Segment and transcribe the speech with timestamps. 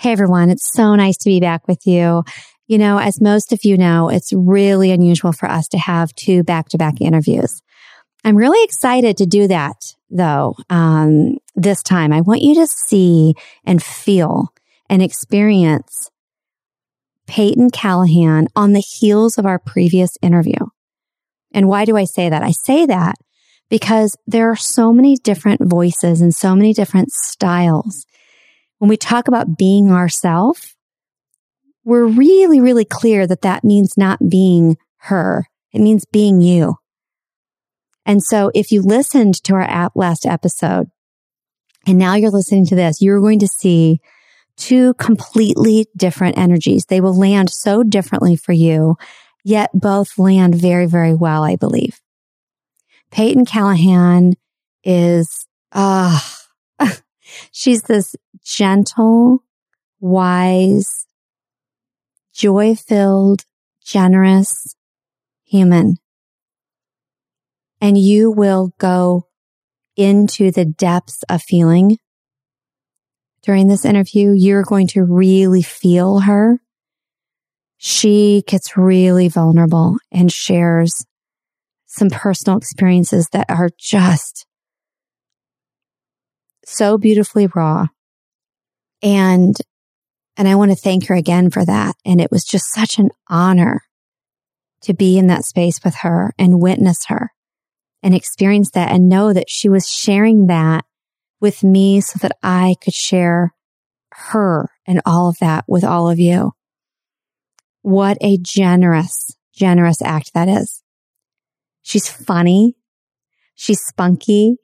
[0.00, 2.22] Hey everyone, it's so nice to be back with you.
[2.68, 6.44] You know, as most of you know, it's really unusual for us to have two
[6.44, 7.62] back to back interviews.
[8.22, 12.12] I'm really excited to do that though, um, this time.
[12.12, 13.34] I want you to see
[13.64, 14.52] and feel
[14.88, 16.12] and experience
[17.26, 20.64] Peyton Callahan on the heels of our previous interview.
[21.52, 22.44] And why do I say that?
[22.44, 23.16] I say that
[23.68, 28.06] because there are so many different voices and so many different styles
[28.78, 30.74] when we talk about being ourself,
[31.84, 35.46] we're really, really clear that that means not being her.
[35.72, 36.76] It means being you.
[38.04, 40.88] And so if you listened to our app last episode
[41.86, 44.00] and now you're listening to this, you're going to see
[44.56, 46.84] two completely different energies.
[46.86, 48.96] They will land so differently for you,
[49.44, 52.00] yet both land very, very well, I believe.
[53.10, 54.34] Peyton Callahan
[54.84, 56.38] is, ah,
[56.78, 56.90] uh,
[57.52, 58.14] she's this
[58.48, 59.44] gentle,
[60.00, 61.06] wise,
[62.34, 63.44] joy filled,
[63.84, 64.74] generous
[65.44, 65.96] human.
[67.80, 69.26] And you will go
[69.96, 71.98] into the depths of feeling
[73.42, 74.32] during this interview.
[74.34, 76.60] You're going to really feel her.
[77.76, 81.04] She gets really vulnerable and shares
[81.86, 84.46] some personal experiences that are just
[86.64, 87.88] so beautifully raw
[89.02, 89.56] and,
[90.36, 91.96] and I want to thank her again for that.
[92.04, 93.82] And it was just such an honor
[94.82, 97.32] to be in that space with her and witness her
[98.02, 100.84] and experience that and know that she was sharing that
[101.40, 103.54] with me so that I could share
[104.12, 106.52] her and all of that with all of you.
[107.82, 110.82] What a generous, generous act that is.
[111.82, 112.76] She's funny.
[113.54, 114.56] She's spunky.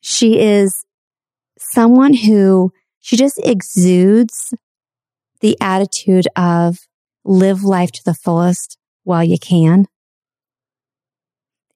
[0.00, 0.84] She is
[1.58, 2.72] someone who
[3.08, 4.52] she just exudes
[5.40, 6.80] the attitude of
[7.24, 9.86] live life to the fullest while you can.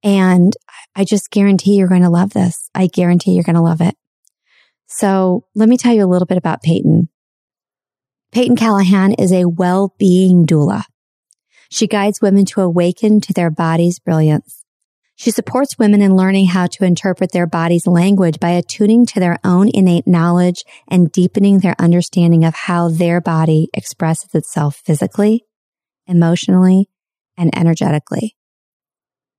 [0.03, 0.55] And
[0.95, 2.69] I just guarantee you're going to love this.
[2.75, 3.95] I guarantee you're going to love it.
[4.89, 7.09] So let me tell you a little bit about Peyton.
[8.31, 10.83] Peyton Callahan is a well-being doula.
[11.71, 14.62] She guides women to awaken to their body's brilliance.
[15.23, 19.39] She supports women in learning how to interpret their body's language by attuning to their
[19.45, 25.45] own innate knowledge and deepening their understanding of how their body expresses itself physically,
[26.09, 26.89] emotionally,
[27.37, 28.35] and energetically.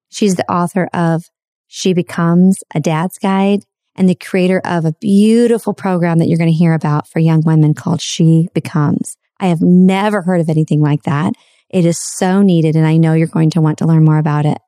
[0.08, 1.26] She's the author of
[1.68, 6.50] She Becomes a Dad's Guide and the creator of a beautiful program that you're going
[6.50, 9.18] to hear about for young women called She Becomes.
[9.38, 11.34] I have never heard of anything like that.
[11.70, 14.46] It is so needed and I know you're going to want to learn more about
[14.46, 14.60] it.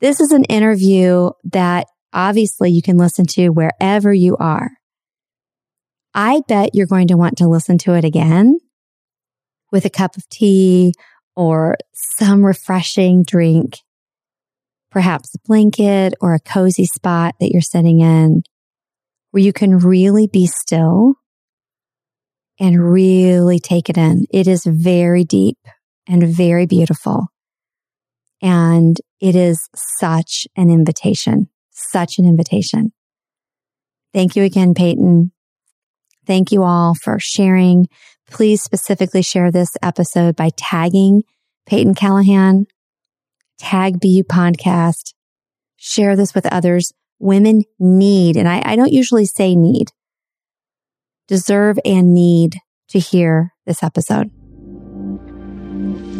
[0.00, 4.70] This is an interview that obviously you can listen to wherever you are.
[6.14, 8.58] I bet you're going to want to listen to it again
[9.72, 10.94] with a cup of tea
[11.34, 13.78] or some refreshing drink,
[14.90, 18.42] perhaps a blanket or a cozy spot that you're sitting in
[19.32, 21.14] where you can really be still
[22.60, 24.26] and really take it in.
[24.30, 25.58] It is very deep
[26.08, 27.26] and very beautiful.
[28.40, 32.92] And it is such an invitation, such an invitation.
[34.12, 35.32] Thank you again, Peyton.
[36.26, 37.88] Thank you all for sharing.
[38.30, 41.22] Please specifically share this episode by tagging
[41.64, 42.66] Peyton Callahan,
[43.56, 45.14] tag BU podcast,
[45.76, 46.92] share this with others.
[47.18, 49.88] Women need, and I, I don't usually say need,
[51.28, 52.58] deserve and need
[52.90, 54.30] to hear this episode.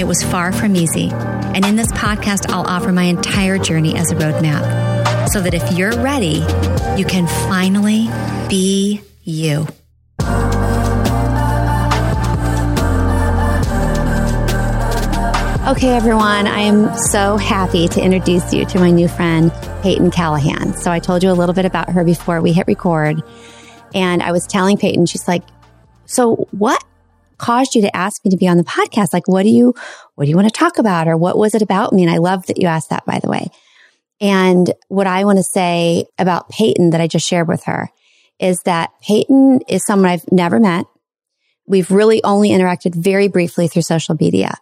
[0.00, 1.10] It was far from easy.
[1.10, 5.76] And in this podcast, I'll offer my entire journey as a roadmap so that if
[5.76, 6.42] you're ready,
[6.96, 8.08] you can finally
[8.48, 9.66] be you.
[15.68, 20.78] Okay, everyone, I am so happy to introduce you to my new friend, Peyton Callahan.
[20.78, 23.22] So I told you a little bit about her before we hit record.
[23.94, 25.42] And I was telling Peyton, she's like,
[26.06, 26.82] so what
[27.40, 29.12] caused you to ask me to be on the podcast?
[29.12, 29.74] Like, what do you,
[30.14, 31.08] what do you want to talk about?
[31.08, 32.02] Or what was it about me?
[32.02, 33.48] And I love that you asked that, by the way.
[34.20, 37.88] And what I want to say about Peyton that I just shared with her
[38.38, 40.86] is that Peyton is someone I've never met.
[41.66, 44.54] We've really only interacted very briefly through social media.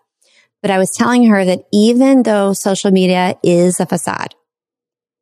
[0.63, 4.35] But I was telling her that even though social media is a facade,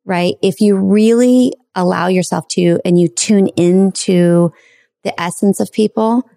[0.05, 0.35] right?
[0.41, 4.51] If you really allow yourself to and you tune into
[5.03, 6.27] the essence of people,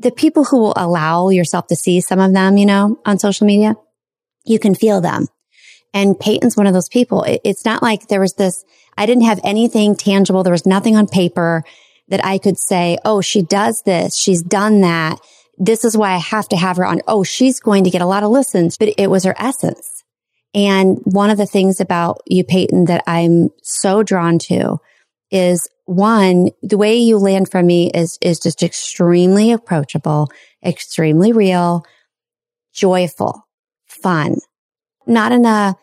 [0.00, 3.46] the people who will allow yourself to see some of them, you know, on social
[3.46, 3.74] media,
[4.44, 5.26] you can feel them.
[5.92, 7.24] And Peyton's one of those people.
[7.26, 8.64] It's not like there was this,
[8.96, 10.42] I didn't have anything tangible.
[10.42, 11.64] There was nothing on paper
[12.08, 14.16] that I could say, Oh, she does this.
[14.16, 15.20] She's done that
[15.60, 17.02] this is why I have to have her on.
[17.06, 20.02] Oh, she's going to get a lot of listens, but it was her essence.
[20.54, 24.78] And one of the things about you, Peyton, that I'm so drawn to
[25.30, 30.28] is one, the way you land from me is, is just extremely approachable,
[30.64, 31.84] extremely real,
[32.72, 33.46] joyful,
[33.86, 34.36] fun,
[35.06, 35.76] not in a,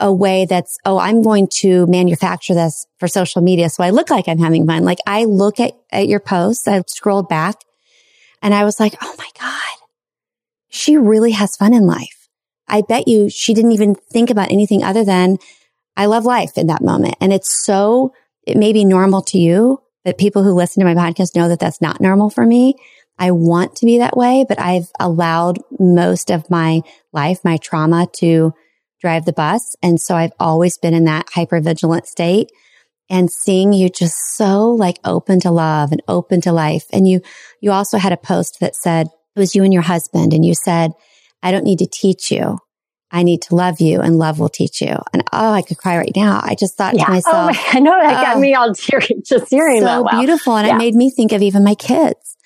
[0.00, 3.68] a way that's, oh, I'm going to manufacture this for social media.
[3.68, 4.84] So I look like I'm having fun.
[4.84, 7.56] Like I look at, at your posts, I scrolled back
[8.42, 9.86] and I was like, oh my God,
[10.68, 12.28] she really has fun in life.
[12.68, 15.38] I bet you she didn't even think about anything other than
[15.96, 17.16] I love life in that moment.
[17.20, 18.12] And it's so,
[18.48, 21.60] it may be normal to you, but people who listen to my podcast know that
[21.60, 22.74] that's not normal for me.
[23.18, 26.80] I want to be that way, but I've allowed most of my
[27.12, 28.54] life, my trauma to
[29.00, 29.76] drive the bus.
[29.82, 32.50] And so I've always been in that hyper vigilant state
[33.10, 36.86] and seeing you just so like open to love and open to life.
[36.92, 37.20] And you,
[37.60, 40.54] you also had a post that said it was you and your husband and you
[40.54, 40.92] said,
[41.42, 42.58] I don't need to teach you.
[43.10, 44.96] I need to love you and love will teach you.
[45.12, 46.40] And oh, I could cry right now.
[46.42, 47.06] I just thought yeah.
[47.06, 50.10] to myself, oh, I know that oh, got me all teary just hearing so that.
[50.10, 50.56] So beautiful.
[50.56, 50.74] And yeah.
[50.74, 52.36] it made me think of even my kids.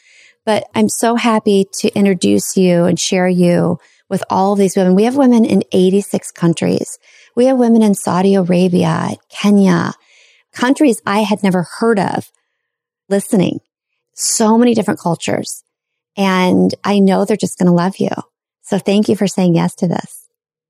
[0.44, 3.78] But I'm so happy to introduce you and share you
[4.08, 4.94] with all of these women.
[4.94, 6.98] We have women in 86 countries.
[7.34, 9.92] We have women in Saudi Arabia, Kenya,
[10.52, 12.30] countries I had never heard of
[13.08, 13.60] listening.
[14.14, 15.64] So many different cultures.
[16.16, 18.10] And I know they're just going to love you.
[18.62, 20.21] So thank you for saying yes to this.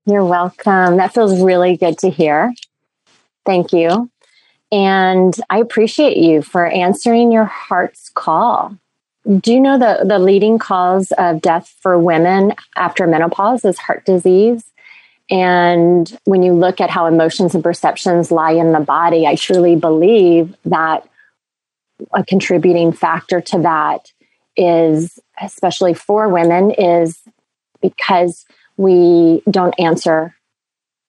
[0.05, 0.97] You're welcome.
[0.97, 2.53] That feels really good to hear.
[3.45, 4.09] Thank you.
[4.71, 8.77] And I appreciate you for answering your heart's call.
[9.39, 14.05] Do you know the, the leading cause of death for women after menopause is heart
[14.05, 14.65] disease?
[15.29, 19.77] And when you look at how emotions and perceptions lie in the body, I truly
[19.77, 21.07] believe that
[22.13, 24.11] a contributing factor to that
[24.57, 27.19] is, especially for women, is
[27.81, 28.45] because
[28.77, 30.35] we don't answer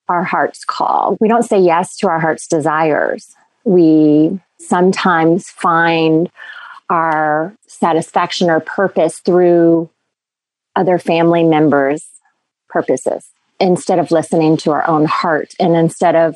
[0.07, 1.17] our heart's call.
[1.19, 3.35] We don't say yes to our heart's desires.
[3.63, 6.29] We sometimes find
[6.89, 9.89] our satisfaction or purpose through
[10.75, 12.07] other family members'
[12.69, 13.29] purposes
[13.59, 16.35] instead of listening to our own heart and instead of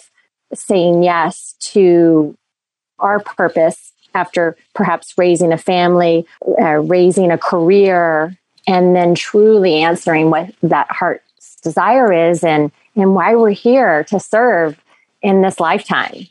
[0.53, 2.35] saying yes to
[2.97, 6.25] our purpose after perhaps raising a family,
[6.59, 8.35] uh, raising a career,
[8.69, 14.19] and then truly answering what that heart's desire is and, and why we're here to
[14.19, 14.79] serve
[15.23, 16.27] in this lifetime.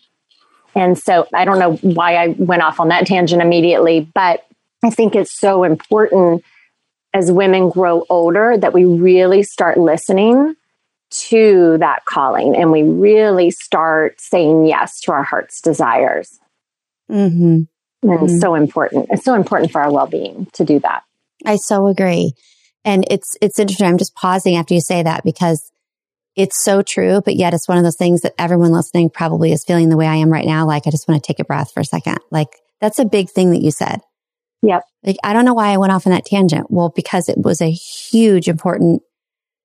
[0.73, 4.47] And so I don't know why I went off on that tangent immediately, but
[4.85, 6.45] I think it's so important
[7.13, 10.55] as women grow older that we really start listening
[11.11, 16.39] to that calling and we really start saying yes to our heart's desires.
[17.11, 17.45] Mm-hmm.
[17.45, 17.69] And
[18.05, 18.25] mm-hmm.
[18.27, 19.09] it's so important.
[19.11, 21.03] It's so important for our well being to do that.
[21.45, 22.33] I so agree.
[22.85, 23.87] And it's, it's interesting.
[23.87, 25.71] I'm just pausing after you say that because
[26.37, 29.65] it's so true, but yet it's one of those things that everyone listening probably is
[29.65, 30.67] feeling the way I am right now.
[30.67, 32.19] Like, I just want to take a breath for a second.
[32.31, 32.49] Like,
[32.81, 34.01] that's a big thing that you said.
[34.63, 34.85] Yep.
[35.05, 36.71] Like, I don't know why I went off on that tangent.
[36.71, 39.03] Well, because it was a huge, important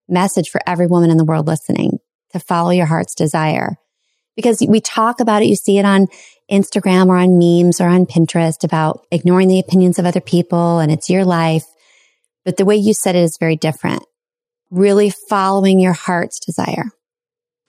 [0.08, 2.00] message for every woman in the world listening
[2.32, 3.78] to follow your heart's desire.
[4.36, 6.08] Because we talk about it, you see it on
[6.52, 10.92] Instagram or on memes or on Pinterest about ignoring the opinions of other people and
[10.92, 11.66] it's your life.
[12.46, 14.04] But the way you said it is very different.
[14.70, 16.86] Really following your heart's desire.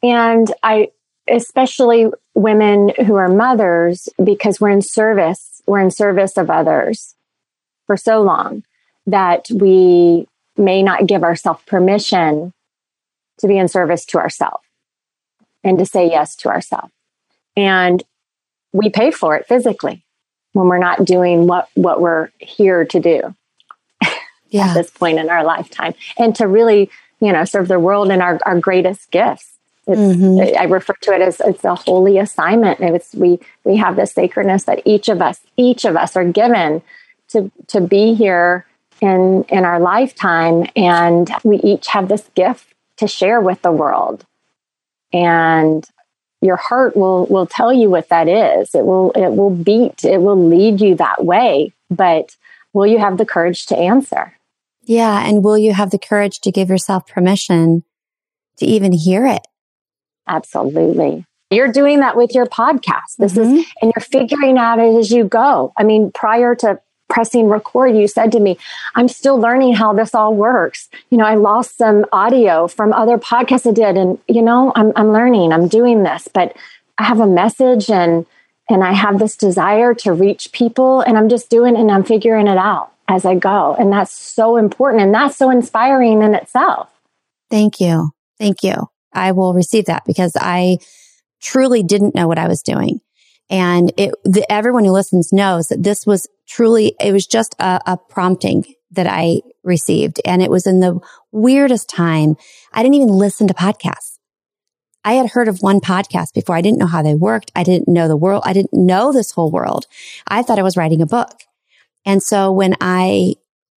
[0.02, 0.88] And I,
[1.28, 7.14] especially women who are mothers, because we're in service, we're in service of others
[7.86, 8.64] for so long
[9.06, 10.26] that we
[10.56, 12.52] may not give ourselves permission
[13.38, 14.64] to be in service to ourselves
[15.62, 16.92] and to say yes to ourselves.
[17.56, 18.02] And
[18.74, 20.04] we pay for it physically
[20.52, 23.34] when we're not doing what, what we're here to do
[24.50, 24.68] yeah.
[24.68, 25.94] at this point in our lifetime.
[26.18, 26.90] And to really
[27.24, 29.52] you know, serve the world in our, our greatest gifts.
[29.88, 30.58] Mm-hmm.
[30.58, 32.80] I refer to it as it's a holy assignment.
[32.80, 36.82] It's we we have the sacredness that each of us, each of us, are given
[37.28, 38.66] to to be here
[39.00, 44.24] in in our lifetime, and we each have this gift to share with the world.
[45.12, 45.86] And
[46.44, 48.74] your heart will will tell you what that is.
[48.74, 50.04] It will it will beat.
[50.04, 51.72] It will lead you that way.
[51.90, 52.36] But
[52.72, 54.34] will you have the courage to answer?
[54.82, 57.84] Yeah, and will you have the courage to give yourself permission
[58.58, 59.46] to even hear it?
[60.28, 61.24] Absolutely.
[61.50, 63.16] You're doing that with your podcast.
[63.18, 63.56] This mm-hmm.
[63.56, 65.72] is, and you're figuring out it as you go.
[65.76, 66.80] I mean, prior to
[67.14, 68.58] pressing record, you said to me,
[68.96, 70.88] I'm still learning how this all works.
[71.10, 74.92] You know, I lost some audio from other podcasts I did, and, you know, I'm,
[74.96, 76.56] I'm learning, I'm doing this, but
[76.98, 78.26] I have a message and,
[78.68, 82.48] and I have this desire to reach people, and I'm just doing and I'm figuring
[82.48, 83.76] it out as I go.
[83.78, 85.02] And that's so important.
[85.02, 86.88] And that's so inspiring in itself.
[87.48, 88.10] Thank you.
[88.40, 88.88] Thank you.
[89.12, 90.78] I will receive that because I
[91.40, 93.00] truly didn't know what I was doing.
[93.50, 97.80] And it, the, everyone who listens knows that this was truly, it was just a,
[97.86, 100.20] a prompting that I received.
[100.24, 100.98] And it was in the
[101.32, 102.36] weirdest time.
[102.72, 104.18] I didn't even listen to podcasts.
[105.04, 106.56] I had heard of one podcast before.
[106.56, 107.52] I didn't know how they worked.
[107.54, 108.42] I didn't know the world.
[108.46, 109.86] I didn't know this whole world.
[110.26, 111.42] I thought I was writing a book.
[112.06, 113.34] And so when I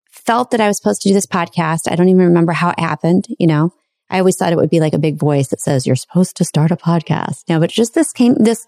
[0.09, 2.79] felt that I was supposed to do this podcast, I don't even remember how it
[2.79, 3.73] happened, you know,
[4.09, 6.45] I always thought it would be like a big voice that says, you're supposed to
[6.45, 7.43] start a podcast.
[7.49, 8.65] No, but just this came, this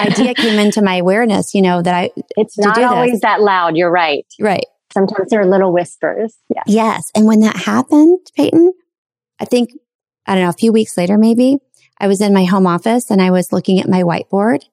[0.00, 3.76] idea came into my awareness, you know, that I, it's not always that loud.
[3.76, 4.26] You're right.
[4.40, 4.66] Right.
[4.92, 6.36] Sometimes there are little whispers.
[6.54, 6.62] Yeah.
[6.66, 7.10] Yes.
[7.14, 8.72] And when that happened, Peyton,
[9.40, 9.70] I think,
[10.26, 11.56] I don't know, a few weeks later, maybe
[11.98, 14.64] I was in my home office and I was looking at my whiteboard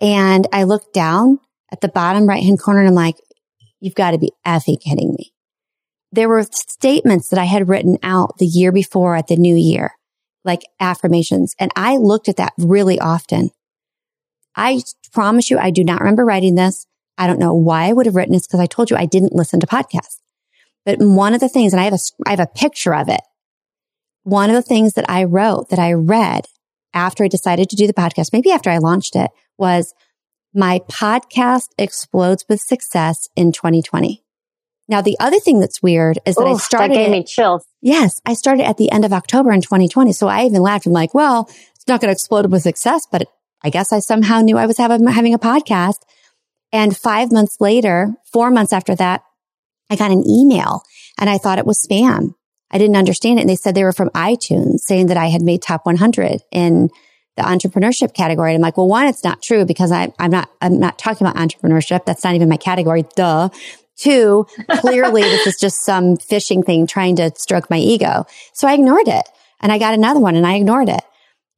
[0.00, 1.40] and I looked down
[1.72, 3.16] at the bottom right hand corner and I'm like,
[3.80, 5.32] you've got to be effing kidding me
[6.12, 9.92] there were statements that I had written out the year before at the new year,
[10.44, 11.54] like affirmations.
[11.58, 13.50] And I looked at that really often.
[14.58, 16.86] I promise you, I do not remember writing this.
[17.16, 19.32] I don't know why I would have written this because I told you I didn't
[19.32, 20.18] listen to podcasts.
[20.84, 23.20] But one of the things, and I have a, I have a picture of it.
[24.24, 26.46] One of the things that I wrote that I read
[26.92, 29.94] after I decided to do the podcast, maybe after I launched it was
[30.54, 34.24] my podcast explodes with success in 2020.
[34.88, 36.96] Now, the other thing that's weird is that Oof, I started.
[36.96, 37.64] That gave me chills.
[37.82, 40.12] Yes, I started at the end of October in 2020.
[40.12, 40.86] So I even laughed.
[40.86, 43.28] I'm like, well, it's not going to explode with success, but
[43.62, 45.98] I guess I somehow knew I was having, having a podcast.
[46.72, 49.22] And five months later, four months after that,
[49.90, 50.82] I got an email
[51.18, 52.34] and I thought it was spam.
[52.70, 53.42] I didn't understand it.
[53.42, 56.90] And they said they were from iTunes saying that I had made top 100 in
[57.36, 58.50] the entrepreneurship category.
[58.50, 61.26] And I'm like, well, one, it's not true because I, I'm not, I'm not talking
[61.26, 62.04] about entrepreneurship.
[62.04, 63.04] That's not even my category.
[63.16, 63.48] Duh.
[63.96, 64.46] Two,
[64.78, 68.26] clearly this is just some phishing thing trying to stroke my ego.
[68.52, 69.28] So I ignored it
[69.60, 71.00] and I got another one and I ignored it.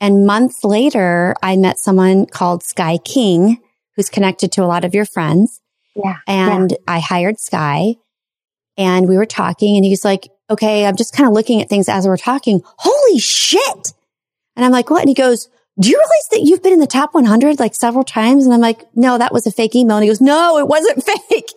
[0.00, 3.58] And months later, I met someone called Sky King,
[3.96, 5.60] who's connected to a lot of your friends.
[5.94, 6.16] Yeah.
[6.26, 6.76] And yeah.
[6.88, 7.96] I hired Sky
[8.76, 11.88] and we were talking and he's like, okay, I'm just kind of looking at things
[11.88, 12.62] as we're talking.
[12.78, 13.92] Holy shit.
[14.56, 15.00] And I'm like, what?
[15.00, 18.04] And he goes, do you realize that you've been in the top 100 like several
[18.04, 18.44] times?
[18.44, 19.96] And I'm like, no, that was a fake email.
[19.96, 21.52] And he goes, no, it wasn't fake.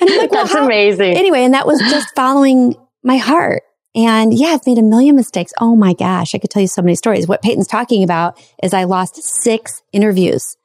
[0.00, 1.16] And I'm like, well, That's amazing.
[1.16, 3.62] Anyway, and that was just following my heart.
[3.94, 5.52] And yeah, I've made a million mistakes.
[5.60, 6.34] Oh my gosh.
[6.34, 7.28] I could tell you so many stories.
[7.28, 10.56] What Peyton's talking about is I lost six interviews.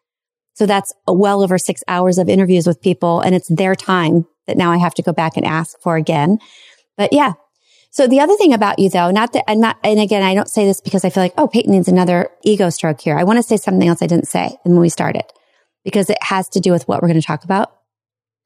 [0.56, 3.22] So that's well over six hours of interviews with people.
[3.22, 6.40] And it's their time that now I have to go back and ask for again.
[6.98, 7.34] But yeah.
[7.92, 10.50] So the other thing about you though, not that I'm not, and again, I don't
[10.50, 13.18] say this because I feel like, oh, Peyton needs another ego stroke here.
[13.18, 15.24] I want to say something else I didn't say when we started
[15.84, 17.72] because it has to do with what we're going to talk about.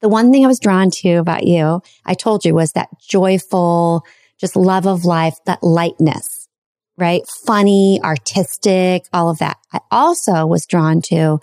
[0.02, 4.04] The one thing I was drawn to about you, I told you was that joyful,
[4.40, 6.48] just love of life, that lightness,
[6.96, 7.22] right?
[7.46, 9.58] Funny, artistic, all of that.
[9.72, 11.40] I also was drawn to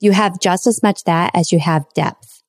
[0.00, 2.42] you have just as much that as you have depth.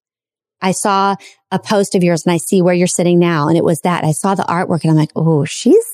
[0.62, 1.16] I saw
[1.52, 3.48] a post of yours and I see where you're sitting now.
[3.48, 5.86] And it was that I saw the artwork and I'm like, Oh, she's,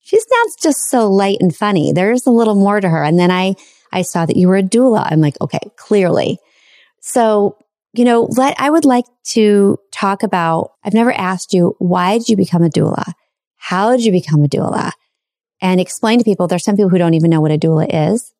[0.00, 1.92] she's sounds just so light and funny.
[1.92, 3.04] There's a little more to her.
[3.04, 3.54] And then I,
[3.92, 5.06] I saw that you were a doula.
[5.10, 6.38] I'm like, okay, clearly.
[7.00, 7.58] So
[7.94, 12.28] you know, let, I would like to talk about, I've never asked you, why did
[12.28, 13.12] you become a doula?
[13.56, 14.92] How did you become a doula?
[15.60, 18.32] And explain to people, there's some people who don't even know what a doula is.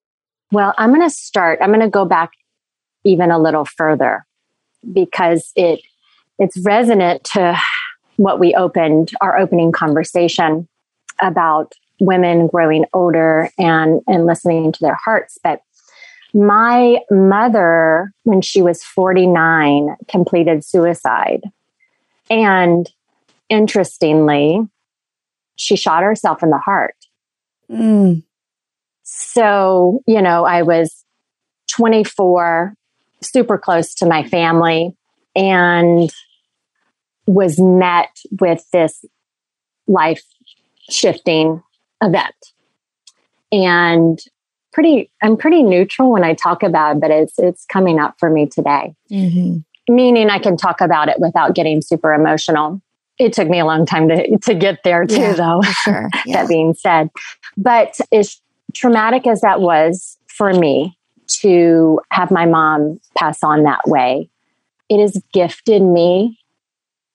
[0.51, 2.31] Well, I'm going to start, I'm going to go back
[3.05, 4.27] even a little further
[4.93, 5.81] because it,
[6.39, 7.59] it's resonant to
[8.17, 10.69] what we opened our opening conversation
[11.21, 15.39] about women growing older and, and listening to their hearts.
[15.43, 15.61] But
[16.35, 21.43] my mother, when she was 49, completed suicide.
[22.31, 22.91] And
[23.49, 24.67] interestingly,
[25.57, 26.97] she shot herself in the heart.
[27.71, 28.23] Mm.
[29.03, 31.05] So, you know, I was
[31.71, 32.75] 24,
[33.23, 34.97] super close to my family,
[35.37, 36.11] and
[37.27, 38.11] was met
[38.41, 39.05] with this
[39.87, 40.25] life
[40.89, 41.63] shifting
[42.03, 42.35] event.
[43.51, 44.19] And
[44.73, 48.31] pretty, I'm pretty neutral when I talk about it, but it's, it's coming up for
[48.31, 48.95] me today.
[49.11, 49.95] Mm-hmm.
[49.95, 52.81] Meaning I can talk about it without getting super emotional.
[53.19, 55.63] It took me a long time to, to get there too, yeah, though.
[55.63, 56.09] Sure.
[56.27, 56.43] Yeah.
[56.43, 57.11] that being said,
[57.57, 58.41] but as
[58.75, 60.97] traumatic as that was for me
[61.41, 64.29] to have my mom pass on that way,
[64.89, 66.39] it has gifted me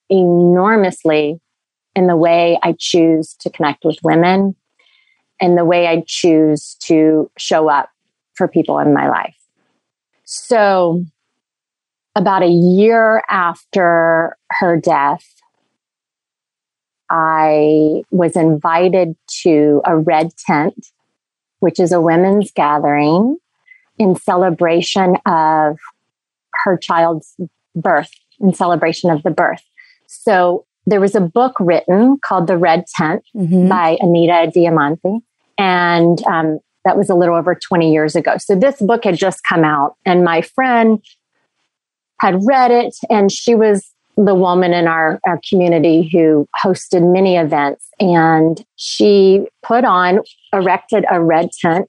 [0.09, 1.39] enormously
[1.95, 4.55] in the way I choose to connect with women
[5.39, 7.89] and the way I choose to show up
[8.33, 9.35] for people in my life.
[10.23, 11.05] So,
[12.15, 15.25] about a year after her death,
[17.09, 20.87] I was invited to a red tent,
[21.59, 23.37] which is a women's gathering
[23.97, 25.77] in celebration of
[26.53, 27.35] her child's
[27.75, 29.63] birth, in celebration of the birth.
[30.07, 33.67] So there was a book written called The Red Tent mm-hmm.
[33.67, 35.21] by Anita Diamant.
[35.57, 38.35] And um, that was a little over 20 years ago.
[38.39, 41.03] So this book had just come out, and my friend
[42.19, 47.37] had read it, and she was the woman in our, our community who hosted many
[47.37, 47.87] events.
[47.99, 50.21] And she put on,
[50.51, 51.87] erected a red tent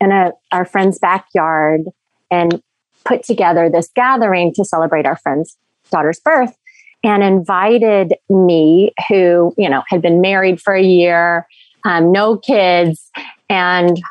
[0.00, 1.82] in a, our friend's backyard
[2.30, 2.60] and
[3.04, 5.56] put together this gathering to celebrate our friend's
[5.90, 6.56] daughter's birth
[7.04, 11.46] and invited me, who, you know, had been married for a year,
[11.86, 13.10] um, no kids,
[13.48, 14.02] and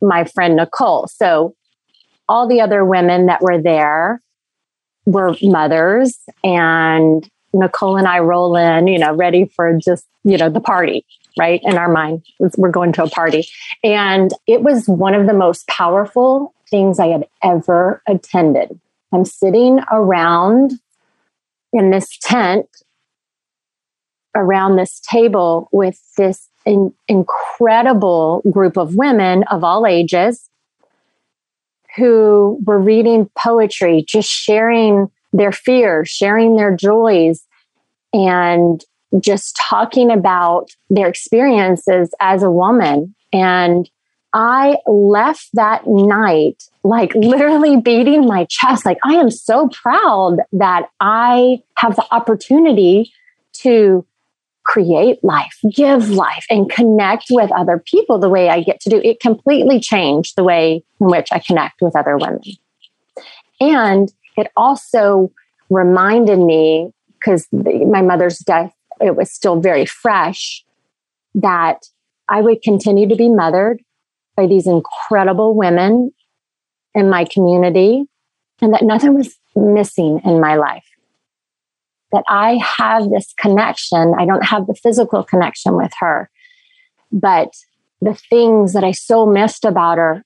[0.00, 1.06] my friend Nicole.
[1.06, 1.54] So
[2.28, 4.20] all the other women that were there
[5.06, 10.50] were mothers, and Nicole and I roll in, you know, ready for just, you know,
[10.50, 11.04] the party,
[11.38, 11.60] right?
[11.62, 12.24] In our mind,
[12.56, 13.46] we're going to a party.
[13.84, 18.80] And it was one of the most powerful things I had ever attended.
[19.12, 20.72] I'm sitting around
[21.72, 22.66] in this tent
[24.34, 30.48] around this table with this in, incredible group of women of all ages
[31.96, 37.46] who were reading poetry, just sharing their fears, sharing their joys,
[38.12, 38.82] and
[39.20, 43.14] just talking about their experiences as a woman.
[43.32, 43.88] And
[44.32, 48.86] I left that night like literally beating my chest.
[48.86, 53.12] Like, I am so proud that I have the opportunity
[53.54, 54.06] to
[54.64, 59.00] create life, give life, and connect with other people the way I get to do.
[59.02, 62.42] It completely changed the way in which I connect with other women.
[63.60, 65.32] And it also
[65.68, 70.64] reminded me, because my mother's death, it was still very fresh,
[71.34, 71.86] that
[72.28, 73.82] I would continue to be mothered
[74.36, 76.12] by these incredible women
[76.94, 78.04] in my community
[78.60, 80.84] and that nothing was missing in my life.
[82.12, 84.14] That I have this connection.
[84.18, 86.30] I don't have the physical connection with her,
[87.10, 87.54] but
[88.00, 90.24] the things that I so missed about her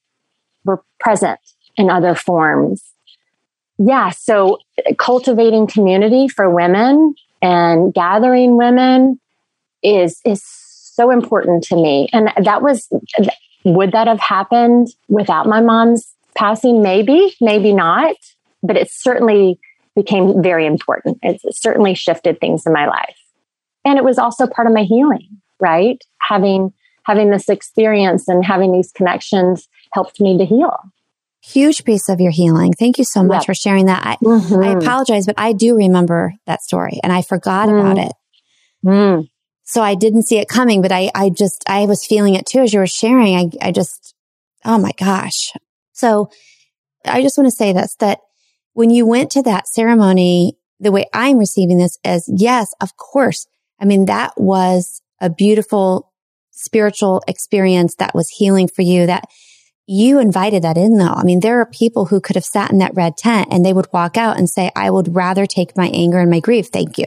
[0.64, 1.38] were present
[1.76, 2.82] in other forms.
[3.78, 4.10] Yeah.
[4.10, 4.58] So
[4.98, 9.20] cultivating community for women and gathering women
[9.82, 12.08] is, is so important to me.
[12.12, 12.88] And that was,
[13.64, 16.82] would that have happened without my mom's passing?
[16.82, 18.16] Maybe, maybe not,
[18.62, 19.60] but it certainly
[19.96, 21.18] became very important.
[21.22, 23.16] It certainly shifted things in my life.
[23.84, 25.98] And it was also part of my healing, right?
[26.20, 26.72] Having
[27.04, 30.76] having this experience and having these connections helped me to heal.
[31.40, 32.72] Huge piece of your healing.
[32.72, 33.46] Thank you so much yep.
[33.46, 34.04] for sharing that.
[34.04, 34.62] I, mm-hmm.
[34.64, 37.78] I, apologize, but I do remember that story and I forgot mm.
[37.78, 38.12] about it.
[38.84, 39.28] Mm.
[39.62, 42.58] So I didn't see it coming, but I, I just, I was feeling it too
[42.58, 43.36] as you were sharing.
[43.36, 44.14] I, I just,
[44.64, 45.52] oh my gosh.
[45.92, 46.30] So
[47.04, 48.18] I just want to say this, that
[48.76, 53.46] when you went to that ceremony, the way I'm receiving this is yes, of course.
[53.80, 56.12] I mean, that was a beautiful
[56.50, 59.24] spiritual experience that was healing for you that
[59.86, 61.06] you invited that in though.
[61.06, 63.72] I mean, there are people who could have sat in that red tent and they
[63.72, 66.68] would walk out and say, I would rather take my anger and my grief.
[66.68, 67.06] Thank you.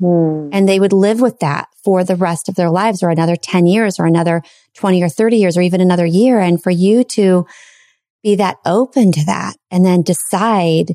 [0.00, 0.50] Mm.
[0.52, 3.66] And they would live with that for the rest of their lives or another 10
[3.66, 4.42] years or another
[4.74, 6.38] 20 or 30 years or even another year.
[6.38, 7.46] And for you to
[8.22, 10.94] be that open to that and then decide,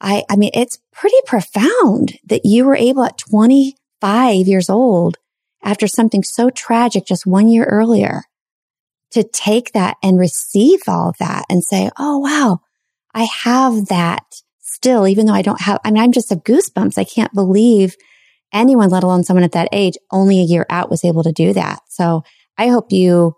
[0.00, 5.18] I, I mean, it's pretty profound that you were able at 25 years old
[5.62, 8.22] after something so tragic just one year earlier
[9.10, 12.60] to take that and receive all of that and say, Oh, wow,
[13.14, 14.24] I have that
[14.60, 16.98] still, even though I don't have, I mean, I'm just a goosebumps.
[16.98, 17.96] I can't believe
[18.52, 21.52] anyone, let alone someone at that age, only a year out was able to do
[21.52, 21.80] that.
[21.88, 22.24] So
[22.58, 23.36] I hope you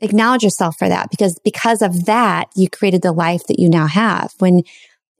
[0.00, 3.86] acknowledge yourself for that because because of that, you created the life that you now
[3.86, 4.32] have.
[4.38, 4.62] When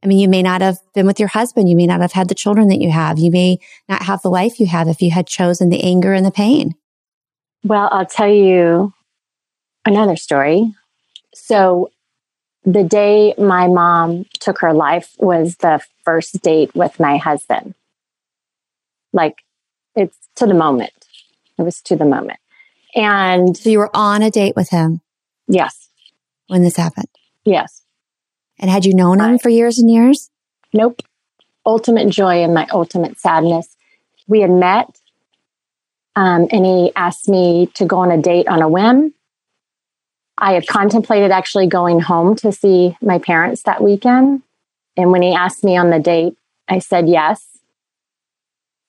[0.02, 1.68] I mean, you may not have been with your husband.
[1.68, 3.18] You may not have had the children that you have.
[3.18, 3.58] You may
[3.88, 6.74] not have the life you have if you had chosen the anger and the pain.
[7.64, 8.92] Well, I'll tell you
[9.84, 10.72] another story.
[11.34, 11.90] So,
[12.64, 17.74] the day my mom took her life was the first date with my husband.
[19.12, 19.36] Like,
[19.94, 20.92] it's to the moment.
[21.58, 22.40] It was to the moment.
[22.96, 25.02] And so you were on a date with him?
[25.46, 25.90] Yes.
[26.48, 27.08] When this happened?
[27.44, 27.82] Yes.
[28.58, 30.30] And had you known him for years and years?
[30.72, 31.02] Nope.
[31.66, 33.76] Ultimate joy and my ultimate sadness.
[34.26, 34.98] We had met,
[36.16, 39.12] um, and he asked me to go on a date on a whim.
[40.38, 44.42] I had contemplated actually going home to see my parents that weekend.
[44.96, 46.36] And when he asked me on the date,
[46.68, 47.44] I said yes.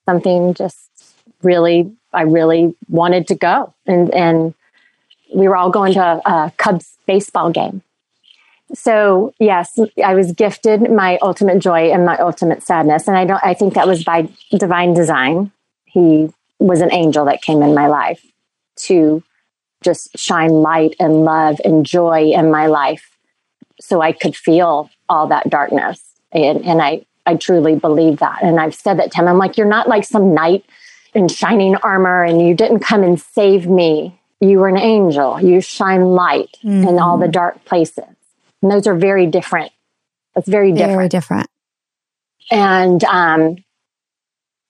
[0.07, 0.86] Something just
[1.43, 3.73] really, I really wanted to go.
[3.85, 4.53] And, and
[5.33, 7.81] we were all going to a, Cubs baseball game.
[8.73, 13.07] So yes, I was gifted my ultimate joy and my ultimate sadness.
[13.07, 15.51] And I don't, I think that was by divine design.
[15.85, 18.25] He was an angel that came in my life
[18.77, 19.23] to
[19.81, 23.17] just shine light and love and joy in my life
[23.79, 26.01] so I could feel all that darkness.
[26.31, 28.43] And, and I, I truly believe that.
[28.43, 29.27] And I've said that to him.
[29.27, 30.65] I'm like, you're not like some knight
[31.17, 34.19] in shining armor and you didn't come and save me.
[34.39, 35.41] You were an angel.
[35.41, 36.87] You shine light mm-hmm.
[36.87, 38.05] in all the dark places.
[38.61, 39.71] And those are very different.
[40.35, 40.93] That's very different.
[40.93, 41.49] Very different.
[42.51, 43.57] And um,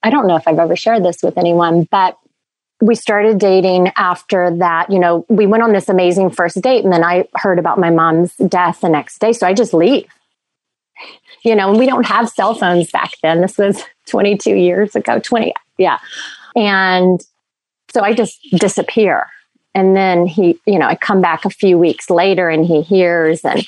[0.01, 2.17] I don't know if I've ever shared this with anyone, but
[2.79, 4.89] we started dating after that.
[4.89, 7.89] You know, we went on this amazing first date, and then I heard about my
[7.89, 9.33] mom's death the next day.
[9.33, 10.07] So I just leave.
[11.43, 13.41] You know, and we don't have cell phones back then.
[13.41, 15.99] This was 22 years ago, 20, yeah.
[16.55, 17.21] And
[17.93, 19.27] so I just disappear.
[19.73, 23.45] And then he, you know, I come back a few weeks later and he hears
[23.45, 23.65] and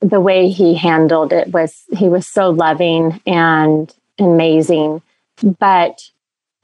[0.00, 5.00] the way he handled it was he was so loving and amazing.
[5.60, 6.10] But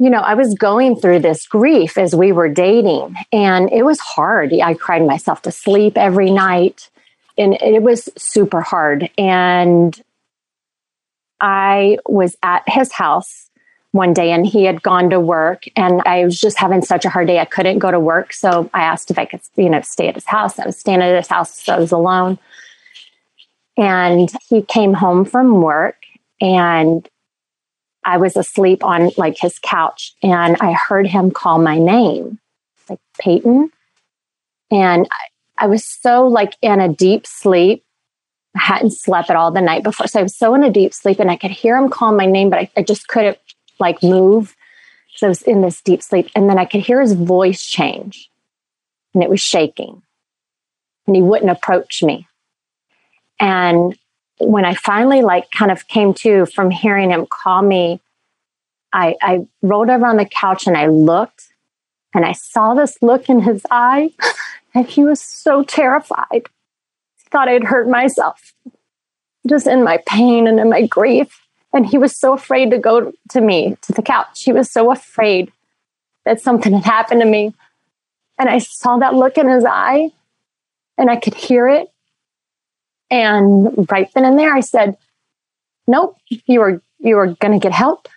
[0.00, 3.98] you know, I was going through this grief as we were dating, and it was
[3.98, 4.52] hard.
[4.52, 6.88] I cried myself to sleep every night,
[7.36, 9.10] and it was super hard.
[9.18, 10.00] And
[11.40, 13.50] I was at his house
[13.92, 17.08] one day, and he had gone to work, and I was just having such a
[17.08, 17.38] hard day.
[17.38, 20.14] I couldn't go to work, so I asked if I could, you know, stay at
[20.14, 20.58] his house.
[20.58, 22.38] I was staying at his house, so I was alone.
[23.76, 25.96] And he came home from work,
[26.40, 27.08] and
[28.08, 32.38] I was asleep on like his couch and I heard him call my name,
[32.88, 33.70] like Peyton.
[34.70, 37.84] And I, I was so like in a deep sleep.
[38.58, 40.06] Hadn't slept at all the night before.
[40.06, 42.26] So I was so in a deep sleep and I could hear him call my
[42.26, 43.38] name, but I, I just couldn't
[43.78, 44.56] like move.
[45.16, 46.30] So I was in this deep sleep.
[46.34, 48.30] And then I could hear his voice change
[49.14, 50.02] and it was shaking.
[51.06, 52.26] And he wouldn't approach me.
[53.40, 53.96] And
[54.38, 58.00] when I finally like kind of came to from hearing him call me,
[58.92, 61.52] I, I rolled over on the couch and I looked
[62.14, 64.10] and I saw this look in his eye
[64.74, 66.48] and he was so terrified.
[67.30, 68.54] Thought I'd hurt myself
[69.48, 71.40] just in my pain and in my grief.
[71.72, 74.42] And he was so afraid to go to me, to the couch.
[74.42, 75.52] He was so afraid
[76.24, 77.54] that something had happened to me.
[78.38, 80.10] And I saw that look in his eye
[80.96, 81.90] and I could hear it
[83.10, 84.96] and right then and there, I said,
[85.86, 88.08] nope, you are, you are going to get help.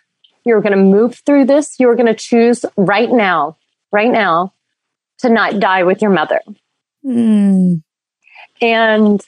[0.45, 1.80] You're going to move through this.
[1.80, 3.58] You're going to choose right now,
[3.91, 4.54] right now
[5.19, 6.41] to not die with your mother.
[7.06, 7.84] Mm.
[8.62, 9.21] And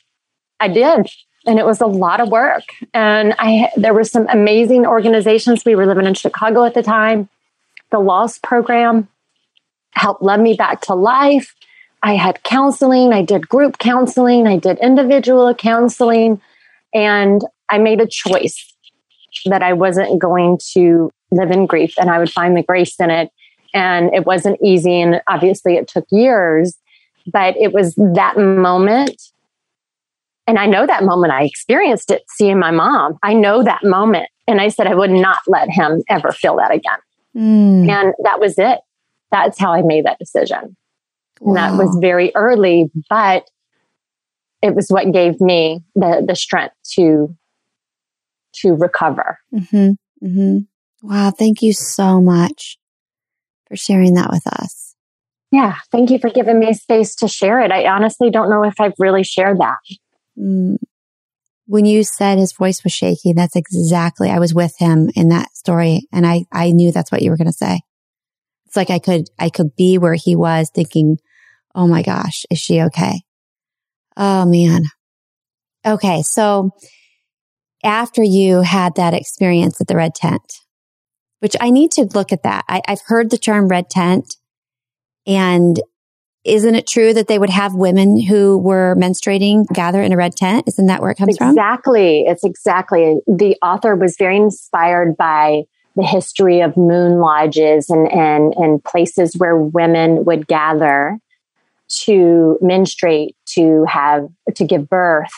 [0.60, 1.10] I did.
[1.46, 2.64] And it was a lot of work.
[2.94, 5.66] And I, there were some amazing organizations.
[5.66, 7.28] We were living in Chicago at the time.
[7.92, 9.10] The LOSS program
[9.92, 11.54] helped led me back to life.
[12.02, 16.42] I had counseling, I did group counseling, I did individual counseling,
[16.94, 18.74] and I made a choice
[19.46, 23.10] that I wasn't going to live in grief and I would find the grace in
[23.10, 23.32] it.
[23.74, 25.02] And it wasn't easy.
[25.02, 26.78] And obviously, it took years,
[27.26, 29.22] but it was that moment.
[30.46, 33.18] And I know that moment I experienced it seeing my mom.
[33.24, 34.28] I know that moment.
[34.48, 37.00] And I said I would not let him ever feel that again.
[37.36, 37.90] Mm.
[37.90, 38.80] And that was it.
[39.32, 40.76] That's how I made that decision.
[41.40, 41.56] Wow.
[41.56, 43.50] that was very early, but
[44.62, 47.36] it was what gave me the, the strength to,
[48.56, 49.40] to recover.
[49.54, 50.26] Mm-hmm.
[50.26, 50.58] Mm-hmm.
[51.02, 51.32] Wow.
[51.32, 52.78] Thank you so much
[53.68, 54.83] for sharing that with us.
[55.54, 55.76] Yeah.
[55.92, 57.72] Thank you for giving me space to share it.
[57.72, 59.78] I honestly don't know if I've really shared that.
[60.36, 60.78] Mm.
[61.68, 65.56] when you said his voice was shaky, that's exactly, I was with him in that
[65.56, 66.08] story.
[66.12, 67.82] And I, I knew that's what you were going to say.
[68.66, 71.20] It's like I could, I could be where he was thinking,
[71.76, 73.22] Oh my gosh, is she okay?
[74.18, 74.86] Oh man.
[75.86, 76.24] Okay.
[76.24, 76.72] So
[77.84, 80.62] after you had that experience at the red tent,
[81.42, 82.66] which I need to look at that.
[82.68, 84.36] I, I've heard the term red tent
[85.26, 85.80] and
[86.44, 90.36] isn't it true that they would have women who were menstruating gather in a red
[90.36, 90.68] tent?
[90.68, 91.46] Isn't that where it comes exactly.
[91.46, 91.58] from?
[91.58, 92.22] Exactly.
[92.28, 93.18] It's exactly.
[93.28, 95.64] The author was very inspired by
[95.96, 101.18] the history of moon lodges and, and, and places where women would gather
[101.88, 105.32] to menstruate, to have, to give birth.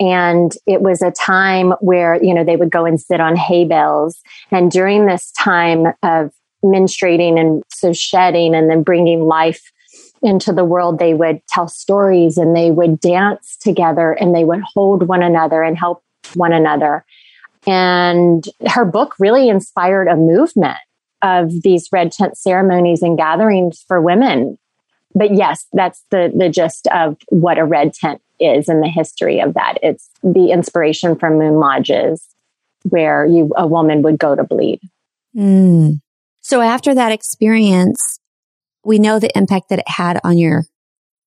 [0.00, 3.64] And it was a time where, you know, they would go and sit on hay
[3.64, 4.22] bales.
[4.52, 6.30] And during this time of
[6.64, 9.72] menstruating and so shedding and then bringing life
[10.22, 14.62] into the world, they would tell stories and they would dance together and they would
[14.74, 16.02] hold one another and help
[16.34, 17.04] one another.
[17.66, 20.78] And her book really inspired a movement
[21.22, 24.58] of these red tent ceremonies and gatherings for women.
[25.14, 29.40] But yes, that's the, the gist of what a red tent is and the history
[29.40, 29.78] of that.
[29.82, 32.24] It's the inspiration from moon lodges
[32.84, 34.80] where you, a woman would go to bleed.
[35.36, 36.00] Mm.
[36.48, 38.20] So after that experience,
[38.82, 40.64] we know the impact that it had on your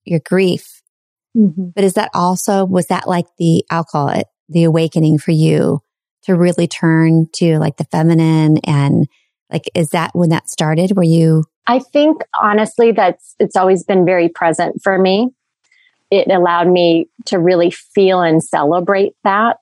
[0.04, 0.82] your grief.
[1.38, 1.70] Mm-hmm.
[1.76, 5.82] But is that also was that like the I'll call it the awakening for you
[6.24, 9.08] to really turn to like the feminine and
[9.52, 10.96] like is that when that started?
[10.96, 15.30] Were you I think honestly that's it's always been very present for me.
[16.10, 19.58] It allowed me to really feel and celebrate that.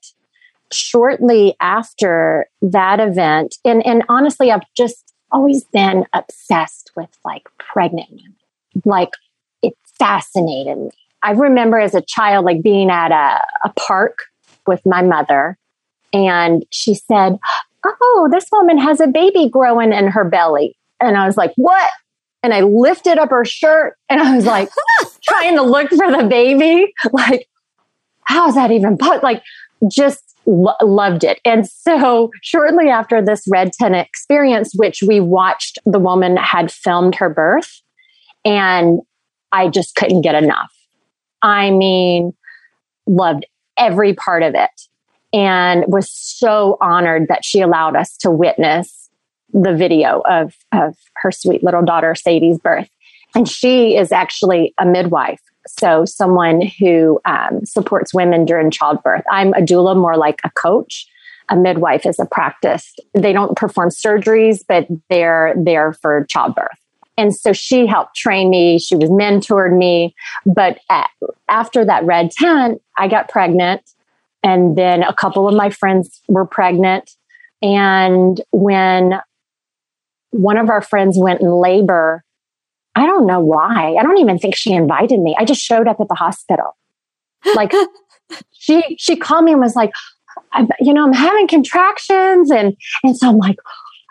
[0.72, 8.10] Shortly after that event, and, and honestly, I've just always been obsessed with like pregnant
[8.10, 8.36] women.
[8.86, 9.12] Like
[9.62, 10.90] it fascinated me.
[11.22, 14.20] I remember as a child, like being at a, a park
[14.66, 15.58] with my mother
[16.14, 17.38] and she said,
[17.86, 20.78] Oh, this woman has a baby growing in her belly.
[21.00, 21.90] And I was like, what?
[22.44, 24.70] And I lifted up her shirt and I was like,
[25.24, 26.94] trying to look for the baby.
[27.12, 27.48] Like,
[28.24, 29.24] how is that even put?
[29.24, 29.44] Like,
[29.90, 31.40] just lo- loved it.
[31.46, 37.16] And so shortly after this red tent experience, which we watched, the woman had filmed
[37.16, 37.82] her birth
[38.46, 39.00] and
[39.52, 40.72] I just couldn't get enough.
[41.42, 42.34] I mean,
[43.08, 43.46] loved
[43.78, 44.70] every part of it
[45.34, 49.10] and was so honored that she allowed us to witness
[49.54, 52.90] the video of, of her sweet little daughter Sadie's birth.
[53.36, 55.42] And she is actually a midwife.
[55.78, 59.24] So, someone who um, supports women during childbirth.
[59.32, 61.08] I'm a doula, more like a coach.
[61.50, 62.96] A midwife is a practice.
[63.14, 66.78] They don't perform surgeries, but they're there for childbirth.
[67.18, 68.80] And so she helped train me.
[68.80, 70.16] She was mentored me.
[70.46, 71.10] But at,
[71.50, 73.82] after that red tent, I got pregnant.
[74.44, 77.12] And then a couple of my friends were pregnant.
[77.62, 79.20] And when
[80.32, 82.24] one of our friends went in labor,
[83.00, 83.96] I don't know why.
[84.00, 85.36] I don't even think she invited me.
[85.38, 86.76] I just showed up at the hospital.
[87.56, 87.74] Like
[88.54, 89.92] she she called me and was like,
[90.80, 93.58] you know, I'm having contractions and and so I'm like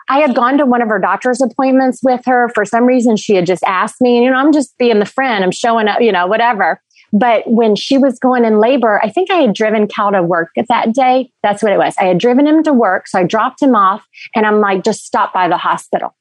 [0.09, 2.49] I had gone to one of her doctor's appointments with her.
[2.55, 5.05] For some reason, she had just asked me, and you know, I'm just being the
[5.05, 5.43] friend.
[5.43, 6.81] I'm showing up, you know, whatever.
[7.13, 10.49] But when she was going in labor, I think I had driven Cal to work
[10.55, 11.31] that day.
[11.43, 11.95] That's what it was.
[11.99, 13.07] I had driven him to work.
[13.07, 16.15] So I dropped him off and I'm like, just stop by the hospital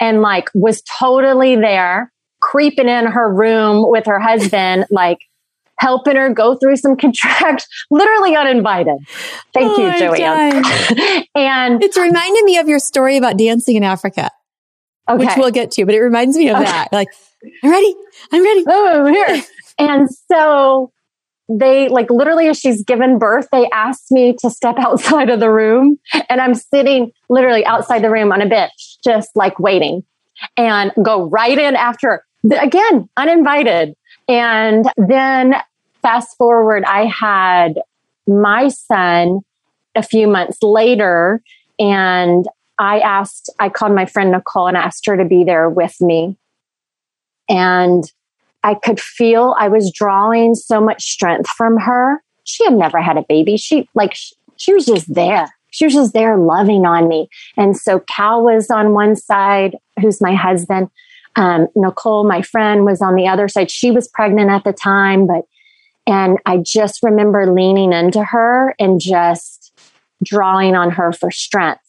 [0.00, 5.18] and like was totally there, creeping in her room with her husband, like
[5.78, 8.96] helping her go through some contractions, literally uninvited.
[9.54, 10.64] Thank oh you, Joanne.
[11.34, 14.30] and it's reminded me of your story about dancing in Africa.
[15.08, 15.24] Okay.
[15.24, 16.64] Which we'll get to, but it reminds me of okay.
[16.64, 16.92] that.
[16.92, 17.08] Like,
[17.62, 17.94] I'm ready.
[18.30, 18.64] I'm ready.
[18.66, 19.42] Oh, I'm here.
[19.78, 20.92] and so
[21.48, 25.50] they like literally as she's given birth, they asked me to step outside of the
[25.50, 30.04] room and I'm sitting literally outside the room on a bench, just like waiting
[30.56, 32.24] and go right in after
[32.60, 33.94] again, uninvited.
[34.28, 35.54] And then
[36.02, 37.80] fast forward, I had
[38.26, 39.40] my son
[39.94, 41.42] a few months later
[41.78, 42.46] and
[42.78, 46.36] I asked, I called my friend Nicole and asked her to be there with me.
[47.48, 48.04] And
[48.62, 52.22] I could feel I was drawing so much strength from her.
[52.44, 53.56] She had never had a baby.
[53.56, 54.16] She like
[54.56, 55.48] she, was just there.
[55.70, 57.28] She was just there loving on me.
[57.56, 60.88] And so Cal was on one side, who's my husband.
[61.36, 63.70] Um, Nicole, my friend, was on the other side.
[63.70, 65.44] She was pregnant at the time, but
[66.06, 69.78] and I just remember leaning into her and just
[70.24, 71.82] drawing on her for strength.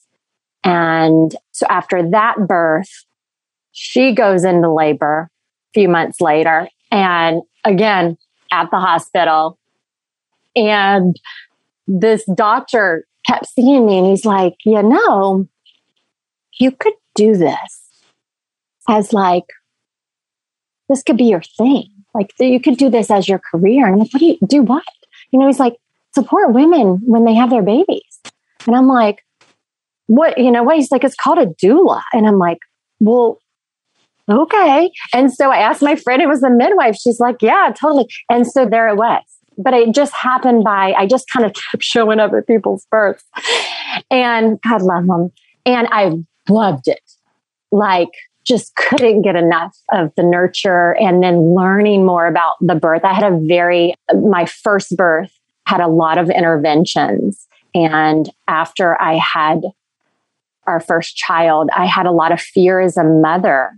[0.64, 3.06] And so after that birth,
[3.72, 5.32] she goes into labor
[5.74, 6.70] few months later.
[6.92, 8.18] And again,
[8.52, 9.58] at the hospital.
[10.56, 11.16] And
[11.88, 15.48] this doctor kept seeing me and he's like, you know,
[16.60, 17.90] you could do this
[18.88, 19.46] as like,
[20.88, 21.88] this could be your thing.
[22.14, 23.86] Like you could do this as your career.
[23.86, 24.64] And I'm like, what do you do?
[24.64, 24.84] What?
[25.32, 25.76] You know, he's like,
[26.16, 28.20] support women when they have their babies.
[28.66, 29.24] And I'm like,
[30.08, 30.76] what, you know what?
[30.76, 32.02] He's like, it's called a doula.
[32.14, 32.60] And I'm like,
[33.00, 33.40] well,
[34.30, 34.92] okay.
[35.14, 36.96] And so I asked my friend, it was a midwife.
[36.96, 38.08] She's like, yeah, totally.
[38.30, 39.24] And so there it was.
[39.58, 43.26] But it just happened by, I just kind of kept showing up at people's births.
[44.10, 45.32] And God love them.
[45.66, 46.14] And I
[46.48, 47.02] loved it.
[47.72, 48.10] Like,
[48.46, 53.06] just couldn't get enough of the nurture and then learning more about the birth.
[53.06, 55.32] I had a very, my first birth
[55.68, 57.48] had a lot of interventions.
[57.76, 59.66] And after I had
[60.66, 63.78] our first child, I had a lot of fear as a mother.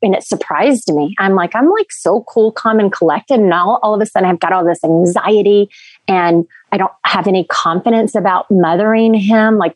[0.00, 1.14] And it surprised me.
[1.18, 3.40] I'm like, I'm like so cool, calm, and collected.
[3.40, 5.68] And now all of a sudden I've got all this anxiety
[6.06, 9.58] and I don't have any confidence about mothering him.
[9.58, 9.74] Like,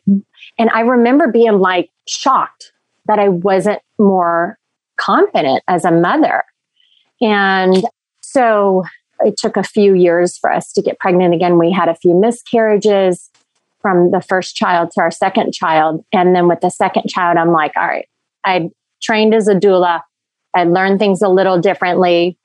[0.57, 2.71] and I remember being like shocked
[3.05, 4.57] that I wasn't more
[4.97, 6.43] confident as a mother.
[7.21, 7.83] And
[8.21, 8.83] so
[9.19, 11.57] it took a few years for us to get pregnant again.
[11.57, 13.29] We had a few miscarriages
[13.81, 16.03] from the first child to our second child.
[16.13, 18.07] And then with the second child, I'm like, all right,
[18.45, 18.69] I
[19.01, 20.01] trained as a doula.
[20.55, 22.37] I learned things a little differently,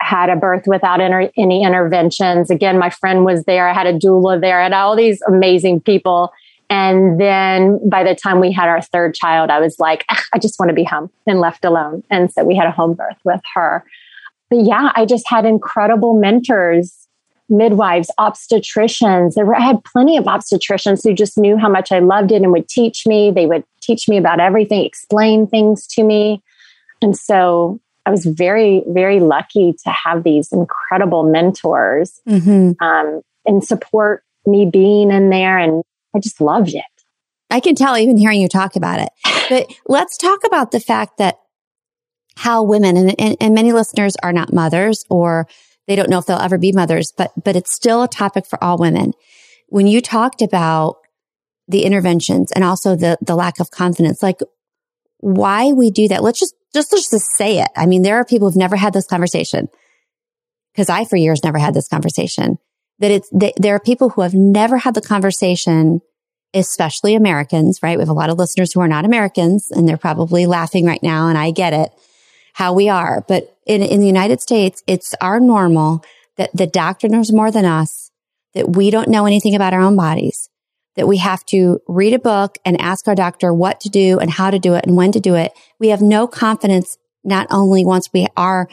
[0.00, 2.50] had a birth without inter- any interventions.
[2.50, 3.68] Again, my friend was there.
[3.68, 4.60] I had a doula there.
[4.60, 6.32] I had all these amazing people.
[6.70, 10.58] And then by the time we had our third child, I was like, I just
[10.58, 12.02] want to be home and left alone.
[12.10, 13.84] And so we had a home birth with her.
[14.50, 17.04] But yeah, I just had incredible mentors
[17.48, 19.34] midwives, obstetricians.
[19.34, 22.42] There were, I had plenty of obstetricians who just knew how much I loved it
[22.42, 23.30] and would teach me.
[23.30, 26.42] They would teach me about everything, explain things to me.
[27.04, 32.82] And so I was very, very lucky to have these incredible mentors mm-hmm.
[32.82, 35.58] um, and support me being in there.
[35.58, 35.82] And
[36.16, 36.82] I just loved it.
[37.50, 39.10] I can tell even hearing you talk about it.
[39.50, 41.36] But let's talk about the fact that
[42.38, 45.46] how women and, and, and many listeners are not mothers or
[45.86, 48.62] they don't know if they'll ever be mothers, but, but it's still a topic for
[48.64, 49.12] all women.
[49.68, 50.96] When you talked about
[51.68, 54.40] the interventions and also the, the lack of confidence, like
[55.18, 57.68] why we do that, let's just, just, just say it.
[57.76, 59.68] I mean, there are people who've never had this conversation
[60.72, 62.58] because I for years never had this conversation
[62.98, 66.00] that it's, there are people who have never had the conversation,
[66.52, 67.96] especially Americans, right?
[67.96, 71.02] We have a lot of listeners who are not Americans and they're probably laughing right
[71.02, 71.28] now.
[71.28, 71.90] And I get it
[72.54, 73.24] how we are.
[73.26, 76.04] But in, in the United States, it's our normal
[76.36, 78.10] that the doctor knows more than us,
[78.54, 80.48] that we don't know anything about our own bodies,
[80.96, 84.30] that we have to read a book and ask our doctor what to do and
[84.30, 85.52] how to do it and when to do it.
[85.78, 88.68] We have no confidence, not only once we are,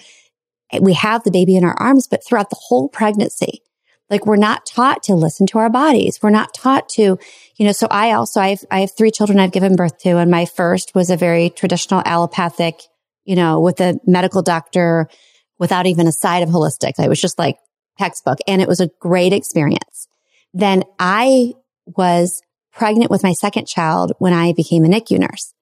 [0.80, 3.62] we have the baby in our arms, but throughout the whole pregnancy.
[4.10, 6.20] Like we're not taught to listen to our bodies.
[6.22, 7.18] We're not taught to,
[7.56, 10.18] you know, so I also, I have, I have three children I've given birth to
[10.18, 12.82] and my first was a very traditional allopathic
[13.26, 15.08] you know, with a medical doctor
[15.60, 17.00] without even a side of holistic.
[17.00, 17.58] It was just like
[18.00, 20.08] textbook and it was a great experience.
[20.54, 21.54] Then I
[21.86, 22.42] was
[22.72, 25.54] pregnant with my second child when I became a NICU nurse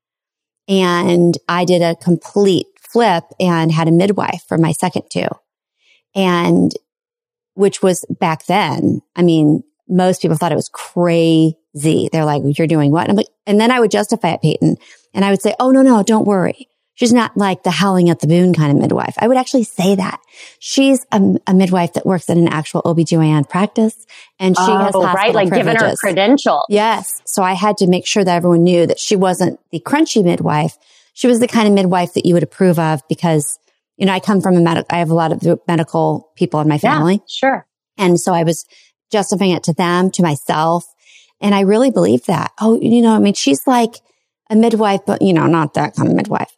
[0.70, 5.28] and I did a complete flip and had a midwife for my second two.
[6.16, 6.72] And
[7.56, 12.10] which was back then, I mean, most people thought it was crazy.
[12.12, 13.02] They're like, you're doing what?
[13.02, 14.78] And I'm like, and then I would justify it, Peyton.
[15.14, 16.68] And I would say, oh, no, no, don't worry.
[17.00, 19.16] She's not like the howling at the moon kind of midwife.
[19.18, 20.20] I would actually say that.
[20.60, 24.06] She's a, a midwife that works in an actual OBGYN practice
[24.38, 26.66] and she oh, has right, like given her credential.
[26.68, 27.22] Yes.
[27.26, 30.78] So I had to make sure that everyone knew that she wasn't the crunchy midwife.
[31.14, 33.60] She was the kind of midwife that you would approve of because,
[33.96, 36.68] you know, I come from a medical, I have a lot of medical people in
[36.68, 37.14] my family.
[37.14, 37.68] Yeah, sure.
[37.98, 38.66] And so I was
[39.10, 40.84] justifying it to them, to myself.
[41.40, 42.52] And I really believe that.
[42.60, 44.02] Oh, you know, I mean, she's like
[44.50, 46.54] a midwife, but you know, not that kind of midwife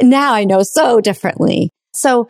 [0.00, 1.70] now I know so differently.
[1.92, 2.28] So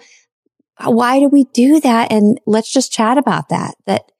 [0.79, 2.12] uh, why do we do that?
[2.12, 3.74] And let's just chat about that.
[3.87, 4.11] That,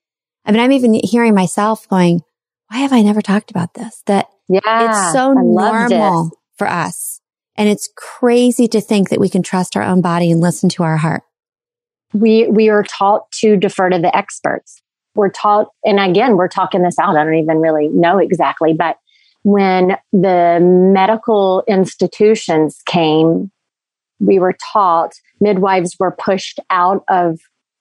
[0.45, 2.21] I mean, I'm even hearing myself going,
[2.69, 4.03] why have I never talked about this?
[4.07, 7.21] That yeah, it's so normal for us.
[7.57, 10.83] And it's crazy to think that we can trust our own body and listen to
[10.83, 11.23] our heart.
[12.13, 14.81] We, we are taught to defer to the experts.
[15.15, 17.17] We're taught, and again, we're talking this out.
[17.17, 18.97] I don't even really know exactly, but
[19.45, 23.51] when the medical institutions came,
[24.19, 27.39] we were taught midwives were pushed out of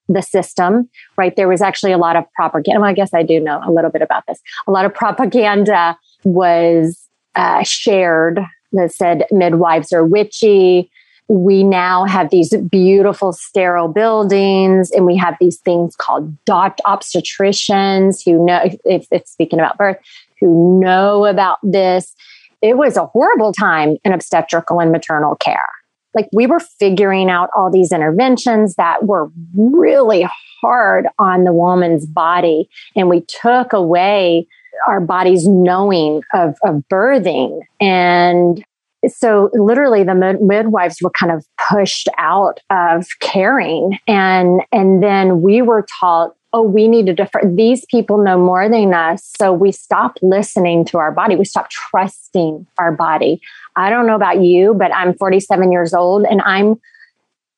[0.10, 1.36] the system, right?
[1.36, 2.82] There was actually a lot of propaganda.
[2.82, 4.40] Well, I guess I do know a little bit about this.
[4.68, 7.00] A lot of propaganda was
[7.36, 8.42] uh, shared
[8.74, 10.90] that said midwives are witchy.
[11.30, 18.46] we now have these beautiful sterile buildings and we have these things called obstetricians who
[18.46, 19.98] know if, if speaking about birth
[20.44, 22.14] who know about this.
[22.62, 25.70] It was a horrible time in obstetrical and maternal care.
[26.14, 30.28] Like we were figuring out all these interventions that were really
[30.62, 34.48] hard on the woman's body and we took away
[34.88, 37.62] our body's knowing of, of birthing.
[37.80, 38.64] And
[39.08, 43.98] so literally the mid- midwives were kind of pushed out of caring.
[44.08, 47.42] And and then we were taught oh we need to defer.
[47.44, 49.32] These people know more than us.
[49.38, 51.36] So we stop listening to our body.
[51.36, 53.42] We stop trusting our body.
[53.76, 56.80] I don't know about you but i'm 47 years old and i'm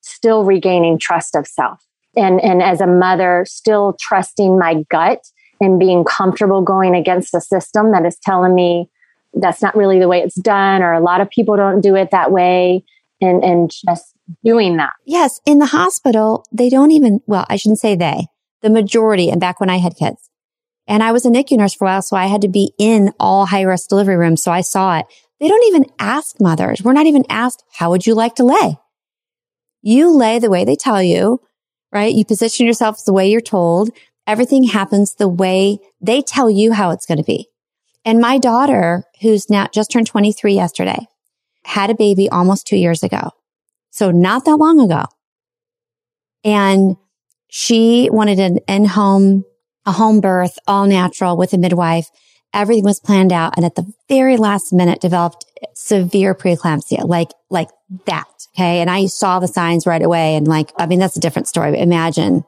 [0.00, 1.80] still regaining trust of self.
[2.16, 5.20] And and as a mother still trusting my gut
[5.60, 8.88] and being comfortable going against a system that is telling me
[9.34, 12.10] that's not really the way it's done, or a lot of people don't do it
[12.10, 12.82] that way,
[13.20, 14.94] and, and just doing that.
[15.04, 15.40] Yes.
[15.44, 18.28] In the hospital, they don't even, well, I shouldn't say they,
[18.66, 20.28] the majority, and back when I had kids.
[20.88, 23.12] And I was a NICU nurse for a while, so I had to be in
[23.18, 24.42] all high risk delivery rooms.
[24.42, 25.06] So I saw it.
[25.40, 26.82] They don't even ask mothers.
[26.82, 28.78] We're not even asked, how would you like to lay?
[29.82, 31.40] You lay the way they tell you,
[31.92, 32.14] right?
[32.14, 33.90] You position yourself the way you're told.
[34.26, 37.48] Everything happens the way they tell you how it's going to be.
[38.04, 41.06] And my daughter, who's now just turned 23 yesterday,
[41.64, 43.30] had a baby almost two years ago.
[43.90, 45.04] So not that long ago.
[46.44, 46.96] And
[47.48, 49.44] she wanted an in-home,
[49.84, 52.08] a home birth, all natural with a midwife.
[52.52, 53.54] Everything was planned out.
[53.56, 55.44] And at the very last minute developed
[55.74, 57.68] severe preeclampsia, like, like
[58.06, 58.26] that.
[58.54, 58.80] Okay.
[58.80, 60.36] And I saw the signs right away.
[60.36, 61.70] And like, I mean, that's a different story.
[61.70, 62.44] But imagine,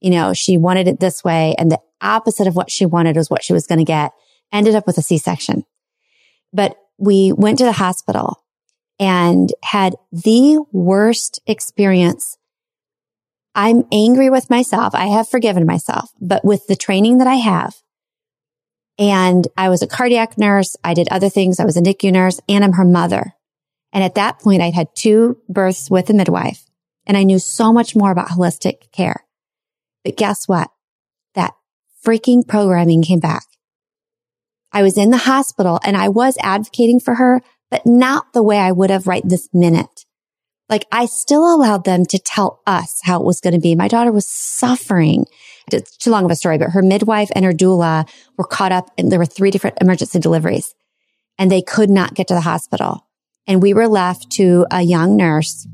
[0.00, 3.28] you know, she wanted it this way and the opposite of what she wanted was
[3.28, 4.12] what she was going to get
[4.52, 5.64] ended up with a C-section.
[6.52, 8.44] But we went to the hospital
[8.98, 12.37] and had the worst experience.
[13.58, 14.94] I'm angry with myself.
[14.94, 17.74] I have forgiven myself, but with the training that I have,
[19.00, 20.76] and I was a cardiac nurse.
[20.84, 21.58] I did other things.
[21.58, 23.32] I was a NICU nurse and I'm her mother.
[23.92, 26.66] And at that point, I'd had two births with a midwife
[27.04, 29.24] and I knew so much more about holistic care.
[30.04, 30.70] But guess what?
[31.34, 31.54] That
[32.04, 33.44] freaking programming came back.
[34.72, 37.40] I was in the hospital and I was advocating for her,
[37.72, 40.04] but not the way I would have right this minute.
[40.68, 43.74] Like I still allowed them to tell us how it was going to be.
[43.74, 45.26] My daughter was suffering.
[45.72, 48.90] It's too long of a story, but her midwife and her doula were caught up
[48.98, 50.74] and there were three different emergency deliveries
[51.38, 53.06] and they could not get to the hospital.
[53.46, 55.66] And we were left to a young nurse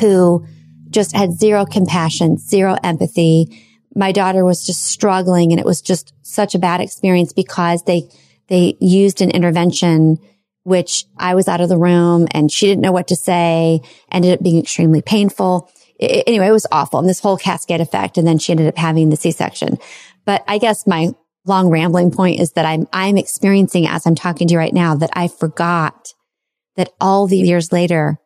[0.00, 0.46] who
[0.90, 6.12] just had zero compassion, zero empathy my daughter was just struggling and it was just
[6.22, 8.08] such a bad experience because they,
[8.48, 10.18] they used an intervention
[10.64, 14.32] which I was out of the room and she didn't know what to say, ended
[14.32, 15.70] up being extremely painful.
[15.98, 18.18] It, anyway, it was awful and this whole cascade effect.
[18.18, 19.78] And then she ended up having the C-section.
[20.24, 21.10] But I guess my
[21.44, 24.94] long rambling point is that I'm, I'm experiencing as I'm talking to you right now
[24.96, 26.14] that I forgot
[26.76, 28.18] that all the years later,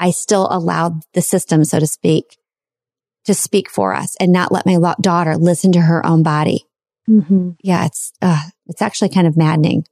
[0.00, 2.36] I still allowed the system, so to speak,
[3.26, 6.64] to speak for us and not let my daughter listen to her own body.
[7.08, 7.50] Mm-hmm.
[7.62, 9.84] Yeah, it's uh, it's actually kind of maddening.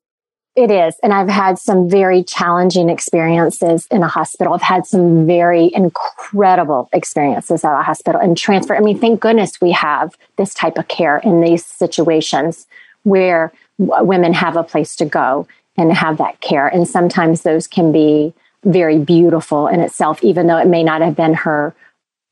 [0.59, 0.97] It is.
[1.05, 4.55] And I've had some very challenging experiences in a hospital.
[4.55, 8.75] I've had some very incredible experiences at a hospital and transfer.
[8.75, 12.67] I mean, thank goodness we have this type of care in these situations
[13.05, 15.47] where women have a place to go
[15.77, 16.67] and have that care.
[16.67, 18.35] And sometimes those can be
[18.65, 21.73] very beautiful in itself, even though it may not have been her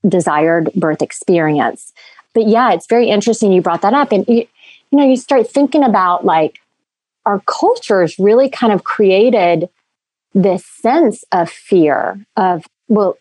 [0.09, 1.93] desired birth experience.
[2.35, 4.11] But yeah, it's very interesting you brought that up.
[4.11, 4.49] And you,
[4.91, 6.59] you know, you start thinking about like
[7.27, 9.69] our cultures really kind of created
[10.33, 13.19] this sense of fear of, well,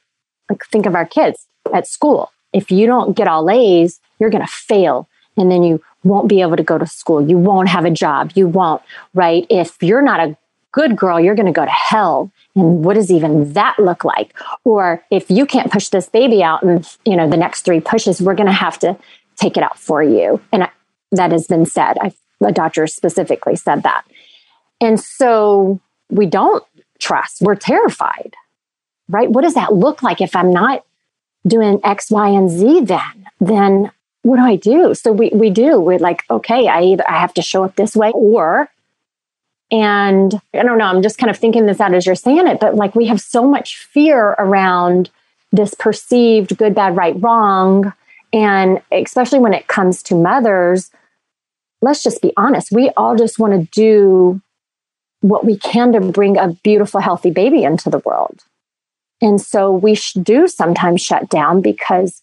[0.49, 2.32] like think of our kids at school.
[2.53, 5.10] If you don't get all A's, you're going to fail.
[5.38, 7.28] And then you won't be able to go to school.
[7.28, 8.32] You won't have a job.
[8.36, 8.82] You won't,
[9.14, 9.45] right?
[9.49, 10.38] If you're not a
[10.72, 12.32] good girl, you're going to go to hell.
[12.56, 14.34] And what does even that look like?
[14.64, 18.22] Or if you can't push this baby out and, you know, the next three pushes,
[18.22, 18.97] we're going to have to
[19.36, 20.39] take it out for you.
[20.51, 20.70] And I,
[21.12, 21.97] that has been said.
[21.99, 22.14] I,
[22.44, 24.04] a doctor specifically said that.
[24.82, 25.80] And so
[26.10, 26.64] we don't
[27.00, 27.42] trust.
[27.42, 28.36] We're terrified,
[29.10, 29.30] right?
[29.30, 30.86] What does that look like if I'm not
[31.48, 33.28] doing X, Y, and Z then?
[33.40, 33.92] Then
[34.24, 34.94] what do I do?
[34.96, 35.80] So we, we do.
[35.80, 38.70] We're like, okay, I either I have to show up this way or
[39.72, 42.60] and I don't know, I'm just kind of thinking this out as you're saying it,
[42.60, 45.10] but like we have so much fear around
[45.52, 47.94] this perceived good, bad, right, wrong.
[48.32, 50.92] And especially when it comes to mothers,
[51.82, 52.71] let's just be honest.
[52.71, 54.41] We all just want to do
[55.21, 58.43] what we can to bring a beautiful, healthy baby into the world.
[59.21, 62.21] And so we do sometimes shut down because,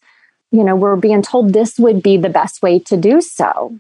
[0.50, 3.76] you know, we're being told this would be the best way to do so.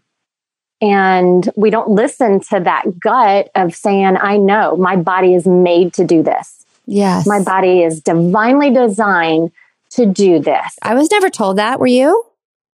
[0.80, 5.92] And we don't listen to that gut of saying, I know my body is made
[5.94, 6.64] to do this.
[6.86, 7.26] Yes.
[7.26, 9.52] My body is divinely designed
[9.90, 10.78] to do this.
[10.82, 11.78] I was never told that.
[11.78, 12.24] Were you?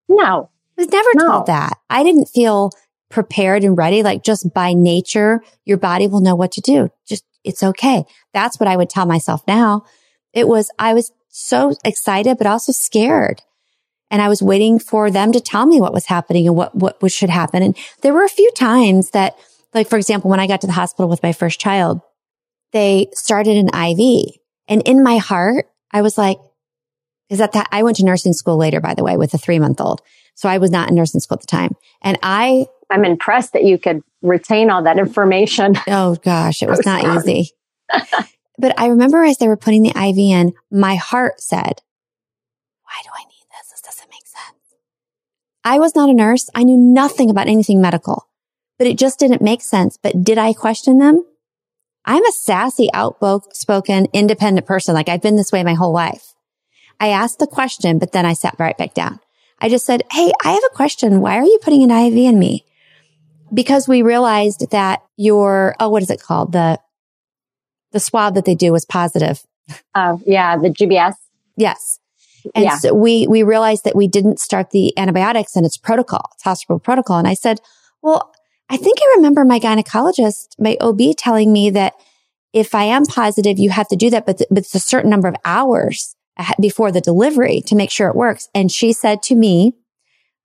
[0.09, 0.51] No.
[0.78, 1.26] I was never No.
[1.32, 1.78] told that.
[1.90, 2.70] I didn't feel
[3.11, 4.03] prepared and ready.
[4.03, 6.91] Like just by nature, your body will know what to do.
[7.07, 8.05] Just, it's okay.
[8.33, 9.85] That's what I would tell myself now.
[10.33, 13.43] It was, I was so excited, but also scared.
[14.11, 17.11] And I was waiting for them to tell me what was happening and what, what,
[17.11, 17.63] should happen.
[17.63, 19.37] And there were a few times that,
[19.75, 22.01] like, for example, when I got to the hospital with my first child,
[22.73, 24.37] they started an IV
[24.69, 26.39] and in my heart, I was like,
[27.29, 29.59] is that that, I went to nursing school later, by the way, with a three
[29.59, 30.03] month old.
[30.35, 31.75] So I was not in nursing school at the time.
[32.03, 35.76] And I, I'm impressed that you could retain all that information.
[35.87, 37.51] oh gosh, it was not easy.
[38.59, 41.82] but I remember as they were putting the IV in, my heart said,
[42.84, 43.70] why do I need this?
[43.70, 44.76] This doesn't make sense.
[45.64, 46.49] I was not a nurse.
[46.55, 48.28] I knew nothing about anything medical,
[48.78, 49.99] but it just didn't make sense.
[50.01, 51.24] But did I question them?
[52.05, 54.95] I'm a sassy, outspoken, independent person.
[54.95, 56.34] Like I've been this way my whole life.
[57.01, 59.20] I asked the question, but then I sat right back down.
[59.61, 61.20] I just said, Hey, I have a question.
[61.20, 62.64] Why are you putting an IV in me?
[63.53, 66.53] Because we realized that your, oh, what is it called?
[66.53, 66.78] The,
[67.92, 69.42] the swab that they do was positive.
[69.94, 71.14] Oh, yeah, the GBS.
[71.57, 71.99] Yes.
[72.55, 72.78] And Yeah.
[72.78, 76.78] so we, we realized that we didn't start the antibiotics and it's protocol, it's hospital
[76.78, 77.18] protocol.
[77.18, 77.61] And I said,
[78.03, 78.32] well,
[78.68, 81.94] I think I remember my gynecologist, my OB telling me that
[82.53, 85.11] if I am positive, you have to do that, but, th- but it's a certain
[85.11, 86.14] number of hours
[86.61, 88.49] before the delivery to make sure it works.
[88.55, 89.74] And she said to me,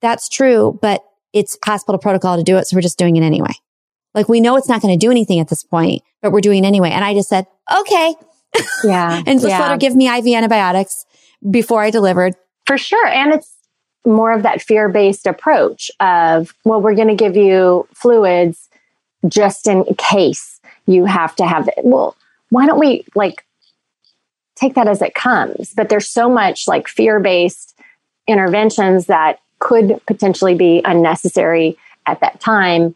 [0.01, 1.03] that's true, but
[1.34, 2.67] it's hospital protocol to do it.
[2.67, 3.53] So we're just doing it anyway.
[4.13, 6.63] Like we know it's not going to do anything at this point, but we're doing
[6.63, 6.89] it anyway.
[6.89, 7.47] And I just said,
[7.79, 8.15] okay.
[8.84, 9.23] Yeah.
[9.25, 9.59] And just yeah.
[9.59, 11.05] let her give me IV antibiotics
[11.49, 12.36] before I delivered.
[12.65, 13.07] For sure.
[13.07, 13.55] And it's
[14.05, 18.69] more of that fear based approach of, well, we're going to give you fluids
[19.27, 21.79] just in case you have to have it.
[21.84, 22.15] Well,
[22.49, 23.45] why don't we like
[24.55, 25.73] take that as it comes?
[25.73, 27.79] But there's so much like fear based
[28.27, 32.93] interventions that could potentially be unnecessary at that time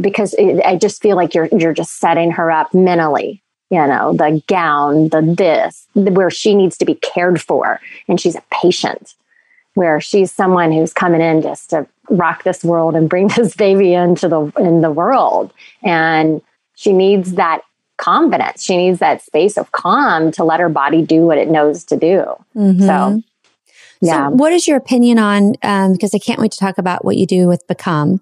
[0.00, 3.42] because it, I just feel like you're you're just setting her up mentally.
[3.70, 8.34] You know, the gown, the this, where she needs to be cared for, and she's
[8.34, 9.14] a patient.
[9.74, 13.94] Where she's someone who's coming in just to rock this world and bring this baby
[13.94, 15.52] into the in the world,
[15.84, 16.42] and
[16.74, 17.62] she needs that
[17.98, 18.64] confidence.
[18.64, 21.96] She needs that space of calm to let her body do what it knows to
[21.96, 22.24] do.
[22.54, 23.18] So, mm-hmm.
[24.00, 24.28] Yeah.
[24.28, 27.16] So what is your opinion on, um, because I can't wait to talk about what
[27.16, 28.20] you do with Become.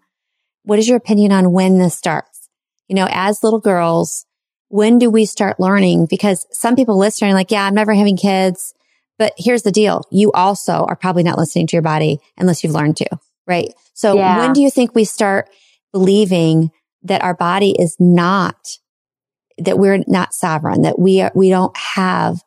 [0.64, 2.48] What is your opinion on when this starts?
[2.88, 4.26] You know, as little girls,
[4.68, 6.06] when do we start learning?
[6.10, 8.74] Because some people listening are like, yeah, I'm never having kids.
[9.18, 10.02] But here's the deal.
[10.10, 13.08] You also are probably not listening to your body unless you've learned to,
[13.46, 13.72] right?
[13.94, 14.38] So Yeah.
[14.38, 15.48] when do you think we start
[15.92, 16.70] believing
[17.02, 18.78] that our body is not,
[19.58, 22.42] that we're not sovereign, that we are, we don't have,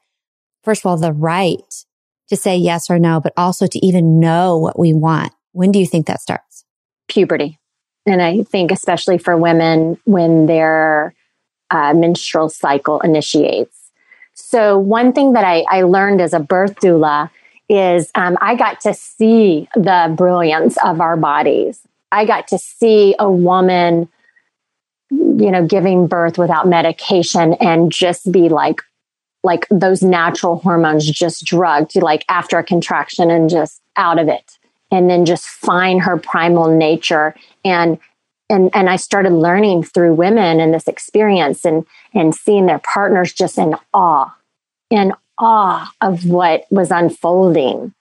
[0.64, 1.86] first of all, the right
[2.32, 5.32] to say yes or no, but also to even know what we want.
[5.54, 6.52] When do you think that starts?
[7.12, 7.60] puberty.
[8.06, 11.14] And I think, especially for women, when their
[11.70, 13.78] uh, menstrual cycle initiates.
[14.34, 17.30] So, one thing that I, I learned as a birth doula
[17.70, 21.80] is um, I got to see the brilliance of our bodies.
[22.12, 24.10] I got to see a woman,
[25.12, 28.82] you know, giving birth without medication and just be like,
[29.44, 34.28] like those natural hormones just drugged, to like after a contraction and just out of
[34.28, 34.58] it
[34.92, 37.34] and then just find her primal nature.
[37.64, 37.98] And
[38.50, 43.34] and and I started learning through women and this experience and and seeing their partners
[43.34, 44.36] just in awe
[44.90, 47.94] in awe of what was unfolding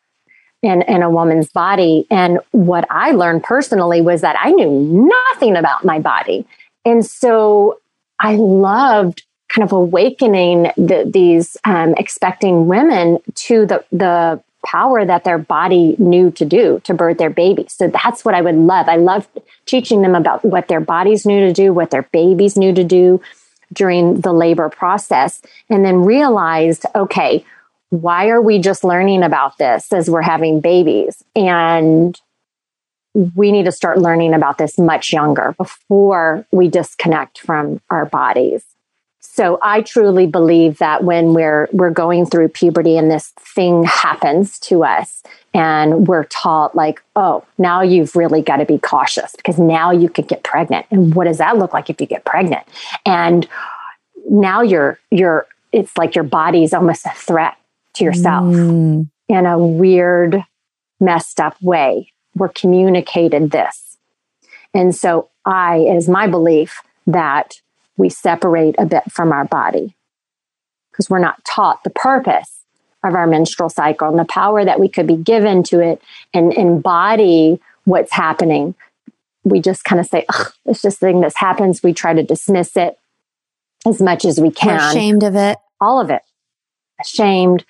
[0.63, 2.07] in in a woman's body.
[2.11, 6.45] And what I learned personally was that I knew nothing about my body.
[6.85, 7.79] And so
[8.19, 15.25] I loved kind of awakening the, these um, expecting women to the the power that
[15.25, 17.65] their body knew to do to birth their baby.
[17.69, 18.89] So that's what I would love.
[18.89, 19.27] I love
[19.65, 23.21] teaching them about what their bodies knew to do, what their babies knew to do
[23.73, 25.41] during the labor process,
[25.71, 27.45] and then realized, okay,
[27.89, 31.25] why are we just learning about this as we're having babies?
[31.35, 32.21] And
[33.35, 38.65] we need to start learning about this much younger before we disconnect from our bodies.
[39.33, 44.59] So I truly believe that when we're we're going through puberty and this thing happens
[44.59, 45.23] to us
[45.55, 50.09] and we're taught like, oh, now you've really got to be cautious because now you
[50.09, 50.85] could get pregnant.
[50.91, 52.67] And what does that look like if you get pregnant?
[53.07, 53.49] And
[54.29, 57.57] now you're you're it's like your body's almost a threat
[57.95, 59.09] to yourself mm.
[59.29, 60.45] in a weird,
[60.99, 62.13] messed up way.
[62.35, 63.97] We're communicated this.
[64.75, 67.61] And so I, it is my belief that
[67.97, 69.95] we separate a bit from our body
[70.91, 72.65] because we're not taught the purpose
[73.05, 76.03] of our menstrual cycle and the power that we could be given to it
[76.35, 78.75] and embody what's happening.
[79.45, 80.27] We just kind of say,
[80.67, 81.83] it's just a thing that happens.
[81.83, 82.99] We try to dismiss it
[83.87, 84.77] as much as we can.
[84.77, 85.57] We're ashamed of it.
[85.81, 86.23] All of it.
[87.01, 87.65] Ashamed,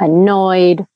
[0.00, 0.86] annoyed.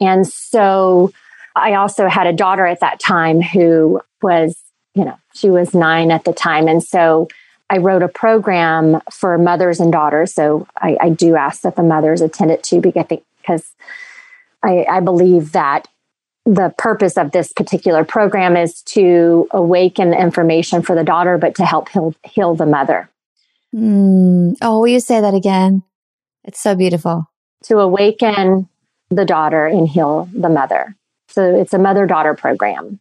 [0.00, 1.12] And so
[1.54, 4.56] I also had a daughter at that time who was,
[4.94, 6.68] you know, she was nine at the time.
[6.68, 7.28] And so
[7.70, 10.34] I wrote a program for mothers and daughters.
[10.34, 13.70] So I, I do ask that the mothers attend it too, because I think, because
[14.62, 15.86] I, I believe that
[16.44, 21.64] the purpose of this particular program is to awaken information for the daughter, but to
[21.64, 23.08] help heal, heal the mother.
[23.72, 24.56] Mm.
[24.60, 25.84] Oh, will you say that again?
[26.42, 27.30] It's so beautiful.
[27.64, 28.68] To awaken
[29.10, 30.96] the daughter and heal the mother.
[31.28, 32.98] So it's a mother daughter program.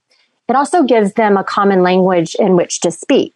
[0.48, 3.34] It also gives them a common language in which to speak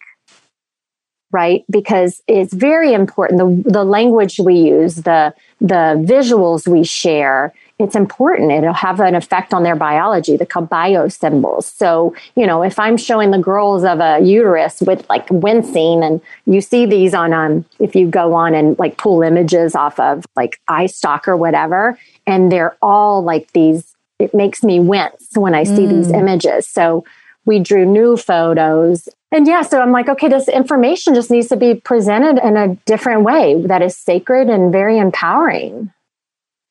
[1.34, 1.64] right?
[1.68, 3.40] Because it's very important.
[3.40, 8.52] The, the language we use, the, the visuals we share, it's important.
[8.52, 11.66] It'll have an effect on their biology, the bio symbols.
[11.66, 16.20] So, you know, if I'm showing the girls of a uterus with like wincing and
[16.46, 20.24] you see these on, um, if you go on and like pull images off of
[20.36, 25.64] like iStock or whatever, and they're all like these, it makes me wince when I
[25.64, 25.88] see mm.
[25.88, 26.68] these images.
[26.68, 27.04] So
[27.44, 31.56] we drew new photos and yeah, so I'm like, okay, this information just needs to
[31.56, 35.92] be presented in a different way that is sacred and very empowering.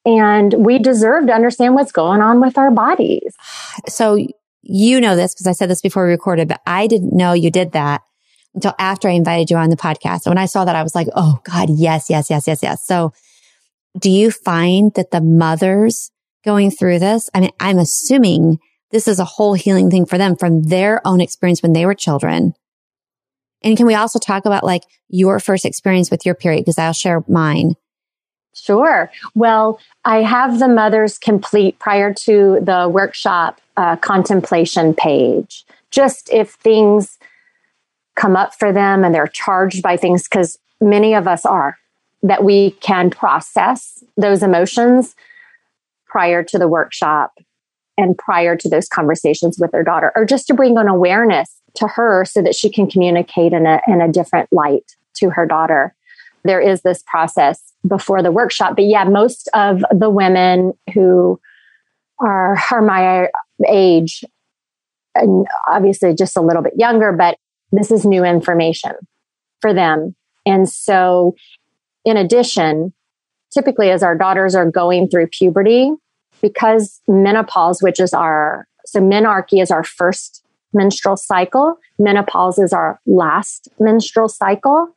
[0.06, 3.36] And we deserve to understand what's going on with our bodies.
[3.90, 4.18] So
[4.62, 7.52] you know this because I said this before we recorded, but I didn't know you
[7.52, 8.02] did that
[8.56, 10.26] until after I invited you on the podcast.
[10.26, 12.86] And when I saw that, I was like, oh God, yes, yes, yes, yes, yes.
[12.86, 13.12] So
[14.00, 16.12] do you find that the mothers
[16.46, 18.60] going through this, I mean, I'm assuming
[18.94, 21.96] this is a whole healing thing for them from their own experience when they were
[21.96, 22.54] children.
[23.64, 26.62] And can we also talk about like your first experience with your period?
[26.62, 27.76] Because I'll share mine.
[28.54, 29.12] Sure.
[29.34, 35.66] Well, I have the mothers complete prior to the workshop uh, contemplation page.
[35.90, 37.18] Just if things
[38.16, 41.80] come up for them and they're charged by things, because many of us are,
[42.22, 45.16] that we can process those emotions
[46.06, 47.40] prior to the workshop
[47.98, 51.88] and prior to those conversations with their daughter, or just to bring an awareness to
[51.88, 55.94] her so that she can communicate in a, in a different light to her daughter.
[56.44, 58.76] There is this process before the workshop.
[58.76, 61.40] But yeah, most of the women who
[62.20, 63.30] are, are my
[63.68, 64.24] age,
[65.16, 67.38] and obviously just a little bit younger, but
[67.72, 68.94] this is new information
[69.62, 70.16] for them.
[70.46, 71.36] And so,
[72.06, 72.94] in addition,
[73.54, 75.92] typically as our daughters are going through puberty,
[76.44, 83.00] because menopause, which is our, so menarche is our first menstrual cycle, menopause is our
[83.08, 84.90] last menstrual cycle.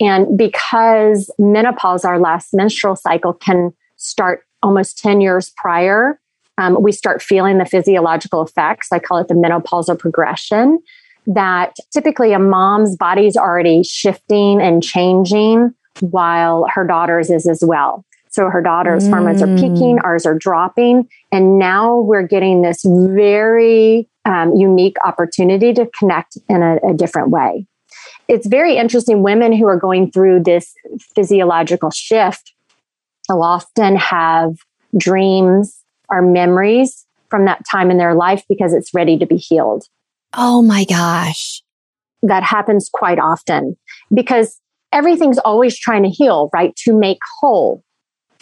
[0.00, 6.18] And because menopause, our last menstrual cycle, can start almost 10 years prior,
[6.58, 8.88] um, we start feeling the physiological effects.
[8.92, 10.80] I call it the menopausal progression.
[11.26, 17.62] That typically a mom's body is already shifting and changing while her daughter's is as
[17.64, 18.04] well.
[18.32, 19.10] So her daughter's mm.
[19.10, 20.04] hormones are peaking, mm.
[20.04, 21.08] ours are dropping.
[21.30, 27.30] And now we're getting this very um, unique opportunity to connect in a, a different
[27.30, 27.66] way.
[28.28, 29.22] It's very interesting.
[29.22, 30.72] Women who are going through this
[31.14, 32.54] physiological shift
[33.28, 34.54] will often have
[34.96, 39.84] dreams or memories from that time in their life because it's ready to be healed.
[40.34, 41.62] Oh my gosh.
[42.22, 43.76] That happens quite often
[44.12, 44.58] because
[44.92, 46.74] everything's always trying to heal, right?
[46.84, 47.82] To make whole.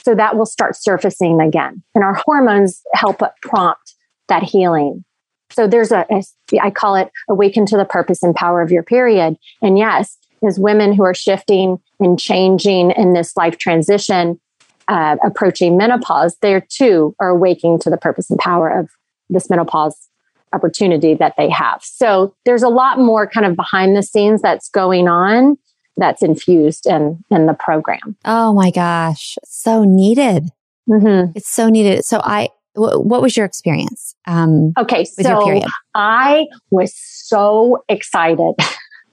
[0.05, 1.83] So that will start surfacing again.
[1.95, 3.95] And our hormones help prompt
[4.29, 5.05] that healing.
[5.51, 6.23] So there's a, a
[6.61, 9.37] I call it awaken to the purpose and power of your period.
[9.61, 14.41] And yes, as women who are shifting and changing in this life transition,
[14.89, 18.89] uh, approaching menopause, they too are awakening to the purpose and power of
[19.29, 19.97] this menopause
[20.53, 21.81] opportunity that they have.
[21.85, 25.57] So there's a lot more kind of behind the scenes that's going on
[25.97, 28.17] that's infused in in the program.
[28.25, 30.51] Oh my gosh, so needed.
[30.89, 31.33] Mm-hmm.
[31.37, 32.05] It's so needed.
[32.05, 34.15] So I, w- what was your experience?
[34.27, 35.63] Um, okay, so
[35.95, 38.55] I was so excited.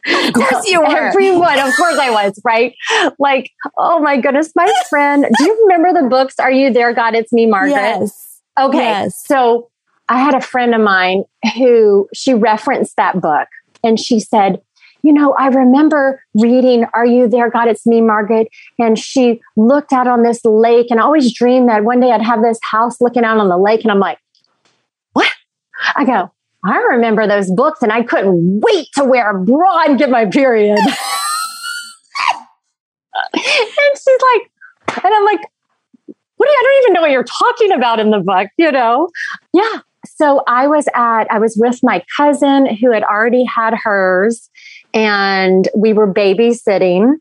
[0.07, 0.87] Of course you were.
[0.87, 2.73] Everyone, of course I was, right?
[3.19, 5.25] Like, oh my goodness, my friend.
[5.37, 6.35] Do you remember the books?
[6.39, 7.13] Are you there, God?
[7.13, 7.71] It's me, Margaret.
[7.71, 8.41] Yes.
[8.59, 8.77] Okay.
[8.77, 9.21] Yes.
[9.25, 9.69] So
[10.09, 11.25] I had a friend of mine
[11.55, 13.47] who she referenced that book
[13.83, 14.61] and she said,
[15.03, 17.67] you know, I remember reading, Are You There, God?
[17.67, 18.47] It's Me, Margaret.
[18.79, 20.87] And she looked out on this lake.
[20.89, 23.57] And I always dreamed that one day I'd have this house looking out on the
[23.57, 23.83] lake.
[23.83, 24.19] And I'm like,
[25.13, 25.31] What?
[25.95, 26.31] I go,
[26.65, 30.25] I remember those books and I couldn't wait to wear a bra and get my
[30.25, 30.77] period.
[33.33, 33.37] and
[33.93, 34.51] she's like,
[35.03, 35.41] and I'm like,
[36.37, 38.71] what do you, I don't even know what you're talking about in the book, you
[38.71, 39.09] know?
[39.53, 39.81] Yeah.
[40.05, 44.49] So I was at, I was with my cousin who had already had hers
[44.97, 47.17] and we were babysitting,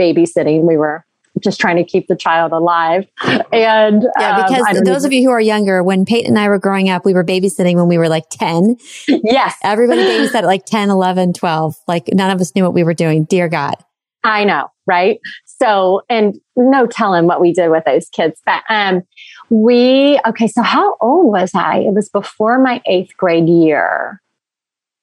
[0.00, 0.62] babysitting.
[0.62, 1.04] We were
[1.40, 3.06] just trying to keep the child alive.
[3.22, 6.48] And yeah, um, because um, those of you who are younger, when Peyton and I
[6.48, 8.76] were growing up, we were babysitting when we were like 10.
[9.08, 9.56] Yes.
[9.62, 11.76] Everybody babysat at like 10, 11, 12.
[11.86, 13.24] Like none of us knew what we were doing.
[13.24, 13.74] Dear God.
[14.24, 15.20] I know, right?
[15.44, 18.40] So, and no telling what we did with those kids.
[18.46, 19.02] But um,
[19.50, 21.80] we, okay, so how old was I?
[21.80, 24.22] It was before my eighth grade year.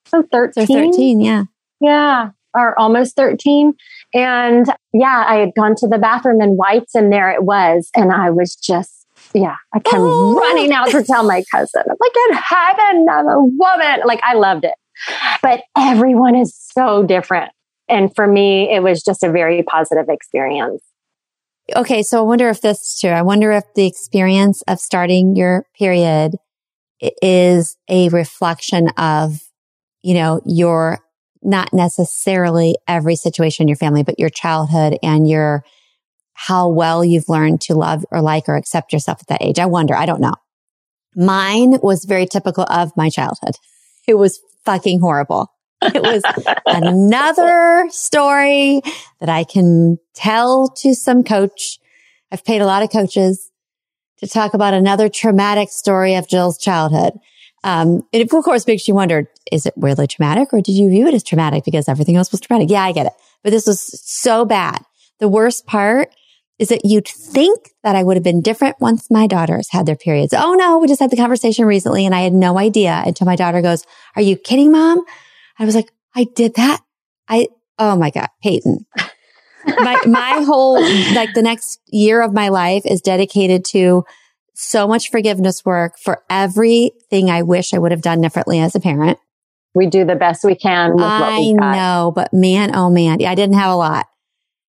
[0.08, 0.66] So 13.
[0.66, 1.44] So 13, yeah.
[1.86, 3.74] Yeah, or almost 13.
[4.14, 7.90] And yeah, I had gone to the bathroom in whites and there it was.
[7.96, 10.36] And I was just, yeah, I came oh.
[10.36, 14.02] running out to tell my cousin, I'm like, in heaven, I'm a woman.
[14.06, 14.76] Like, I loved it.
[15.42, 17.52] But everyone is so different.
[17.90, 20.82] And for me, it was just a very positive experience.
[21.76, 22.04] Okay.
[22.04, 23.10] So I wonder if this is true.
[23.10, 26.36] I wonder if the experience of starting your period
[27.22, 29.42] is a reflection of,
[30.04, 31.00] you know, your
[31.46, 35.64] not necessarily every situation in your family, but your childhood and your
[36.34, 39.58] how well you've learned to love or like or accept yourself at that age.
[39.58, 39.96] I wonder.
[39.96, 40.34] I don't know.
[41.16, 43.56] Mine was very typical of my childhood.
[44.06, 45.50] It was fucking horrible.
[45.82, 46.24] It was
[46.66, 48.82] another story
[49.20, 51.80] that I can tell to some coach.
[52.32, 53.50] I've paid a lot of coaches
[54.18, 57.14] to talk about another traumatic story of Jill's childhood.
[57.66, 61.08] Um, it of course makes you wonder, is it really traumatic or did you view
[61.08, 62.70] it as traumatic because everything else was traumatic?
[62.70, 63.14] Yeah, I get it.
[63.44, 64.86] But this was so bad.
[65.20, 66.14] The worst part
[66.60, 69.96] is that you'd think that I would have been different once my daughters had their
[69.96, 70.32] periods.
[70.32, 73.36] Oh no, we just had the conversation recently and I had no idea until my
[73.36, 73.84] daughter goes,
[74.16, 75.04] are you kidding mom?
[75.58, 76.82] I was like, I did that.
[77.28, 77.48] I,
[77.80, 78.86] oh my God, Peyton.
[79.66, 80.80] my, my whole,
[81.16, 84.06] like the next year of my life is dedicated to
[84.56, 88.80] so much forgiveness work for everything I wish I would have done differently as a
[88.80, 89.20] parent.
[89.76, 90.98] We do the best we can.
[91.00, 94.08] I know, but man, oh man, I didn't have a lot.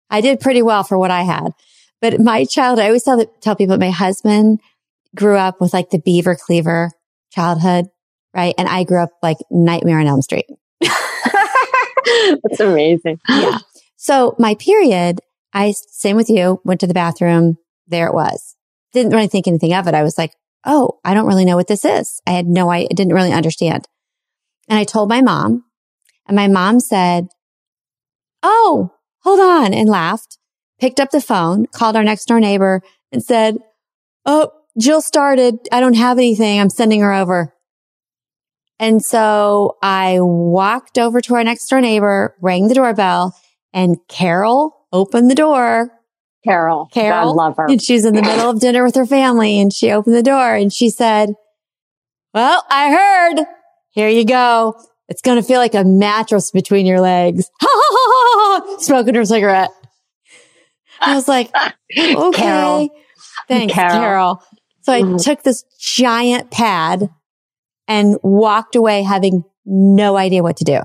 [0.09, 1.51] I did pretty well for what I had.
[2.01, 4.59] But my child, I always tell, tell people my husband
[5.15, 6.91] grew up with like the beaver cleaver
[7.31, 7.85] childhood,
[8.33, 8.55] right?
[8.57, 10.45] And I grew up like Nightmare on Elm Street.
[10.81, 13.19] That's amazing.
[13.29, 13.59] Yeah.
[13.97, 15.19] So my period,
[15.53, 17.57] I, same with you, went to the bathroom.
[17.87, 18.54] There it was
[18.95, 19.93] didn't really think anything of it.
[19.93, 20.33] I was like,
[20.65, 22.21] oh, I don't really know what this is.
[22.25, 23.87] I had no, I didn't really understand.
[24.67, 25.63] And I told my mom
[26.27, 27.27] and my mom said,
[28.41, 30.37] Oh, hold on and laughed,
[30.79, 32.81] picked up the phone, called our next door neighbor
[33.11, 33.57] and said,
[34.25, 35.55] Oh, Jill started.
[35.71, 36.59] I don't have anything.
[36.59, 37.53] I'm sending her over.
[38.79, 43.35] And so I walked over to our next door neighbor, rang the doorbell
[43.73, 45.91] and Carol opened the door
[46.45, 46.87] Carol.
[46.93, 47.33] Carol.
[47.33, 47.65] God love her.
[47.67, 50.23] And she was in the middle of dinner with her family and she opened the
[50.23, 51.33] door and she said,
[52.33, 53.45] well, I heard.
[53.91, 54.75] Here you go.
[55.07, 57.49] It's going to feel like a mattress between your legs.
[58.79, 59.71] Smoking her cigarette.
[60.99, 61.51] I was like,
[61.97, 62.31] okay.
[62.37, 62.89] Carol.
[63.47, 63.91] Thanks, Carol.
[63.91, 64.43] Carol.
[64.81, 65.17] So I mm-hmm.
[65.17, 67.09] took this giant pad
[67.87, 70.81] and walked away having no idea what to do.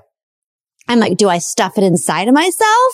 [0.88, 2.92] I'm like, do I stuff it inside of myself?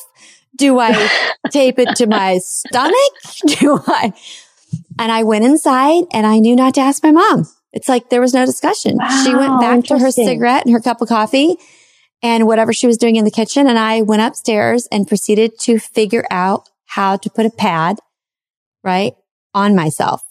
[0.57, 1.09] Do I
[1.51, 2.95] tape it to my stomach?
[3.61, 4.13] Do I?
[4.99, 7.47] And I went inside and I knew not to ask my mom.
[7.73, 8.97] It's like there was no discussion.
[8.97, 11.57] Wow, she went back to her cigarette and her cup of coffee
[12.23, 13.67] and whatever she was doing in the kitchen.
[13.67, 17.99] And I went upstairs and proceeded to figure out how to put a pad,
[18.83, 19.15] right,
[19.53, 20.23] on myself.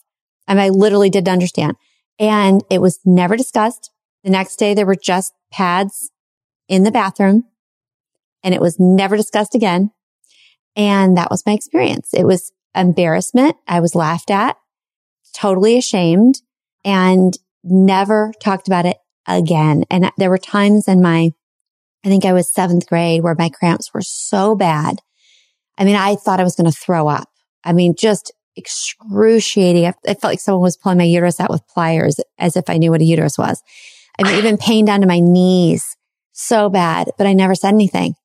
[0.48, 1.76] And I literally didn't understand.
[2.18, 3.92] And it was never discussed.
[4.24, 6.12] The next day there were just pads
[6.68, 7.46] in the bathroom
[8.44, 9.92] and it was never discussed again.
[10.76, 12.10] And that was my experience.
[12.14, 13.56] It was embarrassment.
[13.68, 14.58] I was laughed at,
[15.34, 16.42] totally ashamed
[16.84, 18.98] and never talked about it
[19.28, 19.86] again.
[19.90, 21.32] And there were times in my,
[22.04, 25.02] I think I was seventh grade where my cramps were so bad.
[25.78, 27.30] I mean, I thought I was going to throw up.
[27.64, 29.86] I mean, just excruciating.
[29.86, 32.92] I, felt like someone was pulling my uterus out with pliers as if I knew
[32.92, 33.62] what a uterus was.
[34.18, 35.84] I mean, even pain down to my knees
[36.32, 38.16] so bad, but I never said anything.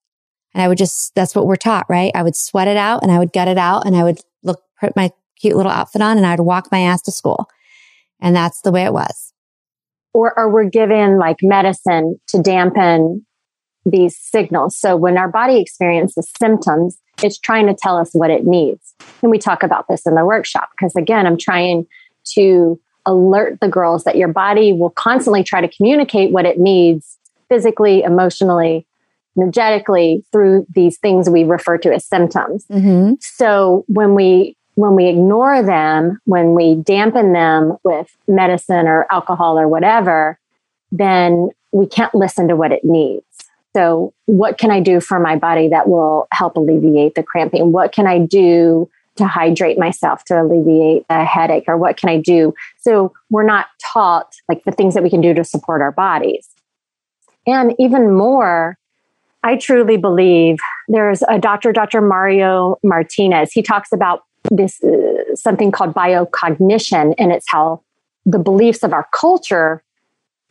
[0.54, 2.12] And I would just, that's what we're taught, right?
[2.14, 4.62] I would sweat it out and I would gut it out and I would look,
[4.80, 7.48] put my cute little outfit on and I would walk my ass to school.
[8.20, 9.32] And that's the way it was.
[10.12, 13.24] Or, or we're given like medicine to dampen
[13.86, 14.76] these signals.
[14.76, 18.94] So when our body experiences symptoms, it's trying to tell us what it needs.
[19.22, 21.86] And we talk about this in the workshop because again, I'm trying
[22.34, 27.18] to alert the girls that your body will constantly try to communicate what it needs
[27.48, 28.86] physically, emotionally,
[29.36, 32.66] energetically through these things we refer to as symptoms.
[32.66, 33.14] Mm-hmm.
[33.20, 39.58] So when we when we ignore them, when we dampen them with medicine or alcohol
[39.58, 40.38] or whatever,
[40.90, 43.24] then we can't listen to what it needs.
[43.74, 47.70] So, what can I do for my body that will help alleviate the cramping?
[47.72, 51.64] What can I do to hydrate myself to alleviate a headache?
[51.68, 52.52] Or what can I do?
[52.80, 56.48] So, we're not taught like the things that we can do to support our bodies.
[57.46, 58.76] And even more,
[59.42, 62.00] I truly believe there's a doctor, Dr.
[62.00, 63.52] Mario Martinez.
[63.52, 67.82] He talks about this uh, something called biocognition, and it's how
[68.26, 69.82] the beliefs of our culture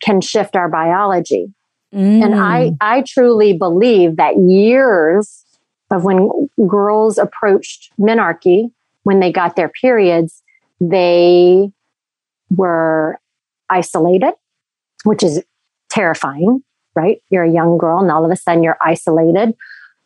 [0.02, 1.54] can shift our biology.
[1.94, 2.24] Mm.
[2.24, 5.44] And I, I truly believe that years
[5.92, 8.72] of when girls approached menarche,
[9.04, 10.44] when they got their periods,
[10.80, 11.72] they
[12.56, 13.20] were
[13.70, 14.34] isolated,
[15.04, 15.44] which is
[15.90, 16.64] terrifying,
[17.00, 17.22] right?
[17.30, 19.56] You're a young girl and all of a sudden you're isolated.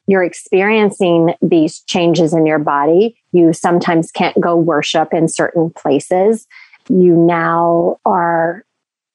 [0.05, 3.15] You're experiencing these changes in your body.
[3.31, 6.45] You sometimes can't go worship in certain places.
[6.89, 8.63] You now are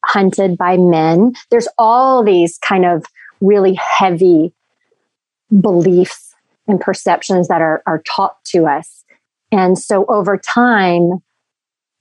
[0.05, 1.35] hunted by men.
[1.51, 3.05] There's all these kind of
[3.41, 4.53] really heavy
[5.61, 6.35] beliefs
[6.67, 9.05] and perceptions that are, are taught to us.
[9.53, 11.23] And so over time,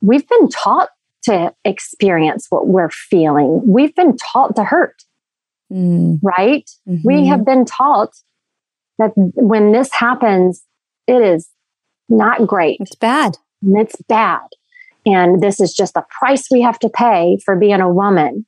[0.01, 0.89] we've been taught
[1.23, 3.61] to experience what we're feeling.
[3.65, 5.03] We've been taught to hurt,
[5.71, 6.19] mm.
[6.23, 6.69] right?
[6.87, 7.07] Mm-hmm.
[7.07, 8.13] We have been taught
[8.97, 10.63] that when this happens,
[11.07, 11.49] it is
[12.09, 12.77] not great.
[12.79, 13.37] It's bad.
[13.61, 14.41] And It's bad
[15.07, 18.45] and this is just the price we have to pay for being a woman.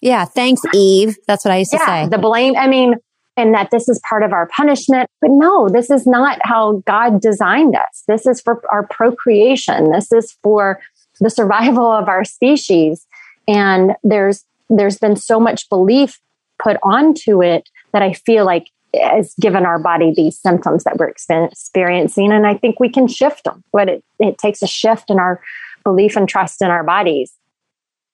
[0.00, 0.24] Yeah.
[0.24, 1.16] Thanks, Eve.
[1.26, 2.06] That's what I used to say.
[2.06, 2.94] The blame, I mean,
[3.36, 5.10] and that this is part of our punishment.
[5.20, 8.04] But no, this is not how God designed us.
[8.06, 9.90] This is for our procreation.
[9.90, 10.80] This is for
[11.18, 13.04] the survival of our species.
[13.48, 16.20] And there's, there's been so much belief
[16.62, 21.08] put onto it that I feel like has given our body these symptoms that we're
[21.08, 22.32] experiencing.
[22.32, 25.42] And I think we can shift them, but it, it takes a shift in our
[25.84, 27.32] belief and trust in our bodies.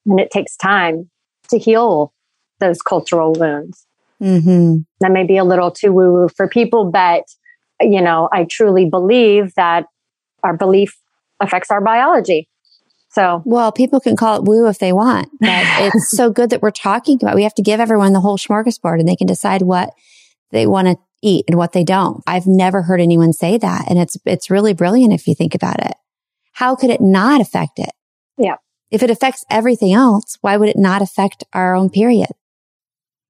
[0.07, 1.09] And it takes time
[1.49, 2.13] to heal
[2.61, 3.87] those cultural wounds.
[4.21, 4.79] Mm-hmm.
[5.01, 7.25] That may be a little too woo woo for people, but
[7.81, 9.87] you know, I truly believe that
[10.43, 10.97] our belief
[11.41, 12.49] affects our biology.
[13.15, 15.49] So, well, people can call it woo if they want, but
[15.79, 17.37] it's so good that we're talking about.
[17.37, 19.91] We have to give everyone the whole smorgasbord and they can decide what
[20.51, 22.23] they want to eat and what they don't.
[22.27, 23.87] I've never heard anyone say that.
[23.89, 25.95] And it's, it's really brilliant if you think about it
[26.55, 27.91] how could it not affect it?
[28.39, 28.57] Yeah.
[28.91, 32.31] If it affects everything else, why would it not affect our own period?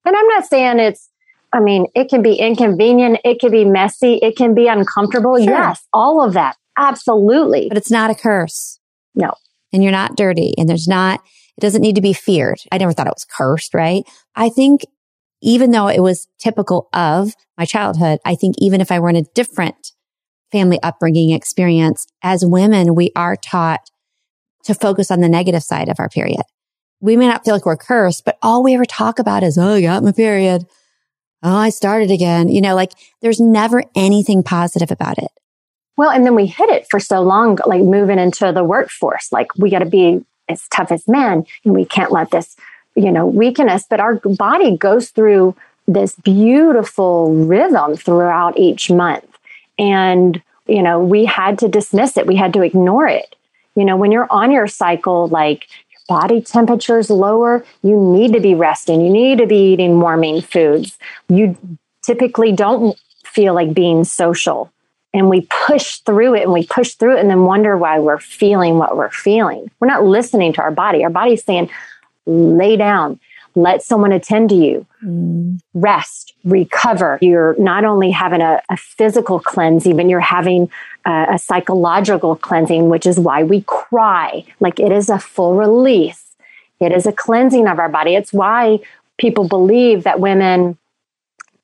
[0.05, 1.11] And I'm not saying it's,
[1.53, 3.21] I mean, it can be inconvenient.
[3.25, 4.17] It can be messy.
[4.17, 5.39] It can be uncomfortable.
[5.39, 5.47] Sure.
[5.47, 5.87] Yes.
[5.93, 6.57] All of that.
[6.77, 7.69] Absolutely.
[7.69, 8.79] But it's not a curse.
[9.15, 9.33] No.
[9.75, 11.21] And you're not dirty and there's not,
[11.59, 12.61] it doesn't need to be feared.
[12.71, 14.05] I never thought it was cursed, right?
[14.37, 14.83] I think
[15.43, 19.17] even though it was typical of my childhood, I think even if I were in
[19.17, 19.91] a different
[20.53, 23.91] family upbringing experience, as women, we are taught
[24.63, 26.43] to focus on the negative side of our period.
[27.01, 29.75] We may not feel like we're cursed, but all we ever talk about is, oh,
[29.75, 30.67] I got my period.
[31.43, 32.49] Oh, I started again.
[32.49, 35.31] You know, like there's never anything positive about it.
[35.97, 39.31] Well, and then we hit it for so long, like moving into the workforce.
[39.33, 42.57] Like we got to be as tough as men and we can't let this,
[42.95, 43.85] you know, weaken us.
[43.89, 45.55] But our body goes through
[45.87, 49.25] this beautiful rhythm throughout each month.
[49.79, 52.27] And, you know, we had to dismiss it.
[52.27, 53.37] We had to ignore it.
[53.75, 58.33] You know, when you're on your cycle, like your body temperature is lower, you need
[58.33, 59.01] to be resting.
[59.01, 60.97] You need to be eating warming foods.
[61.29, 61.57] You
[62.03, 64.71] typically don't feel like being social.
[65.15, 68.19] And we push through it and we push through it and then wonder why we're
[68.19, 69.71] feeling what we're feeling.
[69.81, 71.05] We're not listening to our body.
[71.05, 71.71] Our body's saying,
[72.27, 73.21] lay down,
[73.55, 74.87] let someone attend to you,
[75.73, 77.19] rest, recover.
[77.23, 80.69] You're not only having a, a physical cleansing, but you're having
[81.07, 84.45] a, a psychological cleansing, which is why we cry.
[84.59, 86.35] Like it is a full release.
[86.81, 88.17] It is a cleansing of our body.
[88.17, 88.81] It's why
[89.17, 90.77] people believe that women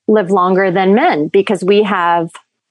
[0.06, 2.30] live longer than men because we have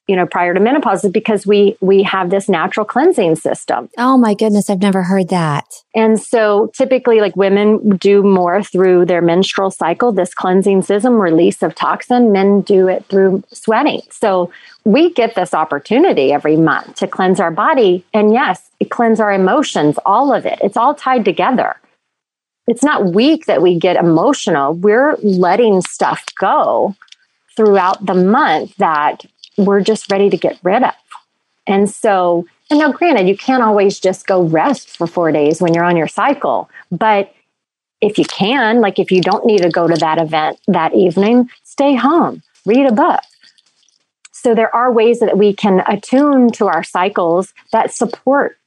[0.10, 3.90] you know prior to menopause is because we we have this natural cleansing system.
[3.98, 5.66] Oh my goodness i've never heard that.
[5.94, 11.62] And so typically like women do more through their menstrual cycle this cleansing system release
[11.62, 12.32] of toxin.
[12.32, 14.02] Men do it through sweating.
[14.10, 14.52] So
[14.84, 18.04] we get this opportunity every month to cleanse our body.
[18.12, 20.58] And yes it cleanse our emotions all of it.
[20.64, 21.76] It's all tied together.
[22.66, 24.74] It's not weak that we get emotional.
[24.74, 26.96] We're letting stuff go
[27.56, 29.26] throughout the month that
[29.60, 30.94] we're just ready to get rid of.
[31.68, 35.74] And so, and now granted, you can't always just go rest for four days when
[35.74, 37.34] you're on your cycle, but
[38.02, 41.50] if you can, like if you don't need to go to that event that evening,
[41.64, 43.20] stay home, read a book.
[44.32, 48.58] So there are ways that we can attune to our cycles that support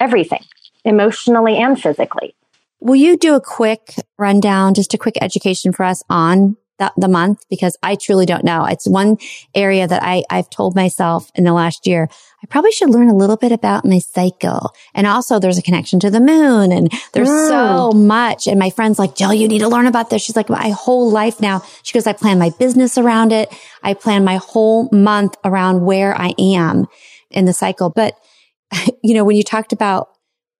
[0.00, 0.44] everything
[0.84, 2.34] emotionally and physically.
[2.80, 7.08] Will you do a quick rundown, just a quick education for us on the, the
[7.08, 7.44] month?
[7.50, 8.64] Because I truly don't know.
[8.64, 9.18] It's one
[9.54, 12.08] area that I, I've told myself in the last year,
[12.42, 14.72] I probably should learn a little bit about my cycle.
[14.94, 17.48] And also there's a connection to the moon and there's mm.
[17.48, 18.46] so much.
[18.46, 20.22] And my friend's like, Jill, you need to learn about this.
[20.22, 21.62] She's like, my whole life now.
[21.82, 23.52] She goes, I plan my business around it.
[23.82, 26.86] I plan my whole month around where I am
[27.30, 27.90] in the cycle.
[27.90, 28.14] But,
[29.02, 30.08] you know, when you talked about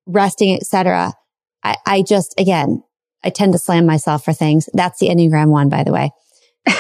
[0.06, 1.12] resting, etc.,
[1.62, 2.82] I, I just, again,
[3.24, 4.68] I tend to slam myself for things.
[4.72, 6.10] That's the Enneagram one, by the way.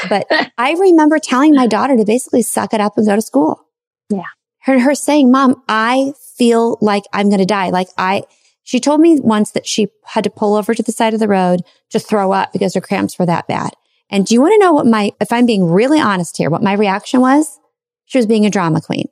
[0.08, 0.26] But
[0.58, 3.60] I remember telling my daughter to basically suck it up and go to school.
[4.08, 4.22] Yeah.
[4.60, 7.70] Her, her saying, mom, I feel like I'm going to die.
[7.70, 8.24] Like I,
[8.62, 11.28] she told me once that she had to pull over to the side of the
[11.28, 13.70] road to throw up because her cramps were that bad.
[14.10, 16.62] And do you want to know what my, if I'm being really honest here, what
[16.62, 17.58] my reaction was?
[18.06, 19.06] She was being a drama queen.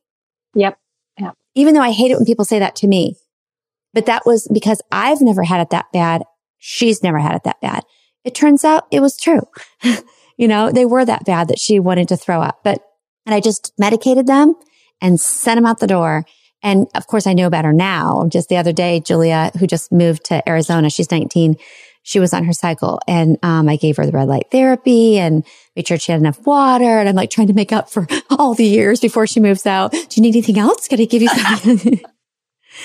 [0.54, 0.78] Yep.
[1.18, 1.34] Yep.
[1.54, 3.16] Even though I hate it when people say that to me,
[3.92, 6.22] but that was because I've never had it that bad.
[6.68, 7.84] She's never had it that bad.
[8.24, 9.42] It turns out it was true.
[10.36, 12.82] you know, they were that bad that she wanted to throw up, but,
[13.24, 14.56] and I just medicated them
[15.00, 16.24] and sent them out the door.
[16.64, 18.26] And of course, I know better now.
[18.28, 21.54] Just the other day, Julia, who just moved to Arizona, she's 19.
[22.02, 25.46] She was on her cycle and, um, I gave her the red light therapy and
[25.76, 26.98] made sure she had enough water.
[26.98, 29.92] And I'm like trying to make up for all the years before she moves out.
[29.92, 30.88] Do you need anything else?
[30.88, 32.00] Can I give you something?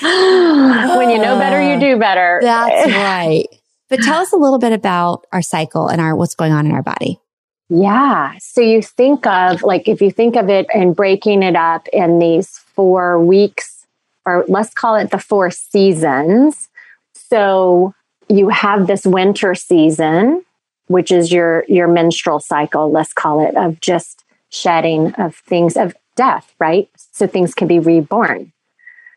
[0.00, 2.38] when you know better, you do better.
[2.42, 3.46] That's right.
[3.92, 6.72] But tell us a little bit about our cycle and our what's going on in
[6.72, 7.20] our body.
[7.68, 8.38] Yeah.
[8.38, 12.18] So you think of like if you think of it and breaking it up in
[12.18, 13.84] these four weeks,
[14.24, 16.70] or let's call it the four seasons.
[17.12, 17.94] So
[18.30, 20.42] you have this winter season,
[20.86, 25.94] which is your your menstrual cycle, let's call it, of just shedding of things of
[26.16, 26.88] death, right?
[26.96, 28.54] So things can be reborn.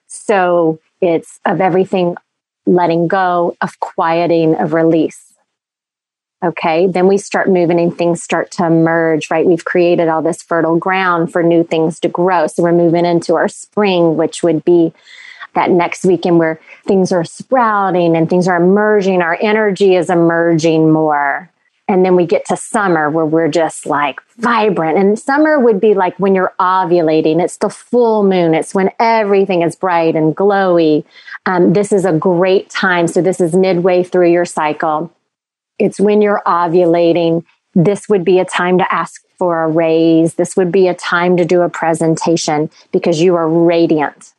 [0.07, 2.17] So it's of everything
[2.65, 5.33] letting go, of quieting, of release.
[6.43, 9.45] Okay, then we start moving and things start to emerge, right?
[9.45, 12.47] We've created all this fertile ground for new things to grow.
[12.47, 14.93] So we're moving into our spring, which would be
[15.55, 19.21] that next weekend where things are sprouting and things are emerging.
[19.21, 21.49] Our energy is emerging more.
[21.87, 24.97] And then we get to summer where we're just like vibrant.
[24.97, 27.43] And summer would be like when you're ovulating.
[27.43, 28.55] It's the full moon.
[28.55, 31.03] It's when everything is bright and glowy.
[31.45, 33.07] Um, this is a great time.
[33.07, 35.13] So this is midway through your cycle.
[35.77, 37.45] It's when you're ovulating.
[37.75, 40.35] This would be a time to ask for a raise.
[40.35, 44.33] This would be a time to do a presentation because you are radiant.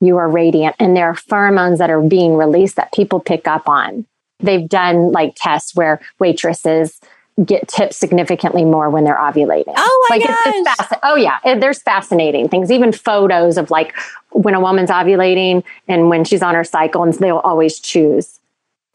[0.00, 0.74] You are radiant.
[0.80, 4.06] And there are pheromones that are being released that people pick up on
[4.42, 7.00] they've done like tests where waitresses
[7.44, 9.72] get tipped significantly more when they're ovulating.
[9.76, 10.38] Oh my like gosh.
[10.46, 12.70] It's, it's fasc- oh yeah, it, there's fascinating things.
[12.70, 13.94] Even photos of like
[14.30, 18.38] when a woman's ovulating and when she's on her cycle, and they'll always choose.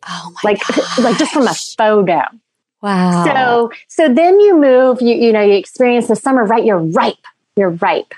[0.08, 1.00] Oh my like gosh.
[1.00, 2.22] like just from a photo.
[2.82, 3.26] Wow.
[3.26, 5.02] So so then you move.
[5.02, 6.46] You you know you experience the summer.
[6.46, 7.16] Right, you're ripe.
[7.56, 8.14] You're ripe.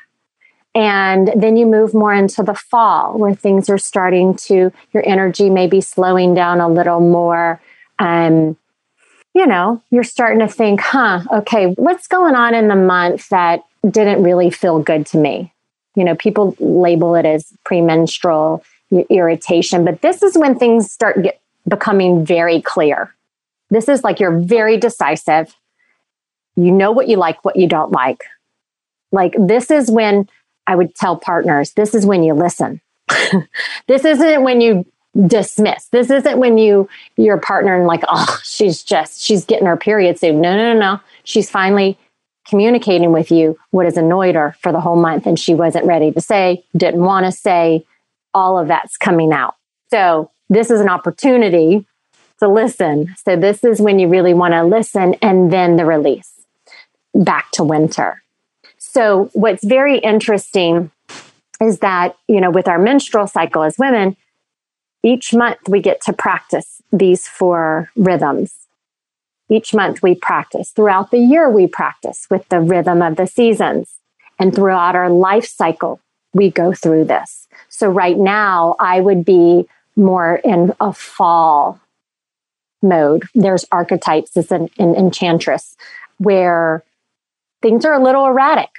[0.77, 5.49] And then you move more into the fall where things are starting to, your energy
[5.49, 7.59] may be slowing down a little more.
[7.97, 8.55] Um,
[9.33, 13.63] you know, you're starting to think, huh, okay, what's going on in the month that
[13.89, 15.51] didn't really feel good to me?
[15.95, 18.63] You know, people label it as premenstrual
[19.09, 23.15] irritation, but this is when things start get, becoming very clear.
[23.71, 25.55] This is like you're very decisive.
[26.55, 28.25] You know what you like, what you don't like.
[29.11, 30.29] Like, this is when
[30.67, 32.81] I would tell partners, this is when you listen.
[33.87, 34.85] this isn't when you
[35.25, 35.85] dismiss.
[35.87, 40.19] This isn't when you your partner and like, oh, she's just she's getting her period
[40.19, 40.41] soon.
[40.41, 40.99] No, no, no, no.
[41.23, 41.97] She's finally
[42.47, 46.11] communicating with you what has annoyed her for the whole month and she wasn't ready
[46.11, 47.85] to say, didn't want to say.
[48.33, 49.55] All of that's coming out.
[49.89, 51.87] So this is an opportunity
[52.39, 53.15] to listen.
[53.25, 56.31] So this is when you really want to listen and then the release
[57.15, 58.21] back to winter.
[58.89, 60.91] So what's very interesting
[61.61, 64.15] is that, you know, with our menstrual cycle as women,
[65.03, 68.53] each month we get to practice these four rhythms.
[69.49, 70.71] Each month we practice.
[70.71, 73.93] Throughout the year, we practice with the rhythm of the seasons.
[74.39, 75.99] And throughout our life cycle,
[76.33, 77.47] we go through this.
[77.69, 81.79] So right now, I would be more in a fall
[82.81, 83.23] mode.
[83.33, 85.75] There's archetypes as an, an enchantress
[86.17, 86.83] where
[87.67, 88.69] things are a little erratic.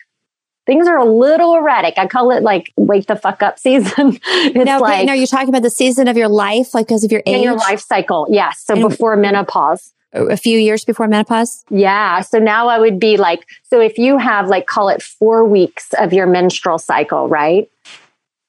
[0.64, 1.94] Things are a little erratic.
[1.98, 4.18] I call it like wake the fuck up season.
[4.24, 7.12] it's now, like, now you're talking about the season of your life, like because of
[7.12, 8.26] your age, in your life cycle.
[8.30, 8.64] Yes.
[8.64, 11.64] So and before menopause a few years before menopause?
[11.68, 12.22] Yeah.
[12.22, 15.92] So now I would be like, so if you have like, call it four weeks
[15.98, 17.70] of your menstrual cycle, right?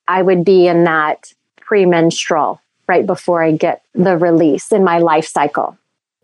[0.07, 5.27] I would be in that premenstrual right before I get the release in my life
[5.27, 5.77] cycle.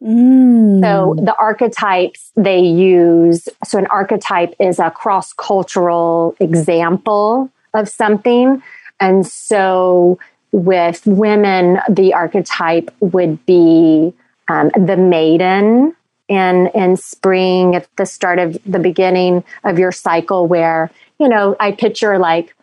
[0.03, 0.81] Mm.
[0.81, 8.61] So the archetypes they use, so an archetype is a cross cultural example of something.
[8.99, 10.19] And so
[10.51, 14.13] with women, the archetype would be
[14.47, 15.95] um, the maiden
[16.27, 20.89] in in spring at the start of the beginning of your cycle where
[21.19, 22.55] you know i picture like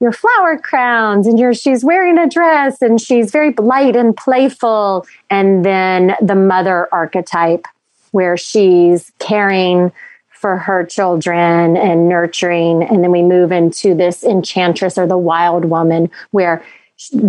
[0.00, 5.06] your flower crowns and your she's wearing a dress and she's very light and playful.
[5.30, 7.66] And then the mother archetype
[8.10, 9.92] where she's caring
[10.28, 12.82] for her children and nurturing.
[12.82, 16.62] And then we move into this enchantress or the wild woman where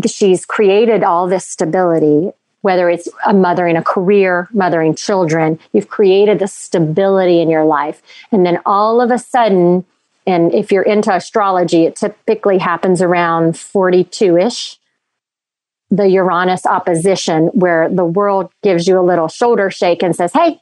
[0.06, 6.40] she's created all this stability whether it's a mothering a career, mothering children, you've created
[6.40, 8.02] the stability in your life.
[8.30, 9.86] And then all of a sudden,
[10.28, 14.78] and if you're into astrology, it typically happens around 42 ish,
[15.90, 20.60] the Uranus opposition, where the world gives you a little shoulder shake and says, Hey,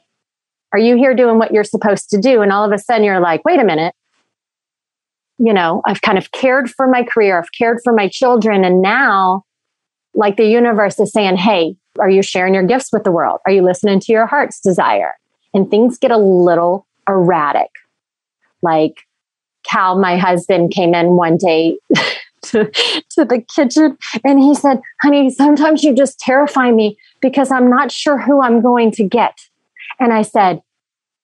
[0.72, 2.42] are you here doing what you're supposed to do?
[2.42, 3.94] And all of a sudden you're like, wait a minute.
[5.38, 8.64] You know, I've kind of cared for my career, I've cared for my children.
[8.64, 9.42] And now,
[10.14, 13.40] like the universe is saying, Hey, are you sharing your gifts with the world?
[13.46, 15.14] Are you listening to your heart's desire?
[15.52, 17.70] And things get a little erratic.
[18.62, 19.06] Like
[19.68, 21.78] Cal, my husband, came in one day
[22.42, 22.70] to,
[23.10, 27.90] to the kitchen and he said, Honey, sometimes you just terrify me because I'm not
[27.92, 29.38] sure who I'm going to get.
[29.98, 30.60] And I said,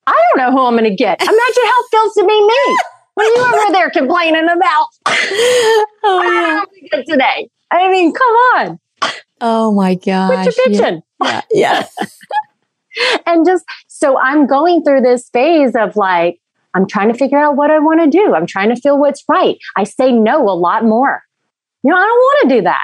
[0.05, 1.21] I don't know who I'm going to get.
[1.21, 2.77] Imagine how it feels to be me.
[3.13, 4.87] What are you over there complaining about?
[6.05, 7.01] Oh, yeah.
[7.03, 7.49] today.
[7.71, 8.79] I mean, come on.
[9.39, 10.53] Oh my gosh.
[10.53, 11.01] Quit your bitching.
[11.23, 11.41] Yeah.
[11.51, 11.87] yeah.
[13.25, 16.39] and just so I'm going through this phase of like,
[16.75, 18.33] I'm trying to figure out what I want to do.
[18.33, 19.57] I'm trying to feel what's right.
[19.75, 21.21] I say no a lot more.
[21.83, 22.83] You know, I don't want to do that.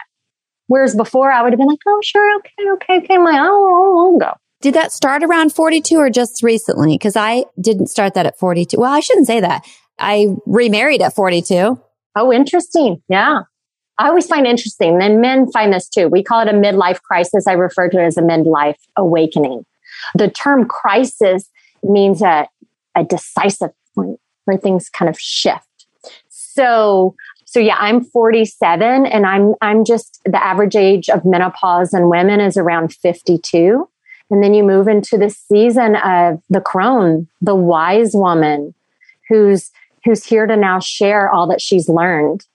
[0.68, 3.16] Whereas before I would have been like, oh, sure, okay, okay, okay.
[3.16, 4.34] I'm like, oh, I'll go.
[4.62, 6.96] Did that start around 42 or just recently?
[6.96, 8.78] Because I didn't start that at 42.
[8.78, 9.66] Well, I shouldn't say that.
[9.98, 11.80] I remarried at 42.
[12.16, 13.02] Oh, interesting.
[13.08, 13.42] Yeah.
[13.98, 16.08] I always find interesting, and men find this too.
[16.08, 17.48] We call it a midlife crisis.
[17.48, 19.66] I refer to it as a midlife awakening.
[20.16, 21.50] The term crisis
[21.84, 22.48] means a,
[22.96, 23.72] a decisive
[24.50, 25.86] where things kind of shift.
[26.30, 32.10] So, so yeah, I'm 47 and I'm, I'm just the average age of menopause in
[32.10, 33.88] women is around 52.
[34.32, 38.74] And then you move into the season of the crone, the wise woman
[39.28, 39.72] who's,
[40.04, 42.46] who's here to now share all that she's learned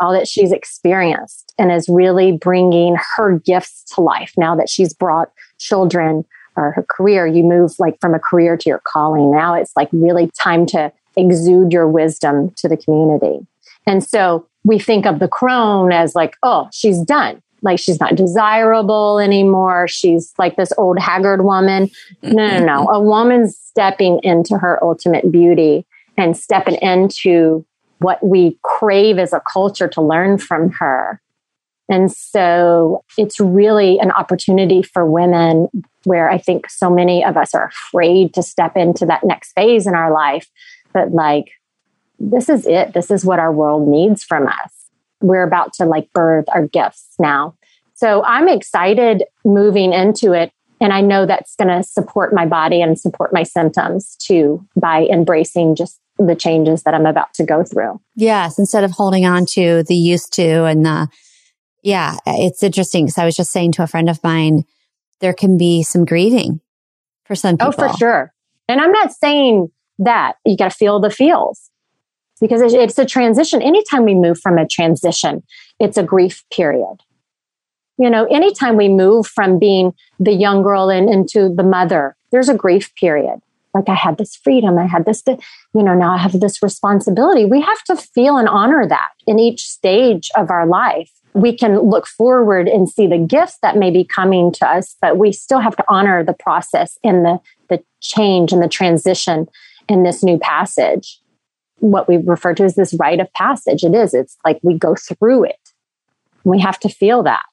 [0.00, 4.92] all that she's experienced and is really bringing her gifts to life now that she's
[4.92, 6.24] brought children
[6.56, 7.26] or her career.
[7.26, 9.30] You move like from a career to your calling.
[9.30, 13.46] Now it's like really time to exude your wisdom to the community.
[13.86, 17.42] And so we think of the crone as like, oh, she's done.
[17.62, 19.88] Like she's not desirable anymore.
[19.88, 21.90] She's like this old haggard woman.
[22.22, 22.88] No, no, no.
[22.92, 25.86] a woman's stepping into her ultimate beauty
[26.16, 27.64] and stepping into
[27.98, 31.20] what we crave as a culture to learn from her.
[31.88, 35.68] And so it's really an opportunity for women
[36.04, 39.86] where I think so many of us are afraid to step into that next phase
[39.86, 40.48] in our life.
[40.94, 41.50] But like,
[42.18, 42.94] this is it.
[42.94, 44.72] This is what our world needs from us.
[45.20, 47.56] We're about to like birth our gifts now.
[47.94, 50.52] So I'm excited moving into it.
[50.80, 55.06] And I know that's going to support my body and support my symptoms too by
[55.06, 58.00] embracing just the changes that I'm about to go through.
[58.14, 58.58] Yes.
[58.58, 61.08] Instead of holding on to the used to and the,
[61.82, 64.64] yeah, it's interesting because I was just saying to a friend of mine,
[65.20, 66.60] there can be some grieving
[67.24, 67.74] for some people.
[67.76, 68.34] Oh, for sure.
[68.68, 71.70] And I'm not saying that you got to feel the feels
[72.40, 73.62] because it's a transition.
[73.62, 75.42] Anytime we move from a transition,
[75.78, 76.96] it's a grief period.
[77.96, 82.48] You know, anytime we move from being the young girl and into the mother, there's
[82.48, 83.40] a grief period
[83.74, 87.44] like I had this freedom, I had this, you know, now I have this responsibility.
[87.44, 91.10] We have to feel and honor that in each stage of our life.
[91.34, 95.18] We can look forward and see the gifts that may be coming to us, but
[95.18, 99.48] we still have to honor the process and the, the change and the transition
[99.88, 101.20] in this new passage.
[101.78, 103.82] What we refer to as this rite of passage.
[103.82, 104.14] It is.
[104.14, 105.70] It's like we go through it.
[106.44, 107.44] We have to feel that.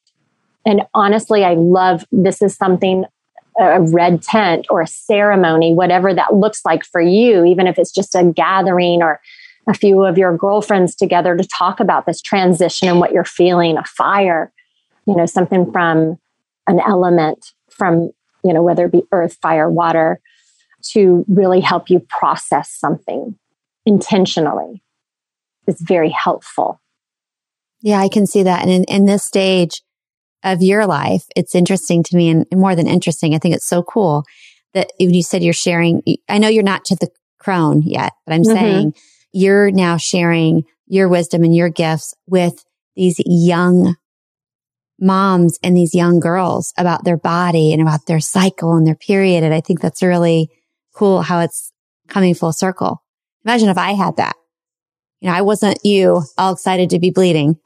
[0.66, 3.06] And honestly, I love this is something
[3.60, 7.91] a red tent or a ceremony, whatever that looks like for you, even if it's
[7.91, 9.20] just a gathering or
[9.68, 13.78] a few of your girlfriends together to talk about this transition and what you're feeling,
[13.78, 14.52] a fire,
[15.06, 16.18] you know, something from
[16.68, 18.12] an element from,
[18.44, 20.20] you know, whether it be earth, fire, water,
[20.94, 23.38] to really help you process something
[23.86, 24.84] intentionally
[25.68, 26.82] is very helpful.
[27.82, 28.62] Yeah, I can see that.
[28.62, 29.82] And in, in this stage
[30.44, 33.34] of your life, it's interesting to me and more than interesting.
[33.34, 34.24] I think it's so cool
[34.74, 37.10] that when you said you're sharing, I know you're not to the
[37.40, 38.53] crone yet, but I'm mm-hmm.
[38.53, 38.94] saying
[39.32, 42.64] you're now sharing your wisdom and your gifts with
[42.95, 43.95] these young
[44.99, 49.44] moms and these young girls about their body and about their cycle and their period.
[49.44, 50.49] And I think that's really
[50.93, 51.72] cool how it's
[52.07, 53.03] coming full circle.
[53.45, 54.35] Imagine if I had that.
[55.19, 57.57] You know, I wasn't you all excited to be bleeding.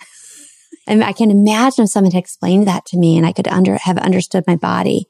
[0.87, 3.77] And I can imagine if someone had explained that to me and I could under,
[3.77, 5.07] have understood my body.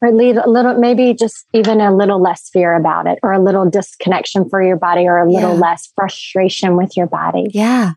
[0.00, 3.42] Or lead a little, maybe just even a little less fear about it or a
[3.42, 5.60] little disconnection for your body or a little yeah.
[5.60, 7.46] less frustration with your body.
[7.50, 7.94] Yeah.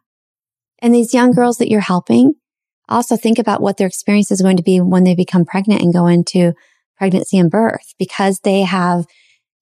[0.80, 2.34] And these young girls that you're helping,
[2.88, 5.94] also think about what their experience is going to be when they become pregnant and
[5.94, 6.54] go into
[6.98, 9.06] pregnancy and birth because they have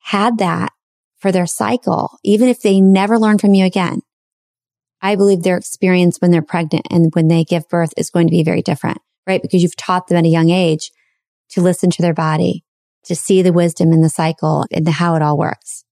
[0.07, 0.71] had that
[1.17, 3.99] for their cycle, even if they never learn from you again.
[5.01, 8.31] I believe their experience when they're pregnant and when they give birth is going to
[8.31, 9.41] be very different, right?
[9.41, 10.91] Because you've taught them at a young age
[11.49, 12.63] to listen to their body,
[13.03, 15.83] to see the wisdom in the cycle and how it all works.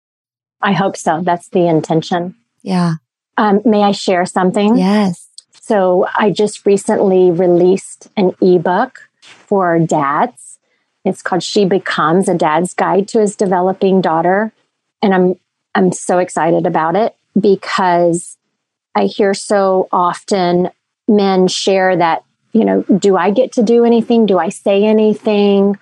[0.61, 1.19] I hope so.
[1.21, 2.35] That's the intention.
[2.61, 2.93] Yeah.
[3.35, 4.77] Um, may I share something?
[4.77, 5.27] Yes.
[5.59, 10.44] So I just recently released an ebook for dads.
[11.05, 14.51] It's called She Becomes a Dad's Guide to His Developing Daughter.
[15.01, 15.39] And I'm
[15.75, 18.37] I'm so excited about it because
[18.95, 20.69] I hear so often
[21.07, 22.23] men share that,
[22.53, 24.25] you know, do I get to do anything?
[24.25, 25.77] Do I say anything?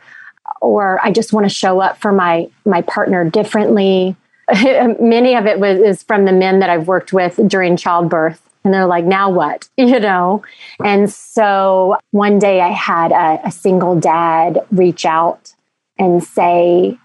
[0.62, 4.16] Or I just want to show up for my my partner differently.
[4.52, 8.42] Many of it was is from the men that I've worked with during childbirth.
[8.64, 9.70] And they're like, now what?
[9.78, 10.44] You know?
[10.84, 15.54] And so one day I had a, a single dad reach out
[15.98, 16.98] and say,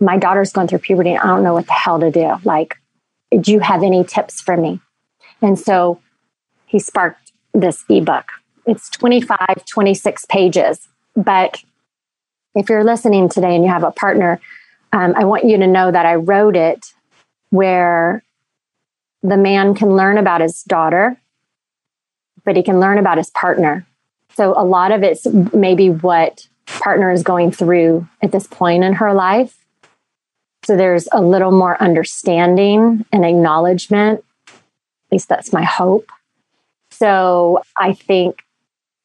[0.00, 2.36] My daughter's going through puberty and I don't know what the hell to do.
[2.44, 2.78] Like,
[3.38, 4.80] do you have any tips for me?
[5.40, 6.00] And so
[6.66, 8.26] he sparked this ebook.
[8.66, 10.88] It's 25, 26 pages.
[11.16, 11.62] But
[12.54, 14.40] if you're listening today and you have a partner,
[14.92, 16.92] um, I want you to know that I wrote it
[17.50, 18.22] where
[19.22, 21.20] the man can learn about his daughter,
[22.44, 23.86] but he can learn about his partner.
[24.36, 28.94] So a lot of it's maybe what partner is going through at this point in
[28.94, 29.56] her life.
[30.64, 34.24] So there's a little more understanding and acknowledgement
[35.10, 36.08] at least that's my hope.
[36.92, 38.44] So I think,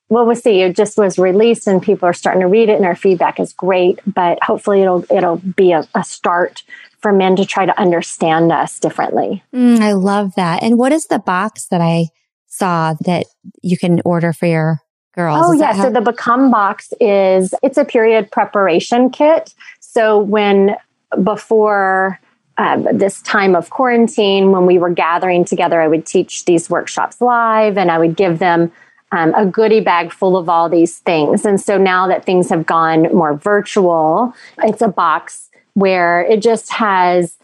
[0.08, 0.62] well, we'll see.
[0.62, 3.54] It just was released and people are starting to read it and our feedback is
[3.54, 6.62] great, but hopefully it'll, it'll be a, a start
[7.00, 9.44] for men to try to understand us differently.
[9.54, 10.64] Mm, I love that.
[10.64, 12.08] And what is the box that I
[12.48, 13.26] saw that
[13.62, 14.80] you can order for your
[15.14, 15.44] girls?
[15.46, 15.74] Oh, yeah.
[15.74, 19.54] How- so the Become box is, it's a period preparation kit.
[19.80, 20.76] So when
[21.24, 22.20] before
[22.58, 27.22] um, this time of quarantine, when we were gathering together, I would teach these workshops
[27.22, 28.72] live and I would give them
[29.12, 31.46] um, a goodie bag full of all these things.
[31.46, 36.72] And so now that things have gone more virtual, it's a box where it just
[36.74, 37.38] has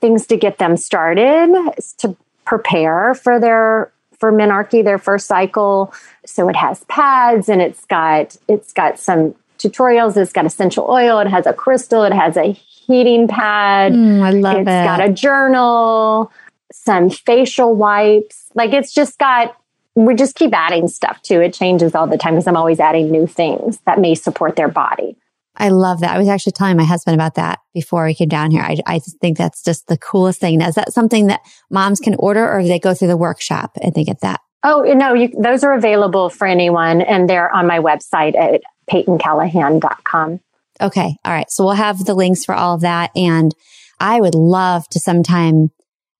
[0.00, 1.54] things to get them started,
[1.98, 5.92] to prepare for their for menarche, their first cycle.
[6.24, 10.16] So it has pads and it's got it's got some tutorials.
[10.16, 11.18] It's got essential oil.
[11.18, 12.04] It has a crystal.
[12.04, 13.92] It has a heating pad.
[13.92, 14.72] Mm, I love it's it.
[14.72, 16.32] It's got a journal,
[16.72, 18.50] some facial wipes.
[18.54, 19.56] Like it's just got,
[19.94, 21.54] we just keep adding stuff to it.
[21.54, 25.16] changes all the time because I'm always adding new things that may support their body.
[25.56, 26.14] I love that.
[26.14, 28.62] I was actually telling my husband about that before we came down here.
[28.62, 30.58] I, I think that's just the coolest thing.
[30.58, 33.94] Now, is that something that moms can order or they go through the workshop and
[33.94, 34.40] they get that?
[34.64, 40.40] Oh, no, you, those are available for anyone and they're on my website at peytoncallahan.com.
[40.80, 41.16] Okay.
[41.24, 41.50] All right.
[41.50, 43.10] So we'll have the links for all of that.
[43.14, 43.54] And
[44.00, 45.70] I would love to sometime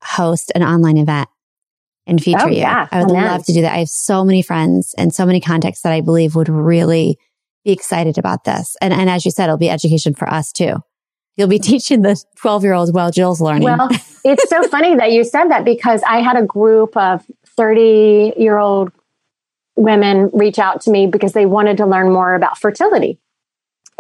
[0.02, 1.28] host an online event
[2.06, 2.58] and feature oh, you.
[2.58, 3.72] Yeah, I would love to do that.
[3.72, 7.18] I have so many friends and so many contacts that I believe would really
[7.64, 8.76] be excited about this.
[8.80, 10.82] And, and as you said, it'll be education for us too.
[11.36, 13.64] You'll be teaching the 12 year olds while Jill's learning.
[13.64, 13.88] Well,
[14.24, 17.24] it's so funny that you said that because I had a group of
[17.56, 18.92] 30 year old
[19.76, 23.18] women reach out to me because they wanted to learn more about fertility.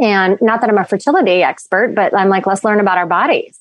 [0.00, 3.60] And not that I'm a fertility expert, but I'm like, let's learn about our bodies.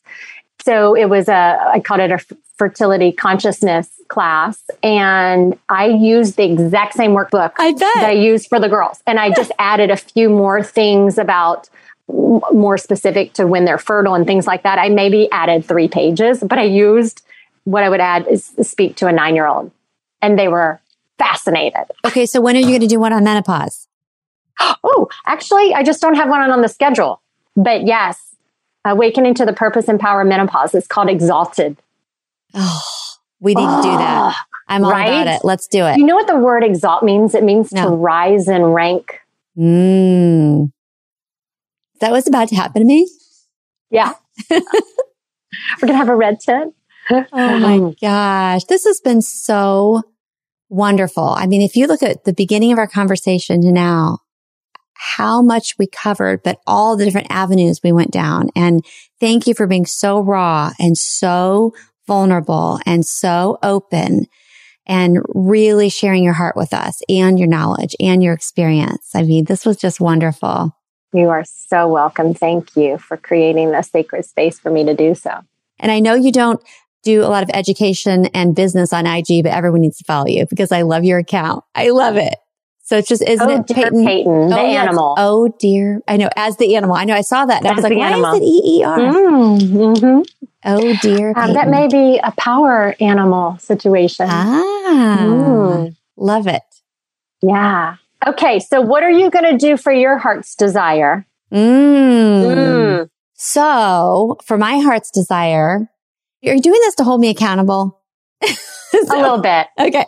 [0.64, 2.20] So it was a, I called it a
[2.58, 4.62] fertility consciousness class.
[4.84, 9.02] And I used the exact same workbook I that I used for the girls.
[9.08, 11.70] And I just added a few more things about
[12.08, 16.44] more specific to when they're fertile and things like that, I maybe added three pages,
[16.44, 17.24] but I used
[17.64, 19.72] what I would add is speak to a nine year old
[20.22, 20.80] and they were
[21.18, 21.86] fascinated.
[22.06, 22.26] Okay.
[22.26, 23.88] So when are you going to do one on menopause?
[24.84, 27.22] Oh, actually, I just don't have one on the schedule.
[27.56, 28.31] But yes,
[28.84, 30.74] Awakening to the Purpose and Power Menopause.
[30.74, 31.78] It's called Exalted.
[32.54, 32.82] Oh,
[33.40, 34.36] we need oh, to do that.
[34.68, 35.08] I'm all right?
[35.08, 35.42] about it.
[35.44, 35.98] Let's do it.
[35.98, 37.36] You know what the word exalt means?
[37.36, 37.90] It means no.
[37.90, 39.20] to rise in rank.
[39.58, 40.72] Mm.
[42.00, 43.10] That was about to happen to me?
[43.90, 44.14] Yeah.
[44.50, 44.62] We're
[45.82, 46.74] going to have a red tent.
[47.10, 48.64] oh my gosh.
[48.66, 50.02] This has been so
[50.70, 51.28] wonderful.
[51.28, 54.20] I mean, if you look at the beginning of our conversation to now,
[55.04, 58.50] how much we covered, but all the different avenues we went down.
[58.56, 58.86] And
[59.20, 61.74] thank you for being so raw and so
[62.06, 64.28] vulnerable and so open
[64.86, 69.10] and really sharing your heart with us and your knowledge and your experience.
[69.16, 70.78] I mean, this was just wonderful.
[71.14, 72.36] You are so welcome.
[72.36, 75.32] Thank you for creating the sacred space for me to do so.
[75.80, 76.62] And I know you don't
[77.04, 80.46] do a lot of education and business on IG, but everyone needs to follow you
[80.48, 81.64] because I love your account.
[81.74, 82.36] I love it.
[82.92, 84.06] So it's just, isn't oh, it Peyton?
[84.06, 85.14] Peyton the oh, animal.
[85.16, 85.26] Yes.
[85.26, 86.02] Oh dear.
[86.10, 86.98] I know, as the animal.
[86.98, 88.34] I know I saw that and as I was like, why animal.
[88.34, 88.98] is it EER?
[88.98, 89.60] Mm,
[89.96, 90.22] mm-hmm.
[90.66, 91.32] Oh dear.
[91.38, 94.28] Um, that may be a power animal situation.
[94.30, 95.96] Ah, mm.
[96.18, 96.64] love it.
[97.42, 97.96] Yeah.
[98.28, 98.60] Okay.
[98.60, 101.26] So what are you going to do for your heart's desire?
[101.50, 102.44] Mm.
[102.44, 103.10] Mm.
[103.36, 105.90] So for my heart's desire,
[106.42, 108.02] you're doing this to hold me accountable.
[108.44, 108.54] so,
[109.00, 109.68] a little bit.
[109.80, 110.08] Okay.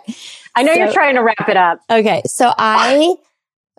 [0.55, 1.80] I know so, you're trying to wrap it up.
[1.89, 2.21] Okay.
[2.25, 3.15] So I,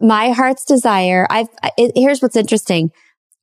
[0.00, 1.48] my heart's desire, I've,
[1.78, 2.90] it, here's what's interesting.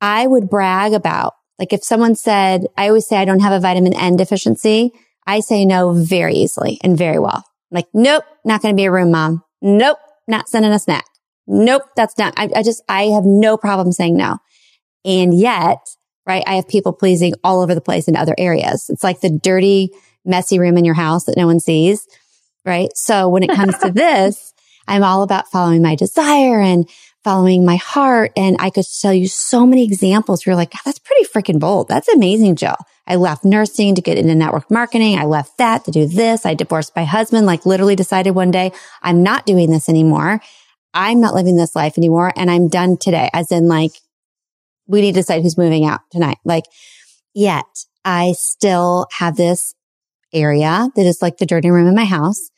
[0.02, 3.60] I would brag about, like if someone said, I always say I don't have a
[3.60, 4.92] vitamin N deficiency.
[5.28, 7.46] I say no very easily and very well.
[7.72, 9.44] I'm like, nope, not going to be a room mom.
[9.62, 11.06] Nope, not sending a snack.
[11.48, 14.40] Nope, that's not, I, I just, I have no problem saying no.
[15.06, 15.80] And yet,
[16.28, 18.90] right, I have people pleasing all over the place in other areas.
[18.90, 19.92] It's like the dirty,
[20.26, 22.08] messy room in your house that no one sees
[22.66, 22.90] right?
[22.96, 24.54] So when it comes to this,
[24.88, 26.90] I'm all about following my desire and
[27.24, 28.32] following my heart.
[28.36, 31.88] And I could tell you so many examples where you're like, that's pretty freaking bold.
[31.88, 32.76] That's amazing, Jill.
[33.08, 35.18] I left nursing to get into network marketing.
[35.18, 36.46] I left that to do this.
[36.46, 38.72] I divorced my husband, like literally decided one day,
[39.02, 40.42] I'm not doing this anymore.
[40.94, 42.34] I'm not living this life anymore.
[42.36, 43.30] And I'm done today.
[43.34, 43.92] As in like,
[44.88, 46.38] we need to decide who's moving out tonight.
[46.44, 46.66] Like,
[47.34, 47.66] yet
[48.04, 49.74] I still have this
[50.34, 52.51] area that is like the dirty room in my house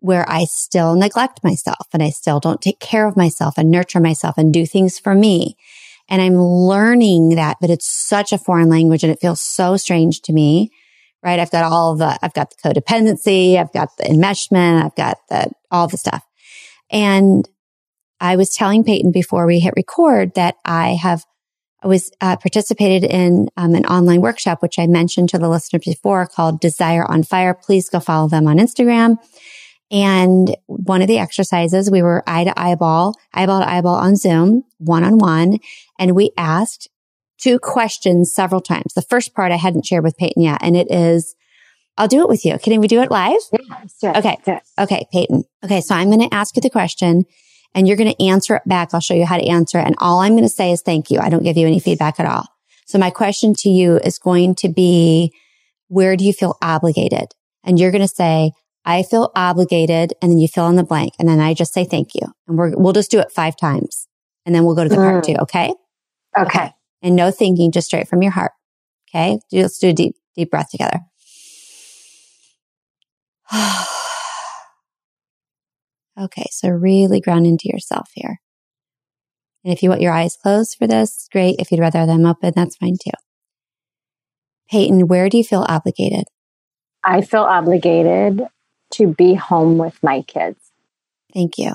[0.00, 4.00] where I still neglect myself and I still don't take care of myself and nurture
[4.00, 5.56] myself and do things for me.
[6.08, 10.22] And I'm learning that, but it's such a foreign language and it feels so strange
[10.22, 10.70] to me,
[11.22, 11.38] right?
[11.38, 13.58] I've got all the, I've got the codependency.
[13.58, 14.84] I've got the enmeshment.
[14.84, 16.24] I've got the, all the stuff.
[16.90, 17.46] And
[18.20, 21.24] I was telling Peyton before we hit record that I have
[21.80, 25.84] I was uh, participated in um, an online workshop, which I mentioned to the listeners
[25.84, 27.54] before called Desire on Fire.
[27.54, 29.18] Please go follow them on Instagram.
[29.90, 34.64] And one of the exercises, we were eye to eyeball, eyeball to eyeball on Zoom,
[34.78, 35.58] one on one.
[35.98, 36.88] And we asked
[37.38, 38.92] two questions several times.
[38.94, 40.58] The first part I hadn't shared with Peyton yet.
[40.60, 41.34] And it is,
[41.96, 42.58] I'll do it with you.
[42.58, 43.40] Can we do it live?
[44.02, 44.36] Yeah, okay.
[44.78, 45.44] Okay, Peyton.
[45.64, 45.80] Okay.
[45.80, 47.24] So I'm going to ask you the question
[47.74, 48.90] and you're going to answer it back.
[48.92, 49.86] I'll show you how to answer it.
[49.86, 51.20] And all I'm going to say is thank you.
[51.20, 52.44] I don't give you any feedback at all.
[52.86, 55.32] So my question to you is going to be,
[55.88, 57.28] where do you feel obligated?
[57.64, 58.52] And you're going to say,
[58.88, 60.14] I feel obligated.
[60.22, 61.12] And then you fill in the blank.
[61.18, 62.22] And then I just say thank you.
[62.46, 64.08] And we're, we'll just do it five times.
[64.46, 65.10] And then we'll go to the mm.
[65.10, 65.34] part two.
[65.42, 65.74] Okay?
[66.36, 66.60] okay?
[66.60, 66.72] Okay.
[67.02, 68.52] And no thinking, just straight from your heart.
[69.10, 69.40] Okay.
[69.52, 71.00] Let's do a deep, deep breath together.
[76.18, 76.46] okay.
[76.50, 78.40] So really ground into yourself here.
[79.64, 81.56] And if you want your eyes closed for this, great.
[81.58, 83.10] If you'd rather them open, that's fine too.
[84.70, 86.24] Peyton, where do you feel obligated?
[87.04, 88.48] I feel obligated
[88.92, 90.72] to be home with my kids.
[91.32, 91.72] Thank you.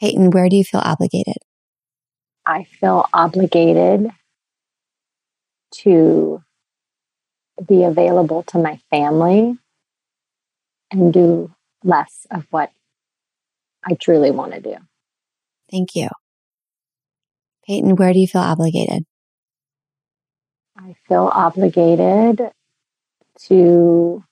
[0.00, 1.36] Peyton, where do you feel obligated?
[2.46, 4.10] I feel obligated
[5.76, 6.42] to
[7.66, 9.56] be available to my family
[10.90, 12.70] and do less of what
[13.84, 14.76] I truly want to do.
[15.70, 16.08] Thank you.
[17.66, 19.04] Peyton, where do you feel obligated?
[20.76, 22.50] I feel obligated
[23.46, 24.24] to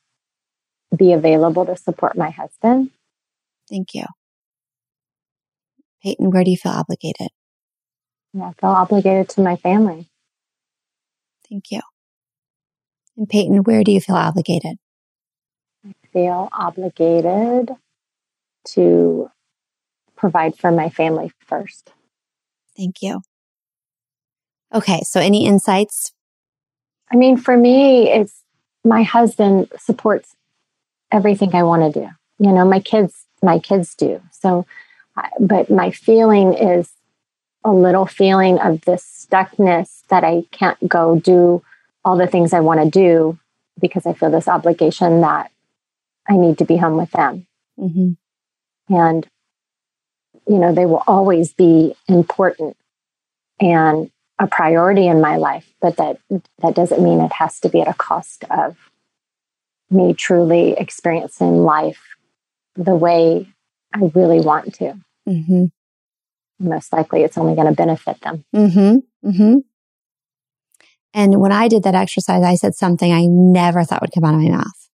[0.96, 2.90] be available to support my husband.
[3.68, 4.04] Thank you.
[6.02, 7.28] Peyton, where do you feel obligated?
[8.34, 10.08] Yeah, I feel obligated to my family.
[11.48, 11.80] Thank you.
[13.16, 14.78] And Peyton, where do you feel obligated?
[15.86, 17.70] I feel obligated
[18.68, 19.30] to
[20.16, 21.92] provide for my family first.
[22.76, 23.20] Thank you.
[24.72, 25.00] Okay.
[25.02, 26.12] So any insights?
[27.12, 28.42] I mean, for me, it's
[28.84, 30.34] my husband supports
[31.12, 32.08] everything I want to do.
[32.38, 34.20] You know, my kids, my kids do.
[34.32, 34.66] So,
[35.38, 36.90] but my feeling is
[37.64, 41.62] a little feeling of this stuckness that I can't go do
[42.04, 43.38] all the things I want to do
[43.80, 45.50] because I feel this obligation that
[46.28, 47.46] I need to be home with them.
[47.78, 48.94] Mm-hmm.
[48.94, 49.26] And,
[50.48, 52.76] you know, they will always be important
[53.60, 56.18] and a priority in my life, but that,
[56.58, 58.76] that doesn't mean it has to be at a cost of
[59.92, 62.02] me truly experiencing life
[62.74, 63.48] the way
[63.94, 64.94] I really want to.
[65.28, 65.66] Mm-hmm.
[66.58, 68.44] Most likely, it's only going to benefit them.
[68.54, 69.28] Mm-hmm.
[69.28, 69.58] Mm-hmm.
[71.14, 74.34] And when I did that exercise, I said something I never thought would come out
[74.34, 74.88] of my mouth.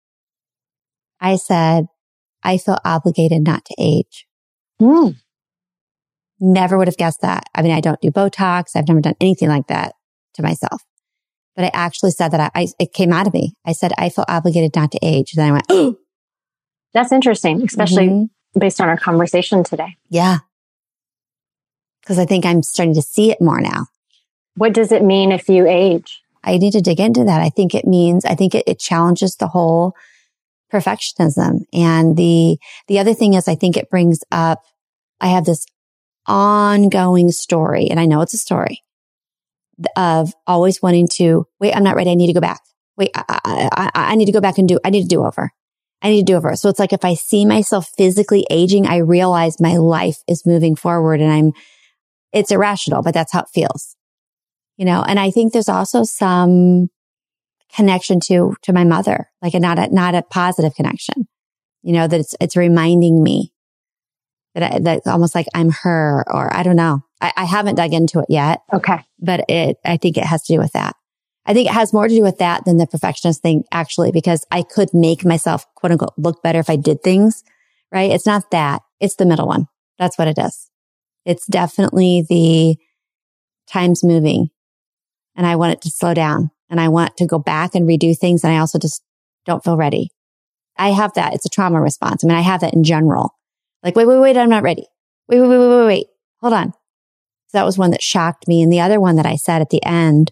[1.19, 1.87] I said,
[2.43, 4.27] I feel obligated not to age.
[4.81, 5.15] Mm.
[6.39, 7.45] Never would have guessed that.
[7.55, 8.75] I mean, I don't do Botox.
[8.75, 9.93] I've never done anything like that
[10.35, 10.83] to myself.
[11.55, 13.55] But I actually said that I, I it came out of me.
[13.65, 15.33] I said, I feel obligated not to age.
[15.33, 15.97] Then I went, oh,
[16.93, 18.59] that's interesting, especially mm-hmm.
[18.59, 19.97] based on our conversation today.
[20.09, 20.39] Yeah.
[22.05, 23.87] Cause I think I'm starting to see it more now.
[24.55, 26.21] What does it mean if you age?
[26.43, 27.41] I need to dig into that.
[27.41, 29.93] I think it means, I think it, it challenges the whole
[30.71, 31.65] perfectionism.
[31.73, 32.57] And the,
[32.87, 34.61] the other thing is I think it brings up,
[35.19, 35.65] I have this
[36.27, 38.84] ongoing story and I know it's a story
[39.95, 42.11] of always wanting to, wait, I'm not ready.
[42.11, 42.61] I need to go back.
[42.97, 45.51] Wait, I, I, I need to go back and do, I need to do over.
[46.01, 46.55] I need to do over.
[46.55, 50.75] So it's like if I see myself physically aging, I realize my life is moving
[50.75, 51.51] forward and I'm,
[52.31, 53.95] it's irrational, but that's how it feels
[54.77, 56.89] you know, and I think there's also some
[57.73, 61.27] connection to, to my mother, like a, not a, not a positive connection,
[61.81, 63.53] you know, that it's, it's reminding me
[64.55, 67.01] that I, that's almost like I'm her or I don't know.
[67.21, 68.61] I, I haven't dug into it yet.
[68.73, 68.99] Okay.
[69.19, 70.95] But it, I think it has to do with that.
[71.45, 74.45] I think it has more to do with that than the perfectionist thing, actually, because
[74.49, 77.43] I could make myself quote unquote look better if I did things,
[77.91, 78.09] right?
[78.09, 78.81] It's not that.
[78.99, 79.67] It's the middle one.
[79.99, 80.71] That's what it is.
[81.25, 82.77] It's definitely the
[83.71, 84.49] times moving
[85.35, 88.17] and I want it to slow down and I want to go back and redo
[88.17, 88.43] things.
[88.43, 89.03] And I also just
[89.45, 90.09] don't feel ready.
[90.77, 91.33] I have that.
[91.33, 92.23] It's a trauma response.
[92.23, 93.31] I mean, I have that in general.
[93.85, 94.87] Like, wait, wait, wait, I'm not ready.
[95.29, 96.07] Wait, wait, wait, wait, wait, wait.
[96.41, 96.71] Hold on.
[96.71, 98.63] So that was one that shocked me.
[98.63, 100.31] And the other one that I said at the end,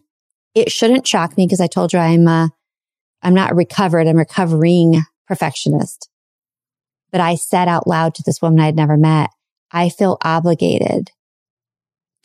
[0.55, 2.47] it shouldn't shock me because I told you I'm, uh,
[3.21, 4.07] I'm not recovered.
[4.07, 6.09] I'm recovering perfectionist.
[7.11, 9.29] But I said out loud to this woman I had never met,
[9.71, 11.11] I feel obligated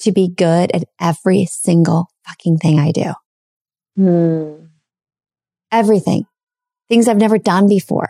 [0.01, 3.13] to be good at every single fucking thing I do.
[3.97, 4.67] Hmm.
[5.71, 6.25] Everything.
[6.89, 8.09] Things I've never done before.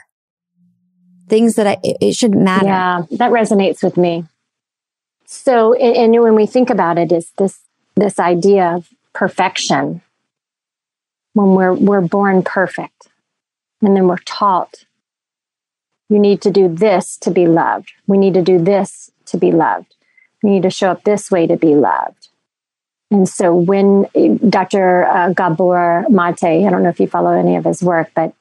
[1.29, 2.67] Things that I, it, shouldn't matter.
[2.67, 4.25] Yeah, that resonates with me.
[5.27, 7.61] So, and, and when we think about it, is this,
[7.97, 10.01] this idea of perfection
[11.35, 13.09] when we're, we're born perfect
[13.83, 14.85] and then we're taught
[16.09, 17.93] you need to do this to be loved.
[18.07, 19.95] We need to do this to be loved.
[20.43, 22.29] We need to show up this way to be loved.
[23.11, 24.07] And so when
[24.49, 25.05] Dr.
[25.05, 28.35] Uh, Gabor Mate, I don't know if you follow any of his work, but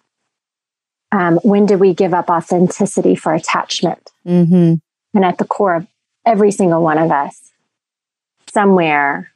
[1.11, 4.11] um, when did we give up authenticity for attachment?
[4.25, 4.75] Mm-hmm.
[5.13, 5.87] And at the core of
[6.25, 7.51] every single one of us,
[8.47, 9.31] somewhere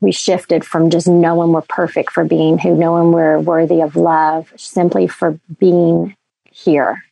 [0.00, 4.52] we shifted from just knowing we're perfect for being who, knowing we're worthy of love,
[4.56, 6.14] simply for being
[6.50, 7.02] here.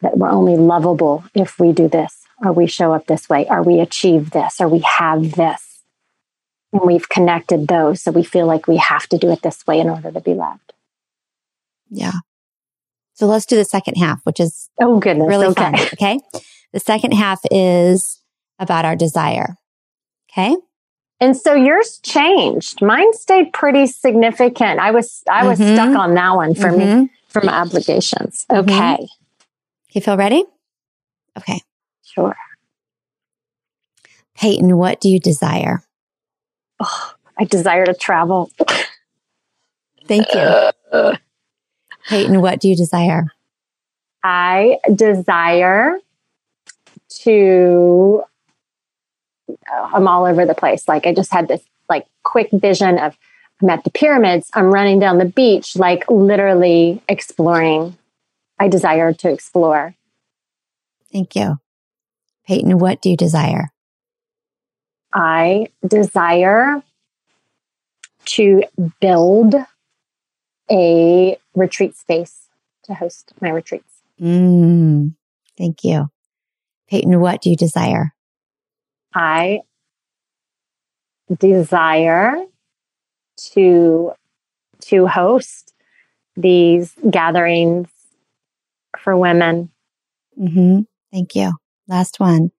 [0.00, 3.62] That we're only lovable if we do this, or we show up this way, or
[3.62, 5.66] we achieve this, or we have this
[6.72, 8.02] and we've connected those.
[8.02, 10.34] So we feel like we have to do it this way in order to be
[10.34, 10.72] loved.
[11.90, 12.12] Yeah.
[13.16, 15.62] So let's do the second half, which is oh goodness, really okay.
[15.62, 15.74] fun.
[15.94, 16.20] Okay.
[16.72, 18.22] The second half is
[18.58, 19.56] about our desire.
[20.30, 20.56] Okay.
[21.18, 22.82] And so yours changed.
[22.82, 24.80] Mine stayed pretty significant.
[24.80, 25.74] I was I was mm-hmm.
[25.74, 27.02] stuck on that one for mm-hmm.
[27.04, 28.44] me from obligations.
[28.50, 28.70] Mm-hmm.
[28.70, 28.74] Okay.
[28.74, 29.04] Mm-hmm.
[29.92, 30.44] You feel ready?
[31.38, 31.60] Okay.
[32.02, 32.36] Sure.
[34.36, 35.82] Peyton, what do you desire?
[36.80, 38.50] oh, I desire to travel.
[40.06, 41.12] Thank you.
[42.08, 43.32] Peyton, what do you desire?
[44.22, 45.98] I desire
[47.22, 48.22] to,
[49.70, 50.88] I'm all over the place.
[50.88, 53.16] Like I just had this like quick vision of
[53.62, 57.96] I'm at the pyramids, I'm running down the beach, like literally exploring.
[58.58, 59.94] I desire to explore.
[61.12, 61.58] Thank you.
[62.46, 63.70] Peyton, what do you desire?
[65.12, 66.82] I desire
[68.26, 68.64] to
[69.00, 69.54] build
[70.70, 72.48] a retreat space
[72.84, 74.02] to host my retreats.
[74.20, 75.14] Mm,
[75.56, 76.10] thank you.
[76.88, 78.14] Peyton, what do you desire?
[79.14, 79.60] I
[81.38, 82.36] desire
[83.52, 84.12] to
[84.80, 85.74] to host
[86.36, 87.88] these gatherings
[88.98, 89.70] for women.
[90.38, 90.80] Mm-hmm.
[91.12, 91.52] Thank you.
[91.88, 92.50] Last one.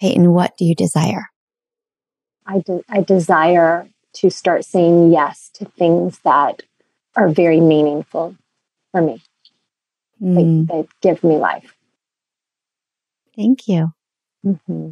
[0.00, 1.26] Peyton, what do you desire?
[2.44, 6.62] I, de- I desire to start saying yes to things that
[7.16, 8.36] are very meaningful
[8.92, 9.22] for me,
[10.22, 11.74] Mm, that, that give me life.
[13.36, 13.92] thank you.
[14.46, 14.90] Mm-hmm.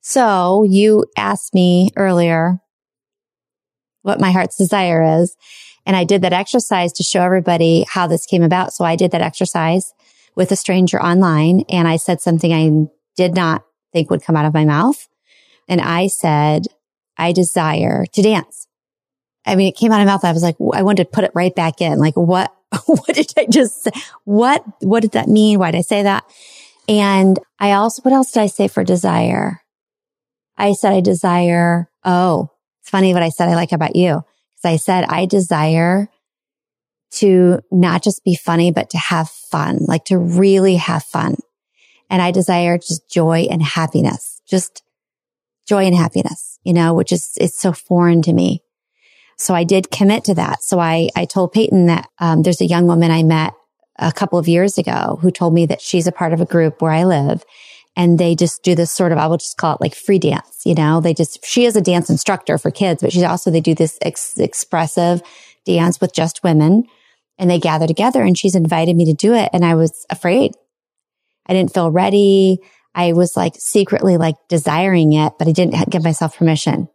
[0.00, 2.60] So you asked me earlier
[4.02, 5.36] what my heart's desire is.
[5.84, 8.72] And I did that exercise to show everybody how this came about.
[8.72, 9.92] So I did that exercise
[10.36, 14.44] with a stranger online and I said something I did not think would come out
[14.44, 15.08] of my mouth.
[15.68, 16.66] And I said,
[17.16, 18.68] I desire to dance.
[19.46, 20.24] I mean, it came out of my mouth.
[20.24, 21.98] I was like, I wanted to put it right back in.
[21.98, 22.52] Like, what,
[22.86, 23.92] what did I just say?
[24.24, 25.58] What, what did that mean?
[25.58, 26.24] Why did I say that?
[26.88, 29.60] And I also, what else did I say for desire?
[30.56, 32.50] I said, I desire, oh,
[32.80, 34.14] it's funny what I said I like about you.
[34.14, 36.08] Cause I said, I desire
[37.12, 41.36] to not just be funny, but to have fun, like to really have fun.
[42.10, 44.82] And I desire just joy and happiness, just
[45.66, 48.62] joy and happiness, you know, which is, it's so foreign to me.
[49.36, 50.62] So I did commit to that.
[50.62, 53.52] So I, I told Peyton that, um, there's a young woman I met
[53.98, 56.80] a couple of years ago who told me that she's a part of a group
[56.80, 57.44] where I live
[57.96, 60.62] and they just do this sort of, I will just call it like free dance.
[60.64, 63.60] You know, they just, she is a dance instructor for kids, but she's also, they
[63.60, 65.22] do this ex- expressive
[65.64, 66.84] dance with just women
[67.38, 69.50] and they gather together and she's invited me to do it.
[69.52, 70.52] And I was afraid.
[71.46, 72.58] I didn't feel ready.
[72.94, 76.88] I was like secretly like desiring it, but I didn't give myself permission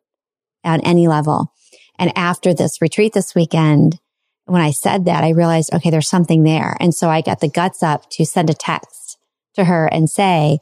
[0.63, 1.53] on any level.
[2.01, 3.99] And after this retreat this weekend,
[4.45, 6.75] when I said that, I realized, okay, there's something there.
[6.79, 9.19] And so I got the guts up to send a text
[9.53, 10.57] to her and say,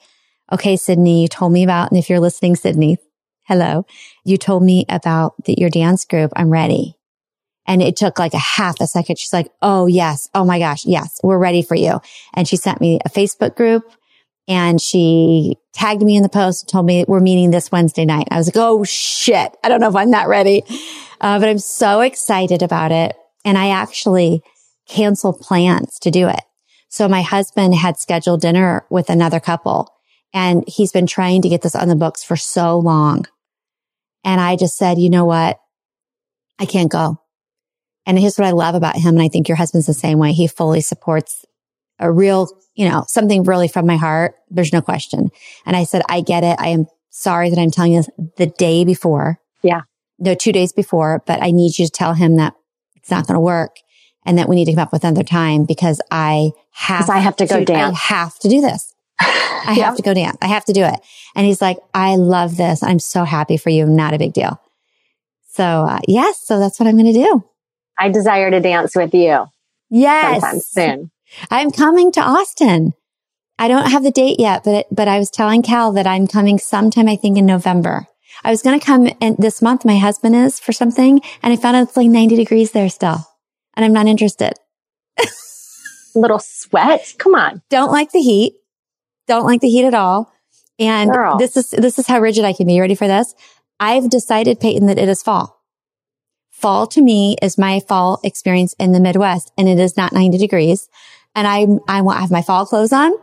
[0.51, 2.97] okay, Sydney, you told me about, and if you're listening, Sydney,
[3.47, 3.85] hello,
[4.25, 6.33] you told me about the, your dance group.
[6.35, 6.97] I'm ready.
[7.65, 9.17] And it took like a half a second.
[9.17, 10.27] She's like, Oh, yes.
[10.33, 10.85] Oh my gosh.
[10.85, 11.21] Yes.
[11.23, 12.01] We're ready for you.
[12.33, 13.89] And she sent me a Facebook group
[14.47, 18.27] and she tagged me in the post and told me we're meeting this Wednesday night.
[18.29, 19.55] I was like, Oh shit.
[19.63, 20.63] I don't know if I'm that ready.
[21.21, 23.15] Uh, but I'm so excited about it.
[23.45, 24.41] And I actually
[24.87, 26.41] canceled plans to do it.
[26.89, 29.93] So my husband had scheduled dinner with another couple
[30.33, 33.25] and he's been trying to get this on the books for so long.
[34.23, 35.59] And I just said, you know what?
[36.59, 37.21] I can't go.
[38.05, 39.15] And here's what I love about him.
[39.15, 40.33] And I think your husband's the same way.
[40.33, 41.45] He fully supports
[41.99, 44.35] a real, you know, something really from my heart.
[44.49, 45.29] There's no question.
[45.65, 46.57] And I said, I get it.
[46.59, 49.39] I am sorry that I'm telling you this the day before.
[49.61, 49.81] Yeah.
[50.19, 52.53] No, two days before, but I need you to tell him that
[52.95, 53.77] it's not going to work
[54.25, 57.35] and that we need to come up with another time because I have, I have
[57.37, 57.95] to go dance.
[57.95, 58.93] I have to do this.
[59.19, 59.85] I Yeah.
[59.85, 60.37] have to go dance.
[60.41, 60.99] I have to do it.
[61.35, 62.83] And he's like, I love this.
[62.83, 63.85] I'm so happy for you.
[63.85, 64.61] Not a big deal.
[65.51, 66.41] So, uh, yes.
[66.45, 67.43] So that's what I'm going to do.
[67.97, 69.45] I desire to dance with you
[69.89, 70.41] Yes.
[70.41, 71.11] sometime soon.
[71.51, 72.93] I'm coming to Austin.
[73.57, 76.59] I don't have the date yet, but, but I was telling Cal that I'm coming
[76.59, 78.07] sometime, I think in November.
[78.43, 79.85] I was going to come in this month.
[79.85, 83.25] My husband is for something and I found out it's like 90 degrees there still
[83.75, 84.53] and I'm not interested.
[86.15, 87.13] Little sweat.
[87.17, 87.61] Come on.
[87.69, 88.53] Don't like the heat.
[89.27, 90.31] Don't like the heat at all.
[90.79, 91.37] And Girl.
[91.37, 92.73] this is, this is how rigid I can be.
[92.73, 93.35] You ready for this?
[93.79, 95.61] I've decided, Peyton, that it is fall.
[96.51, 100.37] Fall to me is my fall experience in the Midwest and it is not 90
[100.37, 100.89] degrees.
[101.35, 103.13] And I, I want, I have my fall clothes on.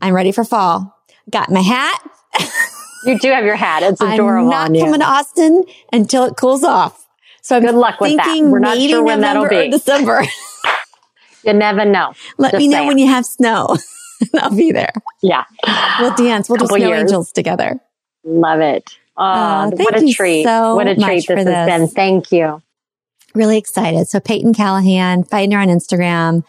[0.00, 0.96] I'm ready for fall.
[1.30, 2.00] Got my hat.
[3.04, 3.82] You do have your hat.
[3.82, 7.06] It's adorable I'm not coming to Austin until it cools off.
[7.42, 8.24] So I'm Good luck with that.
[8.26, 9.70] thinking We're not sure when that'll November or be.
[9.70, 10.22] December.
[11.44, 12.12] you never know.
[12.36, 12.88] Let Just me know saying.
[12.88, 13.76] when you have snow.
[14.38, 14.92] I'll be there.
[15.22, 15.44] Yeah.
[16.00, 16.48] We'll dance.
[16.48, 17.00] We'll do snow years.
[17.00, 17.78] angels together.
[18.24, 18.90] Love it.
[19.16, 20.44] Oh, Oh, what a you treat.
[20.44, 21.78] so what a treat for this has this.
[21.78, 21.88] been.
[21.88, 22.62] Thank you.
[23.34, 24.08] Really excited.
[24.08, 26.44] So Peyton Callahan, find her on Instagram.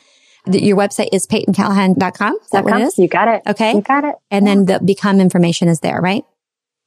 [0.51, 2.35] Your website is peytoncallahan.com.
[2.41, 2.97] Is that what it is?
[2.97, 3.43] You got it.
[3.47, 3.76] Okay.
[3.76, 4.15] You got it.
[4.31, 6.23] And then the become information is there, right?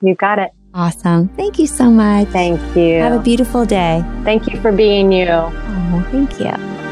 [0.02, 0.50] You got it.
[0.74, 1.28] Awesome.
[1.28, 2.28] Thank you so much.
[2.28, 3.00] Thank you.
[3.00, 4.04] Have a beautiful day.
[4.24, 5.28] Thank you for being you.
[5.28, 6.91] Oh, thank you.